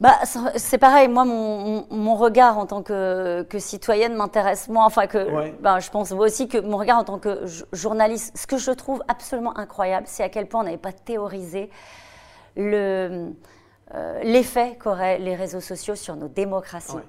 Bah, 0.00 0.16
c'est 0.56 0.78
pareil, 0.78 1.06
moi, 1.06 1.24
mon, 1.24 2.16
regard 2.16 2.58
en 2.58 2.66
tant 2.66 2.82
que, 2.82 3.42
que 3.48 3.60
citoyenne 3.60 4.14
m'intéresse 4.16 4.66
moins. 4.68 4.84
Enfin, 4.84 5.06
que, 5.06 5.30
Ouais. 5.30 5.54
ben, 5.60 5.78
je 5.78 5.90
pense 5.90 6.10
aussi 6.10 6.48
que 6.48 6.58
mon 6.58 6.76
regard 6.76 6.98
en 6.98 7.04
tant 7.04 7.20
que 7.20 7.46
jo- 7.46 7.66
journaliste, 7.72 8.36
ce 8.36 8.48
que 8.48 8.56
je 8.58 8.72
trouve 8.72 9.00
absolument 9.06 9.56
incroyable, 9.56 10.06
c'est 10.08 10.24
à 10.24 10.28
quel 10.28 10.48
point 10.48 10.62
on 10.62 10.64
n'avait 10.64 10.76
pas 10.76 10.90
théorisé 10.92 11.70
le, 12.56 13.30
euh, 13.94 14.20
l'effet 14.24 14.76
qu'auraient 14.82 15.18
les 15.20 15.36
réseaux 15.36 15.60
sociaux 15.60 15.94
sur 15.94 16.16
nos 16.16 16.28
démocraties. 16.28 16.96
Ouais. 16.96 17.02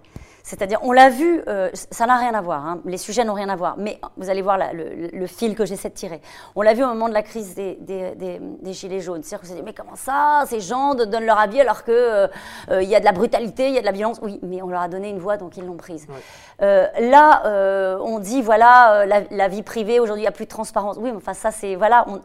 C'est-à-dire, 0.46 0.80
on 0.84 0.92
l'a 0.92 1.08
vu, 1.10 1.42
euh, 1.48 1.70
ça 1.74 2.06
n'a 2.06 2.18
rien 2.18 2.34
à 2.34 2.42
voir, 2.42 2.66
hein, 2.66 2.82
les 2.84 2.98
sujets 2.98 3.24
n'ont 3.24 3.34
rien 3.34 3.48
à 3.48 3.56
voir, 3.56 3.76
mais 3.78 3.98
vous 4.18 4.30
allez 4.30 4.42
voir 4.42 4.58
la- 4.58 4.74
le, 4.74 5.08
le 5.08 5.26
fil 5.28 5.56
que 5.56 5.66
j'essaie 5.66 5.88
de 5.88 5.94
tirer. 5.94 6.20
On 6.58 6.62
l'a 6.62 6.74
vu 6.74 6.84
au 6.84 6.88
moment 6.88 7.08
de 7.08 7.14
la 7.14 7.24
crise 7.24 7.56
des, 7.56 7.76
des- 7.80 8.14
des- 8.16 8.40
des 8.42 8.74
Gilets 8.74 9.00
jaunes. 9.00 9.24
C'est-à-dire 9.24 9.40
qu'on 9.40 9.48
s'est 9.54 9.60
dit, 9.60 9.66
mais 9.66 9.74
comment 9.74 9.96
ça, 9.96 10.44
ces 10.48 10.60
gens 10.60 10.96
donnent 10.96 11.26
leur 11.26 11.40
avis 11.40 11.62
alors 11.62 11.86
qu'il 11.86 12.30
il 12.70 12.90
y 12.90 12.96
a 12.96 13.00
de 13.00 13.06
la 13.06 13.14
brutalité, 13.14 13.70
il 13.70 13.74
y 13.76 13.78
a 13.78 13.82
de 13.82 13.86
la 13.86 13.94
violence? 13.94 14.20
Oui, 14.22 14.40
mais 14.44 14.62
on 14.62 14.68
leur 14.68 14.82
a 14.82 14.90
donné 14.90 15.10
une 15.10 15.20
voix, 15.20 15.38
donc 15.38 15.56
ils 15.56 15.66
l'ont 15.66 15.78
prise. 15.78 16.06
Ouais. 16.10 16.16
Euh, 16.62 16.88
là, 17.00 17.44
euh, 17.46 17.98
on 18.02 18.20
dit, 18.20 18.42
voilà, 18.42 18.96
euh, 18.96 19.06
la, 19.06 19.22
la 19.32 19.48
vie 19.48 19.64
privée, 19.64 20.02
aujourd'hui, 20.02 20.24
il 20.24 20.26
n'y 20.26 20.28
a 20.28 20.32
plus 20.32 20.46
de 20.46 20.50
transparence. 20.52 20.98
Oui, 21.00 21.12
mais 21.12 21.18
enfin, 21.18 21.34
ça, 21.34 21.52
c'est 21.52 21.76
voilà, 21.76 22.06
on- 22.10 22.20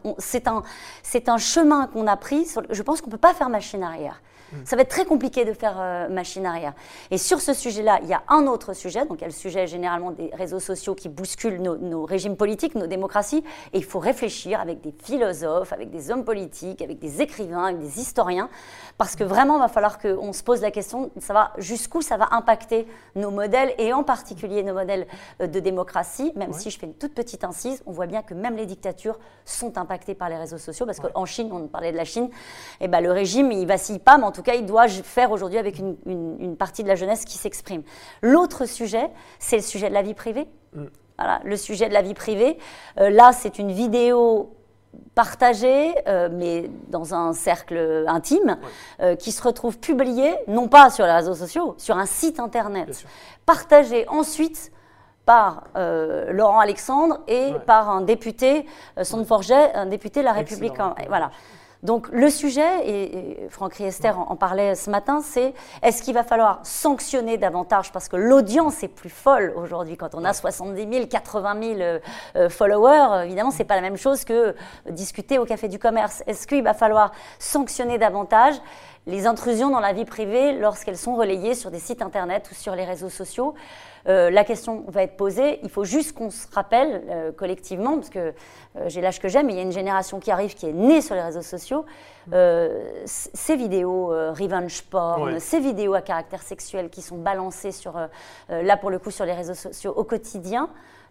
un, 0.48 0.64
chemin 1.38 1.86
qu'on 1.86 2.08
a 2.08 2.16
pris. 2.16 2.46
sur 2.46 2.62
je 2.68 2.82
pense 2.82 3.00
qu'on 3.00 3.06
ne 3.06 3.12
peut 3.12 3.18
pas 3.18 3.32
faire 3.34 3.48
machine 3.48 3.82
arrière. 3.84 4.20
Ça 4.64 4.76
va 4.76 4.82
être 4.82 4.88
très 4.88 5.04
compliqué 5.04 5.44
de 5.44 5.52
faire 5.52 5.76
euh, 5.78 6.08
machine 6.08 6.46
arrière. 6.46 6.72
Et 7.10 7.18
sur 7.18 7.40
ce 7.40 7.52
sujet-là, 7.52 8.00
il 8.02 8.08
y 8.08 8.14
a 8.14 8.22
un 8.28 8.46
autre 8.46 8.72
sujet, 8.72 9.04
donc 9.04 9.18
il 9.18 9.22
y 9.22 9.24
a 9.24 9.28
le 9.28 9.32
sujet 9.32 9.66
généralement 9.66 10.10
des 10.10 10.30
réseaux 10.32 10.60
sociaux 10.60 10.94
qui 10.94 11.08
bousculent 11.08 11.60
nos, 11.60 11.76
nos 11.76 12.04
régimes 12.04 12.36
politiques, 12.36 12.74
nos 12.74 12.86
démocraties, 12.86 13.44
et 13.72 13.78
il 13.78 13.84
faut 13.84 13.98
réfléchir 13.98 14.60
avec 14.60 14.80
des 14.80 14.92
philosophes, 14.92 15.72
avec 15.72 15.90
des 15.90 16.10
hommes 16.10 16.24
politiques, 16.24 16.80
avec 16.82 16.98
des 16.98 17.20
écrivains, 17.20 17.64
avec 17.66 17.80
des 17.80 18.00
historiens, 18.00 18.48
parce 18.96 19.16
que 19.16 19.24
vraiment, 19.24 19.56
il 19.56 19.60
va 19.60 19.68
falloir 19.68 19.98
qu'on 19.98 20.32
se 20.32 20.42
pose 20.42 20.60
la 20.60 20.70
question 20.70 21.10
de 21.14 21.20
savoir 21.20 21.52
jusqu'où 21.58 22.00
ça 22.02 22.16
va 22.16 22.28
impacter 22.32 22.86
nos 23.16 23.30
modèles, 23.30 23.74
et 23.78 23.92
en 23.92 24.02
particulier 24.02 24.62
nos 24.62 24.74
modèles 24.74 25.06
euh, 25.40 25.46
de 25.46 25.60
démocratie, 25.60 26.32
même 26.36 26.52
si 26.52 26.70
je 26.70 26.78
fais 26.78 26.86
une 26.86 26.94
toute 26.94 27.14
petite 27.14 27.44
incise, 27.44 27.82
on 27.86 27.92
voit 27.92 28.06
bien 28.06 28.22
que 28.22 28.34
même 28.34 28.56
les 28.56 28.66
dictatures 28.66 29.18
sont 29.44 29.76
impactées 29.78 30.14
par 30.14 30.28
les 30.28 30.36
réseaux 30.36 30.58
sociaux, 30.58 30.86
parce 30.86 31.00
qu'en 31.00 31.24
Chine, 31.24 31.50
on 31.52 31.66
parlait 31.68 31.92
de 31.92 31.96
la 31.96 32.04
Chine, 32.04 32.30
et 32.80 32.88
ben, 32.88 33.00
le 33.00 33.12
régime, 33.12 33.52
il 33.52 33.66
vacille 33.66 33.98
pas, 33.98 34.16
mais 34.18 34.24
en 34.24 34.32
tout 34.38 34.44
cas, 34.44 34.54
il 34.54 34.64
doit 34.64 34.86
faire 34.86 35.32
aujourd'hui 35.32 35.58
avec 35.58 35.78
une, 35.78 35.96
une, 36.06 36.56
partie 36.56 36.84
de 36.84 36.88
la 36.88 36.94
jeunesse 36.94 37.24
qui 37.24 37.36
s'exprime. 37.36 37.82
L'autre 38.22 38.66
sujet, 38.66 39.10
c'est 39.40 39.56
le 39.56 39.62
sujet 39.62 39.88
de 39.88 39.94
la 39.94 40.02
vie 40.02 40.14
privée. 40.14 40.46
Mm. 40.74 40.84
Voilà, 41.18 41.40
le 41.42 41.56
sujet 41.56 41.88
de 41.88 41.94
la 41.94 42.02
vie 42.02 42.14
privée. 42.14 42.58
Euh, 43.00 43.10
là, 43.10 43.32
c'est 43.32 43.58
une 43.58 43.72
vidéo 43.72 44.54
partagée, 45.16 45.92
euh, 46.06 46.28
mais 46.30 46.70
dans 46.86 47.12
un 47.12 47.32
cercle 47.32 48.04
intime, 48.06 48.56
euh, 49.00 49.16
qui 49.16 49.32
se 49.32 49.42
retrouve 49.42 49.80
publiée, 49.80 50.32
non 50.46 50.68
pas 50.68 50.90
sur 50.90 51.04
les 51.06 51.12
réseaux 51.12 51.34
sociaux, 51.34 51.74
sur 51.76 51.98
un 51.98 52.06
site 52.06 52.38
internet, 52.38 53.04
partagée 53.46 54.08
ensuite 54.08 54.70
par 55.26 55.64
Laurent 55.74 56.58
Alexandre 56.58 57.20
et 57.28 57.52
par 57.66 57.90
un 57.90 58.00
député, 58.00 58.64
Son 59.02 59.26
Forget, 59.26 59.74
un 59.74 59.84
député 59.84 60.20
de 60.20 60.24
La 60.24 60.32
République. 60.32 60.72
Voilà. 61.08 61.30
Donc 61.82 62.08
le 62.10 62.28
sujet, 62.28 62.88
et, 62.88 63.48
Franck 63.50 63.74
Riester 63.74 64.10
en, 64.10 64.34
parlait 64.36 64.74
ce 64.74 64.90
matin, 64.90 65.20
c'est 65.22 65.54
est-ce 65.82 66.02
qu'il 66.02 66.14
va 66.14 66.24
falloir 66.24 66.60
sanctionner 66.64 67.38
davantage? 67.38 67.92
Parce 67.92 68.08
que 68.08 68.16
l'audience 68.16 68.82
est 68.82 68.88
plus 68.88 69.10
folle 69.10 69.52
aujourd'hui 69.56 69.96
quand 69.96 70.14
on 70.14 70.24
a 70.24 70.32
70 70.32 70.92
000, 70.92 71.06
80 71.06 71.56
000 72.34 72.48
followers. 72.48 73.26
Évidemment, 73.26 73.52
c'est 73.52 73.64
pas 73.64 73.76
la 73.76 73.80
même 73.80 73.96
chose 73.96 74.24
que 74.24 74.56
discuter 74.90 75.38
au 75.38 75.44
café 75.44 75.68
du 75.68 75.78
commerce. 75.78 76.22
Est-ce 76.26 76.46
qu'il 76.46 76.64
va 76.64 76.74
falloir 76.74 77.12
sanctionner 77.38 77.98
davantage 77.98 78.54
les 79.06 79.26
intrusions 79.26 79.70
dans 79.70 79.80
la 79.80 79.92
vie 79.92 80.04
privée 80.04 80.52
lorsqu'elles 80.52 80.98
sont 80.98 81.14
relayées 81.14 81.54
sur 81.54 81.70
des 81.70 81.78
sites 81.78 82.02
internet 82.02 82.48
ou 82.50 82.54
sur 82.54 82.74
les 82.74 82.84
réseaux 82.84 83.08
sociaux? 83.08 83.54
Euh, 84.08 84.30
la 84.30 84.44
question 84.44 84.84
va 84.88 85.02
être 85.02 85.16
posée. 85.16 85.60
Il 85.62 85.68
faut 85.68 85.84
juste 85.84 86.12
qu'on 86.12 86.30
se 86.30 86.46
rappelle 86.52 87.02
euh, 87.08 87.32
collectivement, 87.32 87.96
parce 87.96 88.08
que 88.08 88.18
euh, 88.18 88.32
j'ai 88.86 89.00
l'âge 89.00 89.20
que 89.20 89.28
j'aime, 89.28 89.46
mais 89.46 89.52
il 89.52 89.56
y 89.56 89.60
a 89.60 89.64
une 89.64 89.72
génération 89.72 90.18
qui 90.18 90.30
arrive 90.30 90.54
qui 90.54 90.66
est 90.66 90.72
née 90.72 91.02
sur 91.02 91.14
les 91.14 91.22
réseaux 91.22 91.42
sociaux. 91.42 91.84
ces 93.04 93.56
vidéos 93.56 94.08
revenge 94.08 94.82
porn, 94.82 95.38
ces 95.40 95.60
vidéos 95.60 95.94
à 95.94 96.00
caractère 96.00 96.42
sexuel 96.42 96.88
qui 96.90 97.02
sont 97.02 97.18
balancées 97.18 97.72
sur, 97.72 97.94
là 98.48 98.76
pour 98.76 98.90
le 98.90 98.98
coup 98.98 99.10
sur 99.10 99.24
les 99.24 99.32
réseaux 99.32 99.54
sociaux 99.54 99.92
au 99.96 100.04
quotidien, 100.04 100.68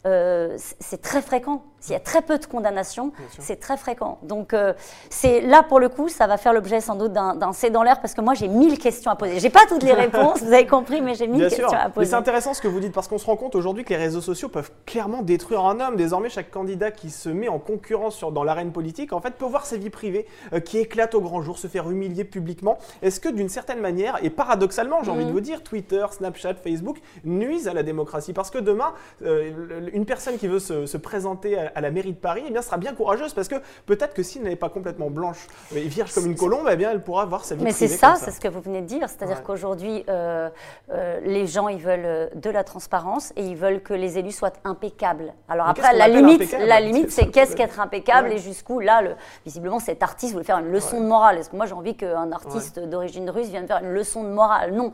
euh, 0.08 0.56
c'est 0.58 1.02
très 1.02 1.22
fréquent. 1.22 1.64
S'il 1.80 1.94
y 1.94 1.96
a 1.96 2.00
très 2.00 2.24
peu 2.24 2.40
de 2.40 2.46
condamnations, 2.46 3.12
c'est 3.38 3.60
très 3.60 3.78
fréquent. 3.78 4.18
Donc, 4.24 4.54
euh, 4.54 4.74
c'est 5.12 5.42
là 5.42 5.62
pour 5.62 5.80
le 5.80 5.90
coup, 5.90 6.10
ça 6.10 6.26
va 6.26 6.38
faire 6.38 6.52
l'objet 6.52 6.82
sans 6.82 6.96
doute 6.96 7.14
d'un 7.14 7.54
C 7.54 7.70
dans 7.70 7.84
l'air 7.84 8.02
parce 8.02 8.16
que 8.16 8.22
moi, 8.22 8.34
j'ai 8.34 8.48
mille 8.48 8.80
questions 8.80 9.12
à 9.12 9.16
poser. 9.16 9.40
J'ai 9.40 9.52
pas 9.52 9.66
toutes 9.70 9.84
les 9.84 9.94
réponses, 9.94 10.42
vous 10.42 10.52
avez 10.52 10.66
compris, 10.66 11.02
mais 11.02 11.14
j'ai 11.14 11.28
mille 11.28 11.48
questions 11.48 11.68
à 11.68 11.90
poser. 11.90 12.00
Mais 12.00 12.06
c'est 12.06 12.16
intéressant 12.16 12.56
ce 12.56 12.62
que 12.62 12.68
vous 12.68 12.80
dites 12.80 12.94
parce 12.94 13.08
qu'on 13.08 13.20
se 13.20 13.26
rend 13.26 13.36
compte 13.36 13.54
aujourd'hui 13.54 13.84
que 13.84 13.90
les 13.90 13.98
réseaux 13.98 14.22
sociaux 14.22 14.50
peuvent 14.50 14.72
clairement 14.86 15.22
détruire 15.22 15.66
un 15.66 15.80
homme. 15.80 15.96
Désormais, 15.98 16.30
chaque 16.30 16.50
candidat 16.50 16.90
qui 16.90 17.12
se 17.12 17.30
met 17.30 17.48
en 17.48 17.60
concurrence 17.60 18.16
sur, 18.16 18.32
dans 18.32 18.44
l'arène 18.44 18.72
politique, 18.72 19.14
en 19.14 19.22
fait, 19.22 19.36
peut 19.36 19.46
voir 19.46 19.66
sa 19.66 19.78
vie 19.78 19.92
privée 19.92 20.26
euh, 20.54 20.60
qui 20.60 20.80
éclate 20.80 21.14
au 21.14 21.22
grand 21.22 21.42
jour, 21.42 21.60
se 21.60 21.68
faire 21.68 21.90
humilier 21.92 22.24
publiquement. 22.24 22.80
Est-ce 23.04 23.20
que 23.20 23.30
d'une 23.30 23.50
certaine 23.50 23.82
manière, 23.82 24.18
et 24.24 24.32
paradoxalement, 24.32 25.04
j'ai 25.04 25.12
envie 25.12 25.26
de 25.26 25.30
mhm. 25.30 25.34
vous 25.34 25.42
dire, 25.42 25.64
Twitter, 25.64 26.06
Snapchat, 26.10 26.56
Facebook 26.56 26.98
nuisent 27.24 27.68
à 27.68 27.74
la 27.74 27.84
démocratie? 27.84 28.34
Parce 28.34 28.50
que 28.50 28.58
demain, 28.58 28.94
une 29.22 29.97
personne 30.06 30.38
qui 30.38 30.48
veut 30.48 30.60
se, 30.60 30.98
présenter 30.98 31.58
à, 31.58 31.82
la 31.82 31.92
mairie 31.92 32.14
de 32.14 32.18
Paris, 32.18 32.44
eh 32.48 32.52
bien, 32.52 32.62
sera 32.62 32.78
bien 32.78 32.94
courageuse 32.94 33.34
parce 33.34 33.48
que 33.48 33.56
peut-être 33.86 34.14
que 34.14 34.24
s'il 34.24 34.44
n'est 34.44 34.56
pas 34.56 34.70
complètement 34.70 35.10
blanche 35.10 35.48
et 35.76 35.82
vierge 35.82 36.14
comme 36.14 36.26
une 36.26 36.36
colombe, 36.36 36.68
eh 36.72 36.76
bien, 36.76 36.92
elle 36.92 37.04
pourra 37.04 37.24
avoir 37.24 37.46
sa 37.46 37.56
vie 37.56 37.64
Mais 37.64 37.72
c'est 37.72 37.88
ça, 37.88 38.16
c'est 38.16 38.32
ce 38.32 38.40
que 38.40 38.48
vous 38.48 38.62
venez 38.62 38.82
de 38.82 38.88
dire. 38.88 39.08
C'est-à-dire 39.10 39.44
qu'aujourd'hui, 39.44 40.04
euh, 40.10 40.50
euh, 40.92 41.20
les 41.24 41.48
gens, 41.48 41.68
ils 41.68 41.82
veulent 41.82 42.06
euh, 42.06 42.28
de 42.36 42.50
la 42.50 42.64
transparence 42.64 43.32
et 43.36 43.44
ils 43.44 43.56
veulent 43.56 43.82
que 43.82 43.94
les 43.94 44.18
élus 44.18 44.32
soient 44.32 44.54
impeccables. 44.64 45.34
Alors 45.48 45.68
après, 45.68 45.96
la 45.96 46.08
limite, 46.08 46.56
la 46.60 46.80
limite, 46.80 47.12
c'est 47.12 47.28
qu'est-ce 47.32 47.56
qu'être 47.56 47.80
impeccable 47.80 48.32
et 48.32 48.40
jusqu'où, 48.40 48.80
là, 48.80 49.02
le, 49.02 49.12
visiblement, 49.46 49.80
cet 49.80 50.04
artiste 50.04 50.34
voulait 50.34 50.46
faire 50.46 50.60
une 50.60 50.72
leçon 50.72 51.00
de 51.00 51.06
morale. 51.06 51.38
Est-ce 51.38 51.50
que 51.50 51.56
moi, 51.56 51.66
j'ai 51.66 51.74
envie 51.74 51.96
qu'un 51.96 52.32
artiste 52.32 52.80
d'origine 52.80 53.30
russe 53.30 53.48
vienne 53.48 53.68
faire 53.68 53.84
une 53.84 53.94
leçon 53.94 54.24
de 54.24 54.30
morale? 54.30 54.74
Non. 54.74 54.92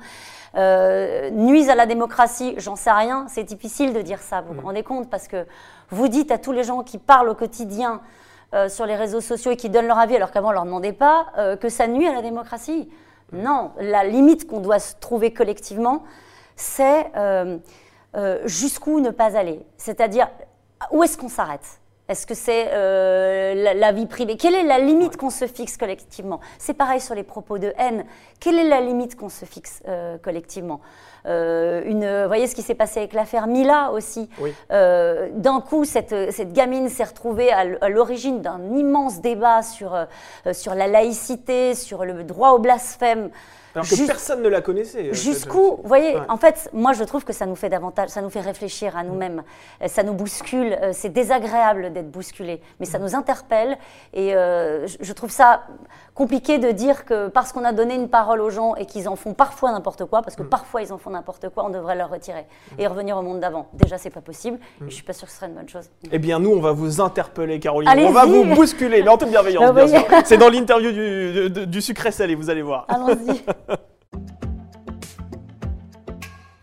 Euh, 0.55 1.31
nuisent 1.31 1.69
à 1.69 1.75
la 1.75 1.87
démocratie, 1.87 2.53
j'en 2.57 2.75
sais 2.75 2.91
rien, 2.91 3.25
c'est 3.27 3.43
difficile 3.43 3.91
de 3.91 4.01
dire 4.01 4.21
ça, 4.21 4.41
vous 4.41 4.53
vous 4.53 4.61
mm. 4.61 4.65
Compte, 4.84 5.10
parce 5.10 5.28
que 5.28 5.46
vous 5.89 6.08
dites 6.08 6.32
à 6.32 6.38
tous 6.38 6.52
les 6.52 6.63
gens 6.63 6.84
qui 6.84 6.98
parlent 6.98 7.30
au 7.30 7.36
quotidien 7.36 8.02
euh, 8.54 8.69
sur 8.69 8.86
les 8.86 8.96
réseaux 8.96 9.22
sociaux 9.22 9.52
et 9.52 9.58
qui 9.58 9.69
donnent 9.69 9.88
leur 9.88 10.00
avis 10.00 10.15
alors 10.15 10.32
qu'avant 10.32 10.50
on 10.50 10.54
leur 10.54 10.65
demandait 10.65 10.93
pas, 10.93 11.28
euh, 11.38 11.56
que 11.56 11.69
ça 11.69 11.88
nuit 11.88 12.08
à 12.08 12.13
la 12.13 12.22
démocratie. 12.22 12.89
Non, 13.32 13.72
la 13.80 14.04
limite 14.04 14.48
qu'on 14.48 14.60
doit 14.60 14.80
se 14.80 14.96
trouver 15.00 15.34
collectivement, 15.34 16.04
c'est 16.56 17.12
jusqu'où 18.46 19.00
ne 19.00 19.10
pas 19.10 19.36
aller. 19.36 19.65
C'est-à-dire, 19.78 20.30
où 20.91 21.04
est-ce 21.04 21.17
qu'on 21.17 21.30
s'arrête? 21.30 21.80
Est-ce 22.09 22.27
que 22.27 22.33
c'est 22.33 22.67
euh, 22.73 23.73
la, 23.73 23.91
vie 23.93 24.07
privée? 24.07 24.35
Quelle 24.35 24.55
est 24.55 24.63
la 24.63 24.79
limite 24.79 25.15
qu'on 25.15 25.29
se 25.29 25.47
fixe 25.47 25.77
collectivement? 25.77 26.41
C'est 26.57 26.73
pareil 26.73 26.99
sur 26.99 27.15
les 27.15 27.23
propos 27.23 27.59
de 27.59 27.73
haine. 27.77 28.03
Quelle 28.41 28.59
est 28.59 28.67
la 28.67 28.81
limite 28.81 29.15
qu'on 29.15 29.29
se 29.29 29.45
fixe 29.45 29.81
euh, 29.87 30.17
collectivement? 30.17 30.81
Euh, 31.25 31.81
une, 31.85 32.23
Vous 32.23 32.27
voyez 32.27 32.47
ce 32.47 32.55
qui 32.55 32.61
s'est 32.61 32.75
passé 32.75 32.99
avec 32.99 33.13
l'affaire 33.13 33.47
Mila 33.47 33.91
aussi. 33.91 34.29
D'un 34.69 35.61
coup, 35.61 35.85
cette, 35.85 36.31
cette 36.33 36.51
gamine 36.51 36.89
s'est 36.89 37.05
retrouvée 37.05 37.53
à 37.53 37.87
l'origine 37.87 38.41
d'un 38.41 38.75
immense 38.75 39.21
débat 39.21 39.61
sur, 39.61 39.97
sur 40.51 40.75
la 40.75 40.87
laïcité, 40.87 41.73
sur 41.73 42.03
le 42.03 42.25
droit 42.25 42.51
au 42.51 42.59
blasphème. 42.59 43.29
Alors 43.75 43.88
que 43.88 44.05
personne 44.05 44.41
ne 44.41 44.49
la 44.49 44.62
connaissait. 44.62 45.09
Euh, 45.09 45.13
jusqu'où, 45.13 45.77
vous 45.81 45.88
voyez, 45.88 46.15
en 46.29 46.38
fait, 46.38 46.69
moi 46.73 46.93
je 46.93 47.03
trouve 47.03 47.23
que 47.23 47.33
ça 47.33 47.45
nous 47.45 47.55
fait 47.55 47.69
davantage, 47.69 48.09
ça 48.09 48.21
nous 48.21 48.29
fait 48.29 48.41
réfléchir 48.41 48.95
à 48.95 49.03
nous-mêmes, 49.03 49.43
euh, 49.81 49.88
ça 49.88 50.03
nous 50.03 50.13
bouscule, 50.13 50.77
euh, 50.81 50.91
c'est 50.93 51.09
désagréable 51.09 51.91
d'être 51.91 52.12
bousculé, 52.12 52.62
mais 52.79 52.86
ça 52.86 52.99
mm. 52.99 53.01
nous 53.01 53.15
interpelle 53.15 53.77
et 54.13 54.33
je 54.33 55.13
trouve 55.13 55.31
ça 55.31 55.63
compliqué 56.13 56.59
de 56.59 56.71
dire 56.71 57.05
que 57.05 57.27
parce 57.27 57.51
qu'on 57.51 57.63
a 57.63 57.73
donné 57.73 57.95
une 57.95 58.09
parole 58.09 58.41
aux 58.41 58.51
gens 58.51 58.75
et 58.75 58.86
qu'ils 58.86 59.09
en 59.09 59.15
font 59.15 59.33
parfois 59.33 59.71
n'importe 59.71 60.05
quoi, 60.05 60.21
parce 60.21 60.36
que 60.36 60.43
mm. 60.43 60.49
parfois 60.49 60.81
ils 60.83 60.93
en 60.93 60.97
font 60.97 61.09
n'importe 61.09 61.49
quoi, 61.49 61.65
on 61.65 61.69
devrait 61.69 61.95
leur 61.95 62.09
retirer 62.09 62.45
mm. 62.77 62.79
et 62.81 62.88
revenir 62.88 63.17
au 63.17 63.21
monde 63.21 63.39
d'avant. 63.39 63.67
Déjà, 63.73 63.97
c'est 63.97 64.12
pas 64.12 64.21
possible 64.21 64.59
et 64.81 64.89
je 64.89 64.93
suis 64.93 65.03
pas 65.03 65.13
sûre 65.13 65.27
que 65.27 65.31
ce 65.31 65.38
serait 65.39 65.47
une 65.47 65.55
bonne 65.55 65.69
chose. 65.69 65.89
Eh 66.12 66.19
bien, 66.19 66.39
nous, 66.39 66.51
on 66.51 66.62
va 66.62 66.71
vous 66.71 67.01
interpeller, 67.01 67.59
Caroline. 67.59 67.89
on 68.05 68.12
va 68.12 68.25
vous 68.25 68.45
bousculer, 68.45 69.01
mais 69.01 69.09
en 69.09 69.17
toute 69.17 69.29
bienveillance, 69.29 69.73
bien 69.73 69.88
sûr. 69.88 70.05
C'est 70.25 70.38
dans 70.38 70.49
l'interview 70.49 70.91
du, 70.91 71.67
du 71.67 71.81
sucré 71.81 72.12
salé, 72.12 72.36
vous 72.36 72.49
allez 72.49 72.62
voir. 72.62 72.86
Allons-y. 72.88 73.43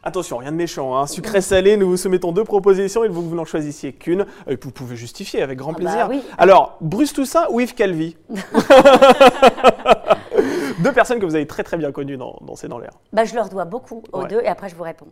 Attention, 0.03 0.39
rien 0.39 0.51
de 0.51 0.57
méchant. 0.57 0.97
Hein. 0.97 1.07
Sucré-salé, 1.07 1.77
nous 1.77 1.91
vous 1.91 1.99
soumettons 1.99 2.33
deux 2.33 2.45
propositions. 2.45 3.05
Il 3.05 3.13
faut 3.13 3.21
que 3.21 3.27
vous 3.27 3.37
n'en 3.37 3.45
choisissiez 3.45 3.93
qu'une. 3.93 4.25
Et 4.49 4.57
vous 4.61 4.71
pouvez 4.71 4.97
justifier 4.97 5.43
avec 5.43 5.59
grand 5.59 5.73
ah 5.77 5.83
bah 5.83 6.07
plaisir. 6.09 6.25
Alors, 6.39 6.79
Bruce 6.81 7.13
Toussaint 7.13 7.47
ou 7.51 7.61
Yves 7.61 7.75
Calvi 7.75 8.17
Deux 10.81 10.93
personnes 10.93 11.21
que 11.21 11.27
vous 11.27 11.35
avez 11.35 11.47
très 11.47 11.63
très 11.63 11.77
bien 11.77 11.93
connues 11.93 12.17
dans, 12.17 12.39
dans 12.41 12.57
C'est 12.57 12.69
dans 12.69 12.79
l'air. 12.79 12.93
Bah, 13.13 13.25
je 13.25 13.35
leur 13.35 13.51
dois 13.51 13.67
beaucoup 13.67 14.03
aux 14.13 14.25
deux 14.25 14.41
et 14.41 14.49
après 14.49 14.71
je 14.71 14.75
vous 14.75 14.85
réponds. 14.85 15.09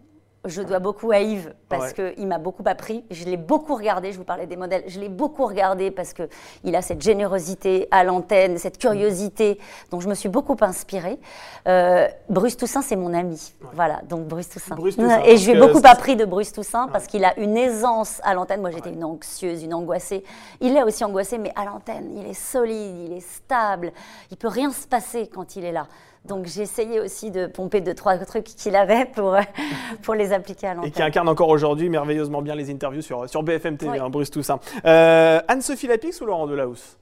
Je 0.49 0.63
dois 0.63 0.79
beaucoup 0.79 1.13
à 1.13 1.21
Yves 1.21 1.55
parce 1.69 1.93
qu'il 1.93 2.27
m'a 2.27 2.39
beaucoup 2.39 2.63
appris. 2.67 3.05
Je 3.11 3.25
l'ai 3.25 3.37
beaucoup 3.37 3.75
regardé, 3.75 4.13
je 4.13 4.19
vous 4.19 4.25
parlais 4.25 4.47
des 4.47 4.57
modèles, 4.57 4.83
je 4.87 4.99
l'ai 4.99 5.09
beaucoup 5.09 5.47
regardé 5.47 5.91
parce 5.91 6.15
qu'il 6.15 6.75
a 6.75 6.83
cette 6.83 7.03
générosité 7.03 7.87
à 7.91 8.03
l'antenne, 8.03 8.59
cette 8.59 8.79
curiosité 8.79 9.59
dont 9.91 10.01
je 10.01 10.09
me 10.09 10.15
suis 10.15 10.29
beaucoup 10.29 10.57
inspirée. 10.61 11.19
Euh, 11.67 12.09
Bruce 12.31 12.57
Toussaint, 12.57 12.83
c'est 12.83 12.97
mon 12.97 13.13
ami. 13.13 13.53
Voilà, 13.75 14.01
donc 14.09 14.27
Bruce 14.27 14.49
Toussaint. 14.49 14.77
Et 15.25 15.37
je 15.37 15.51
lui 15.51 15.59
ai 15.59 15.61
beaucoup 15.61 15.83
appris 15.85 16.17
de 16.17 16.25
Bruce 16.25 16.53
Toussaint 16.53 16.89
parce 16.89 17.07
qu'il 17.07 17.25
a 17.25 17.39
une 17.39 17.57
aisance 17.57 18.21
à 18.25 18.35
l'antenne. 18.35 18.61
Moi, 18.61 18.71
j'étais 18.71 18.91
une 18.91 19.05
anxieuse, 19.05 19.63
une 19.63 19.75
angoissée. 19.75 20.25
Il 20.61 20.77
est 20.77 20.83
aussi 20.83 21.05
angoissé, 21.05 21.39
mais 21.39 21.53
à 21.55 21.65
l'antenne, 21.65 22.11
il 22.17 22.27
est 22.27 22.35
solide, 22.35 23.11
il 23.11 23.13
est 23.13 23.27
stable. 23.27 23.93
Il 24.31 24.37
peut 24.39 24.49
rien 24.49 24.71
se 24.71 24.87
passer 24.87 25.29
quand 25.33 25.57
il 25.57 25.65
est 25.65 25.73
là. 25.73 25.87
Donc 26.25 26.47
j'ai 26.47 26.63
essayé 26.63 27.01
aussi 27.01 27.31
de 27.31 27.47
pomper 27.47 27.81
deux, 27.81 27.95
trois 27.95 28.19
trucs 28.19 28.45
qu'il 28.45 28.77
avait 28.77 29.07
pour, 29.07 29.37
pour 30.03 30.15
les 30.15 30.33
appliquer 30.33 30.69
à 30.69 30.75
l'antenne. 30.75 30.91
Et 30.91 30.93
qui 30.93 31.03
incarne 31.03 31.29
encore 31.29 31.49
aujourd'hui 31.49 31.89
merveilleusement 31.89 32.43
bien 32.43 32.55
les 32.55 32.71
interviews 32.71 33.03
sur, 33.03 33.29
sur 33.29 33.43
BFM 33.43 33.77
TV, 33.77 33.99
hein, 33.99 34.11
Bruce 34.11 34.31
Toussaint. 34.31 34.61
Euh, 34.85 35.41
Anne-Sophie 35.49 35.87
Lapix 35.87 36.21
ou 36.21 36.27
Laurent 36.27 36.47
Delahousse? 36.47 36.99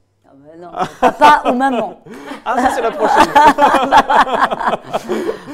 Non, 0.59 0.70
papa 1.01 1.42
ou 1.51 1.55
maman. 1.55 2.01
Ah, 2.44 2.57
ça, 2.61 2.70
c'est 2.75 2.83
la 2.83 2.90
prochaine. 2.90 3.29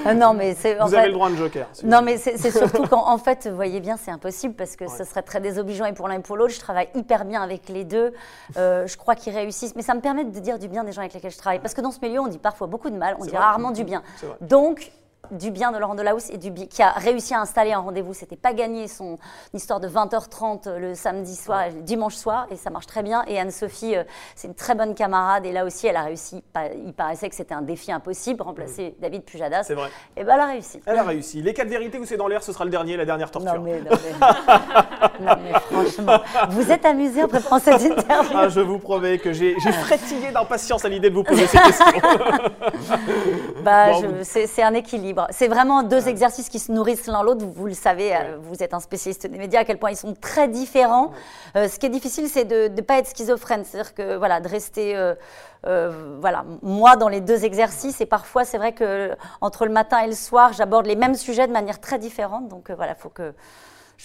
Ah, 0.05 0.15
non, 0.15 0.35
mais 0.35 0.55
c'est. 0.55 0.75
Vous 0.75 0.95
avez 0.95 1.09
le 1.09 1.13
droit 1.15 1.31
de 1.31 1.37
joker. 1.37 1.67
non, 1.85 2.03
mais 2.03 2.19
c'est 2.19 2.51
surtout 2.51 2.85
quand, 2.89 3.07
en 3.07 3.19
fait, 3.19 3.47
vous 3.49 3.57
voyez 3.57 3.81
bien, 3.81 3.97
c'est 3.97 4.11
impossible 4.11 4.55
parce 4.55 4.77
que 4.77 4.89
ce 4.89 5.05
serait 5.05 5.23
très 5.23 5.41
désobligeant 5.41 5.87
et 5.87 5.93
pour 5.93 6.09
l'un 6.09 6.17
et 6.17 6.23
pour 6.23 6.37
l'autre. 6.37 6.55
Je 6.55 6.61
travaille 6.61 6.89
hyper 6.95 7.25
bien 7.25 7.43
avec 7.43 7.69
les 7.69 7.85
deux. 7.85 8.13
Euh, 8.57 8.87
je 8.87 8.97
crois 8.97 9.15
qu'ils 9.15 9.35
réussissent. 9.35 9.75
Mais 9.75 9.83
ça 9.83 9.95
me 9.95 10.01
permet 10.01 10.25
de 10.25 10.39
dire 10.39 10.59
du 10.59 10.69
bien 10.69 10.85
des 10.85 10.93
gens 10.93 11.01
avec 11.01 11.15
lesquels 11.15 11.33
je 11.33 11.39
travaille. 11.39 11.61
Parce 11.61 11.75
que 11.75 11.81
dans 11.81 11.91
ce 11.91 12.01
milieu, 12.01 12.21
on 12.21 12.29
dit 12.29 12.39
parfois 12.39 12.67
beaucoup 12.67 12.91
de 12.91 12.97
mal, 12.97 13.17
on 13.19 13.25
dit 13.25 13.37
rarement 13.37 13.71
du 13.71 13.85
bien. 13.85 14.03
Donc, 14.41 14.93
du 15.33 15.51
bien 15.51 15.73
de 15.73 15.79
Laurent 15.79 15.95
Delahousse 15.95 16.31
et 16.31 16.39
du 16.39 16.53
qui 16.53 16.83
a 16.83 16.91
réussi 16.93 17.35
à 17.35 17.41
installer 17.41 17.73
un 17.73 17.81
rendez-vous. 17.81 18.15
C'était 18.15 18.37
pas 18.37 18.53
gagné 18.53 18.89
son 18.89 19.19
histoire 19.55 19.81
de 19.81 19.89
20h30 19.89 20.77
le 20.77 20.95
samedi 20.95 21.35
soir, 21.35 21.65
le 21.75 21.83
dimanche 21.83 22.15
soir, 22.15 22.47
et 22.51 22.57
ça 22.57 22.71
marche 22.71 22.87
très 22.87 23.03
bien. 23.03 23.25
Et 23.27 23.41
Anne-Sophie, 23.41 23.97
euh, 23.97 24.05
c'est 24.35 24.49
une 24.49 24.55
très 24.55 24.75
bonne 24.75 24.95
camarade, 24.95 25.47
et 25.47 25.53
là 25.53 25.65
aussi, 25.65 25.87
elle 25.87 25.97
a 25.97 26.03
réussi. 26.03 26.43
Il 26.85 26.93
paraissait 26.93 27.29
que 27.29 27.35
c'était 27.35 27.55
un 27.55 27.63
défi 27.63 27.91
impossible, 27.91 28.43
remplacer 28.43 28.95
David 29.01 29.25
Pujadas. 29.25 29.65
C'est 29.65 29.75
vrai. 29.75 29.89
Et 30.17 30.25
ben 30.25 30.35
elle 30.35 30.41
a 30.41 30.47
réussi. 30.47 30.81
Elle 30.87 30.99
a 30.99 31.05
réussi. 31.05 31.43
Les 31.43 31.55
quatre 31.55 31.69
vérités 31.69 31.99
où 31.99 32.05
c'est 32.05 32.17
dans 32.17 32.29
l'air, 32.29 32.43
ce 32.43 32.53
sera 32.53 32.65
le 32.65 32.71
dernier, 32.71 32.97
la 32.97 33.05
dernière 33.05 33.31
torture. 33.31 33.55
Non 33.55 33.61
mais, 33.61 33.81
non 33.81 33.91
mais, 33.91 35.27
non 35.27 35.37
mais 35.43 35.53
franchement, 35.53 36.21
vous 36.51 36.71
êtes 36.71 36.85
amusé 36.85 37.23
en 37.25 37.29
préparant 37.29 37.59
cette 37.59 37.83
interview. 37.85 38.37
Ah, 38.37 38.49
je 38.49 38.61
vous 38.61 38.79
promets 38.79 39.19
que 39.19 39.33
j'ai 39.33 39.55
frétillé 39.61 40.31
d'impatience 40.33 40.85
à 40.85 40.89
l'idée 40.89 41.11
de 41.11 41.15
vous 41.15 41.25
poser 41.25 41.47
ces 41.47 41.59
questions. 41.59 41.87
bah, 43.65 43.93
c'est 44.23 44.63
un 44.63 44.75
équilibre. 44.75 45.22
C'est 45.31 45.49
vraiment 45.49 45.83
deux 45.83 46.09
exercices 46.09 46.49
qui 46.49 46.59
se 46.59 46.73
nourrissent 46.73 47.07
l'un 47.07 47.23
l'autre. 47.23 47.45
Vous, 47.45 47.67
le 47.67 47.75
savez, 47.75 48.15
euh, 48.15 48.37
vous 48.41 48.63
êtes 48.63 48.75
un 48.75 48.81
spécialiste 48.81 49.27
des 49.27 49.39
médias, 49.39 49.61
à 49.61 49.65
quel 49.65 49.79
point 49.79 49.91
ils 49.91 49.97
sont 49.97 50.15
très 50.15 50.49
différents. 50.49 51.13
Euh, 51.57 51.69
ce 51.69 51.79
qui 51.79 51.87
est 51.87 51.91
difficile, 51.91 52.29
c'est 52.29 52.45
de 52.45 52.69
ne 52.69 52.81
pas 52.81 52.99
être 52.99 53.09
schizophrène. 53.09 53.65
C'est-à-dire 53.65 53.95
que, 53.95 54.17
voilà, 54.17 54.41
de 54.41 54.49
rester, 54.49 54.97
euh, 54.97 56.17
voilà, 56.21 56.45
moi 56.63 56.97
dans 56.97 57.09
les 57.09 57.21
deux 57.21 57.45
exercices. 57.45 58.01
Et 58.01 58.07
parfois, 58.07 58.45
c'est 58.45 58.59
vrai 58.59 58.73
que 58.73 59.11
entre 59.41 59.67
le 59.67 59.73
matin 59.73 60.01
et 60.01 60.07
le 60.09 60.15
soir, 60.15 60.53
j'aborde 60.53 60.87
les 60.87 60.97
mêmes 60.97 61.15
sujets 61.15 61.47
de 61.47 61.53
manière 61.53 61.81
très 61.81 61.99
différente. 61.99 62.49
Donc, 62.49 62.71
voilà, 62.71 62.93
il 62.93 63.01
faut 63.01 63.09
que 63.09 63.35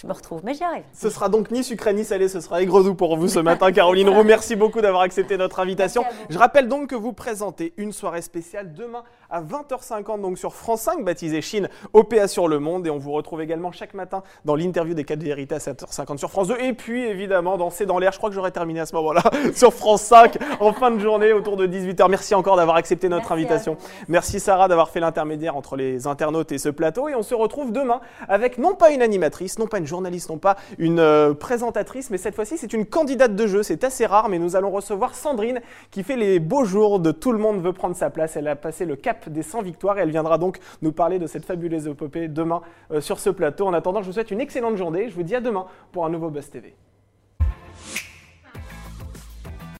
je 0.00 0.06
me 0.06 0.12
retrouve, 0.12 0.42
mais 0.44 0.54
j'y 0.54 0.62
arrive. 0.62 0.84
Ce 0.92 1.10
sera 1.10 1.28
donc 1.28 1.50
ni 1.50 1.64
sucré 1.64 1.92
ni 1.92 2.04
salé, 2.04 2.28
ce 2.28 2.40
sera 2.40 2.62
aigre 2.62 2.84
doux 2.84 2.94
pour 2.94 3.16
vous 3.16 3.26
ce 3.26 3.40
matin, 3.40 3.72
Caroline 3.72 4.08
Roux. 4.08 4.22
Merci 4.22 4.54
beaucoup 4.54 4.80
d'avoir 4.80 5.02
accepté 5.02 5.36
notre 5.36 5.58
invitation. 5.58 6.04
Je 6.30 6.38
rappelle 6.38 6.68
donc 6.68 6.90
que 6.90 6.94
vous 6.94 7.12
présentez 7.12 7.74
une 7.76 7.92
soirée 7.92 8.22
spéciale 8.22 8.72
demain 8.72 9.02
à 9.30 9.42
20h50 9.42 10.20
donc 10.20 10.38
sur 10.38 10.54
France 10.54 10.82
5, 10.82 11.04
baptisée 11.04 11.42
Chine, 11.42 11.68
OPA 11.92 12.28
sur 12.28 12.48
le 12.48 12.58
monde. 12.58 12.86
Et 12.86 12.90
on 12.90 12.98
vous 12.98 13.12
retrouve 13.12 13.42
également 13.42 13.72
chaque 13.72 13.94
matin 13.94 14.22
dans 14.44 14.54
l'interview 14.54 14.94
des 14.94 15.04
4 15.04 15.22
vérités 15.22 15.54
à 15.54 15.58
7h50 15.58 16.18
sur 16.18 16.30
France 16.30 16.48
2. 16.48 16.56
Et 16.60 16.72
puis 16.72 17.04
évidemment, 17.04 17.56
dans 17.58 17.70
C'est 17.70 17.86
dans 17.86 17.98
l'air, 17.98 18.12
je 18.12 18.18
crois 18.18 18.30
que 18.30 18.34
j'aurais 18.34 18.50
terminé 18.50 18.80
à 18.80 18.86
ce 18.86 18.94
moment-là, 18.96 19.22
sur 19.54 19.72
France 19.72 20.02
5 20.02 20.38
en 20.60 20.72
fin 20.72 20.90
de 20.90 20.98
journée 20.98 21.32
autour 21.32 21.56
de 21.56 21.66
18h. 21.66 22.08
Merci 22.08 22.34
encore 22.34 22.56
d'avoir 22.56 22.76
accepté 22.76 23.08
notre 23.08 23.30
invitation. 23.32 23.76
Merci 24.08 24.40
Sarah 24.40 24.68
d'avoir 24.68 24.88
fait 24.88 25.00
l'intermédiaire 25.00 25.56
entre 25.56 25.76
les 25.76 26.06
internautes 26.06 26.52
et 26.52 26.58
ce 26.58 26.68
plateau. 26.68 27.08
Et 27.08 27.14
on 27.14 27.22
se 27.22 27.34
retrouve 27.34 27.72
demain 27.72 28.00
avec 28.28 28.58
non 28.58 28.74
pas 28.74 28.90
une 28.90 29.02
animatrice, 29.02 29.58
non 29.58 29.66
pas 29.66 29.78
une 29.78 29.86
journaliste, 29.86 30.30
non 30.30 30.38
pas 30.38 30.56
une 30.78 31.00
euh, 31.00 31.34
présentatrice, 31.34 32.10
mais 32.10 32.18
cette 32.18 32.34
fois-ci 32.34 32.56
c'est 32.56 32.72
une 32.72 32.86
candidate 32.86 33.34
de 33.34 33.46
jeu. 33.46 33.62
C'est 33.62 33.84
assez 33.84 34.06
rare, 34.06 34.28
mais 34.28 34.38
nous 34.38 34.56
allons 34.56 34.70
recevoir 34.70 35.14
Sandrine 35.14 35.60
qui 35.90 36.02
fait 36.02 36.16
les 36.16 36.38
beaux 36.40 36.64
jours 36.64 36.98
de 36.98 37.10
Tout 37.10 37.32
le 37.32 37.38
monde 37.38 37.60
veut 37.60 37.72
prendre 37.72 37.94
sa 37.94 38.10
place. 38.10 38.36
Elle 38.36 38.48
a 38.48 38.56
passé 38.56 38.84
le 38.84 38.96
cap 38.96 39.17
des 39.26 39.42
100 39.42 39.62
victoires 39.62 39.98
et 39.98 40.02
elle 40.02 40.10
viendra 40.10 40.38
donc 40.38 40.58
nous 40.82 40.92
parler 40.92 41.18
de 41.18 41.26
cette 41.26 41.44
fabuleuse 41.44 41.86
épopée 41.86 42.28
demain 42.28 42.62
euh, 42.90 43.00
sur 43.00 43.18
ce 43.18 43.30
plateau. 43.30 43.66
En 43.66 43.72
attendant, 43.72 44.02
je 44.02 44.06
vous 44.06 44.12
souhaite 44.12 44.30
une 44.30 44.40
excellente 44.40 44.76
journée. 44.76 45.08
Je 45.08 45.14
vous 45.14 45.22
dis 45.22 45.34
à 45.34 45.40
demain 45.40 45.66
pour 45.92 46.06
un 46.06 46.10
nouveau 46.10 46.30
Buzz 46.30 46.48
TV. 46.50 46.74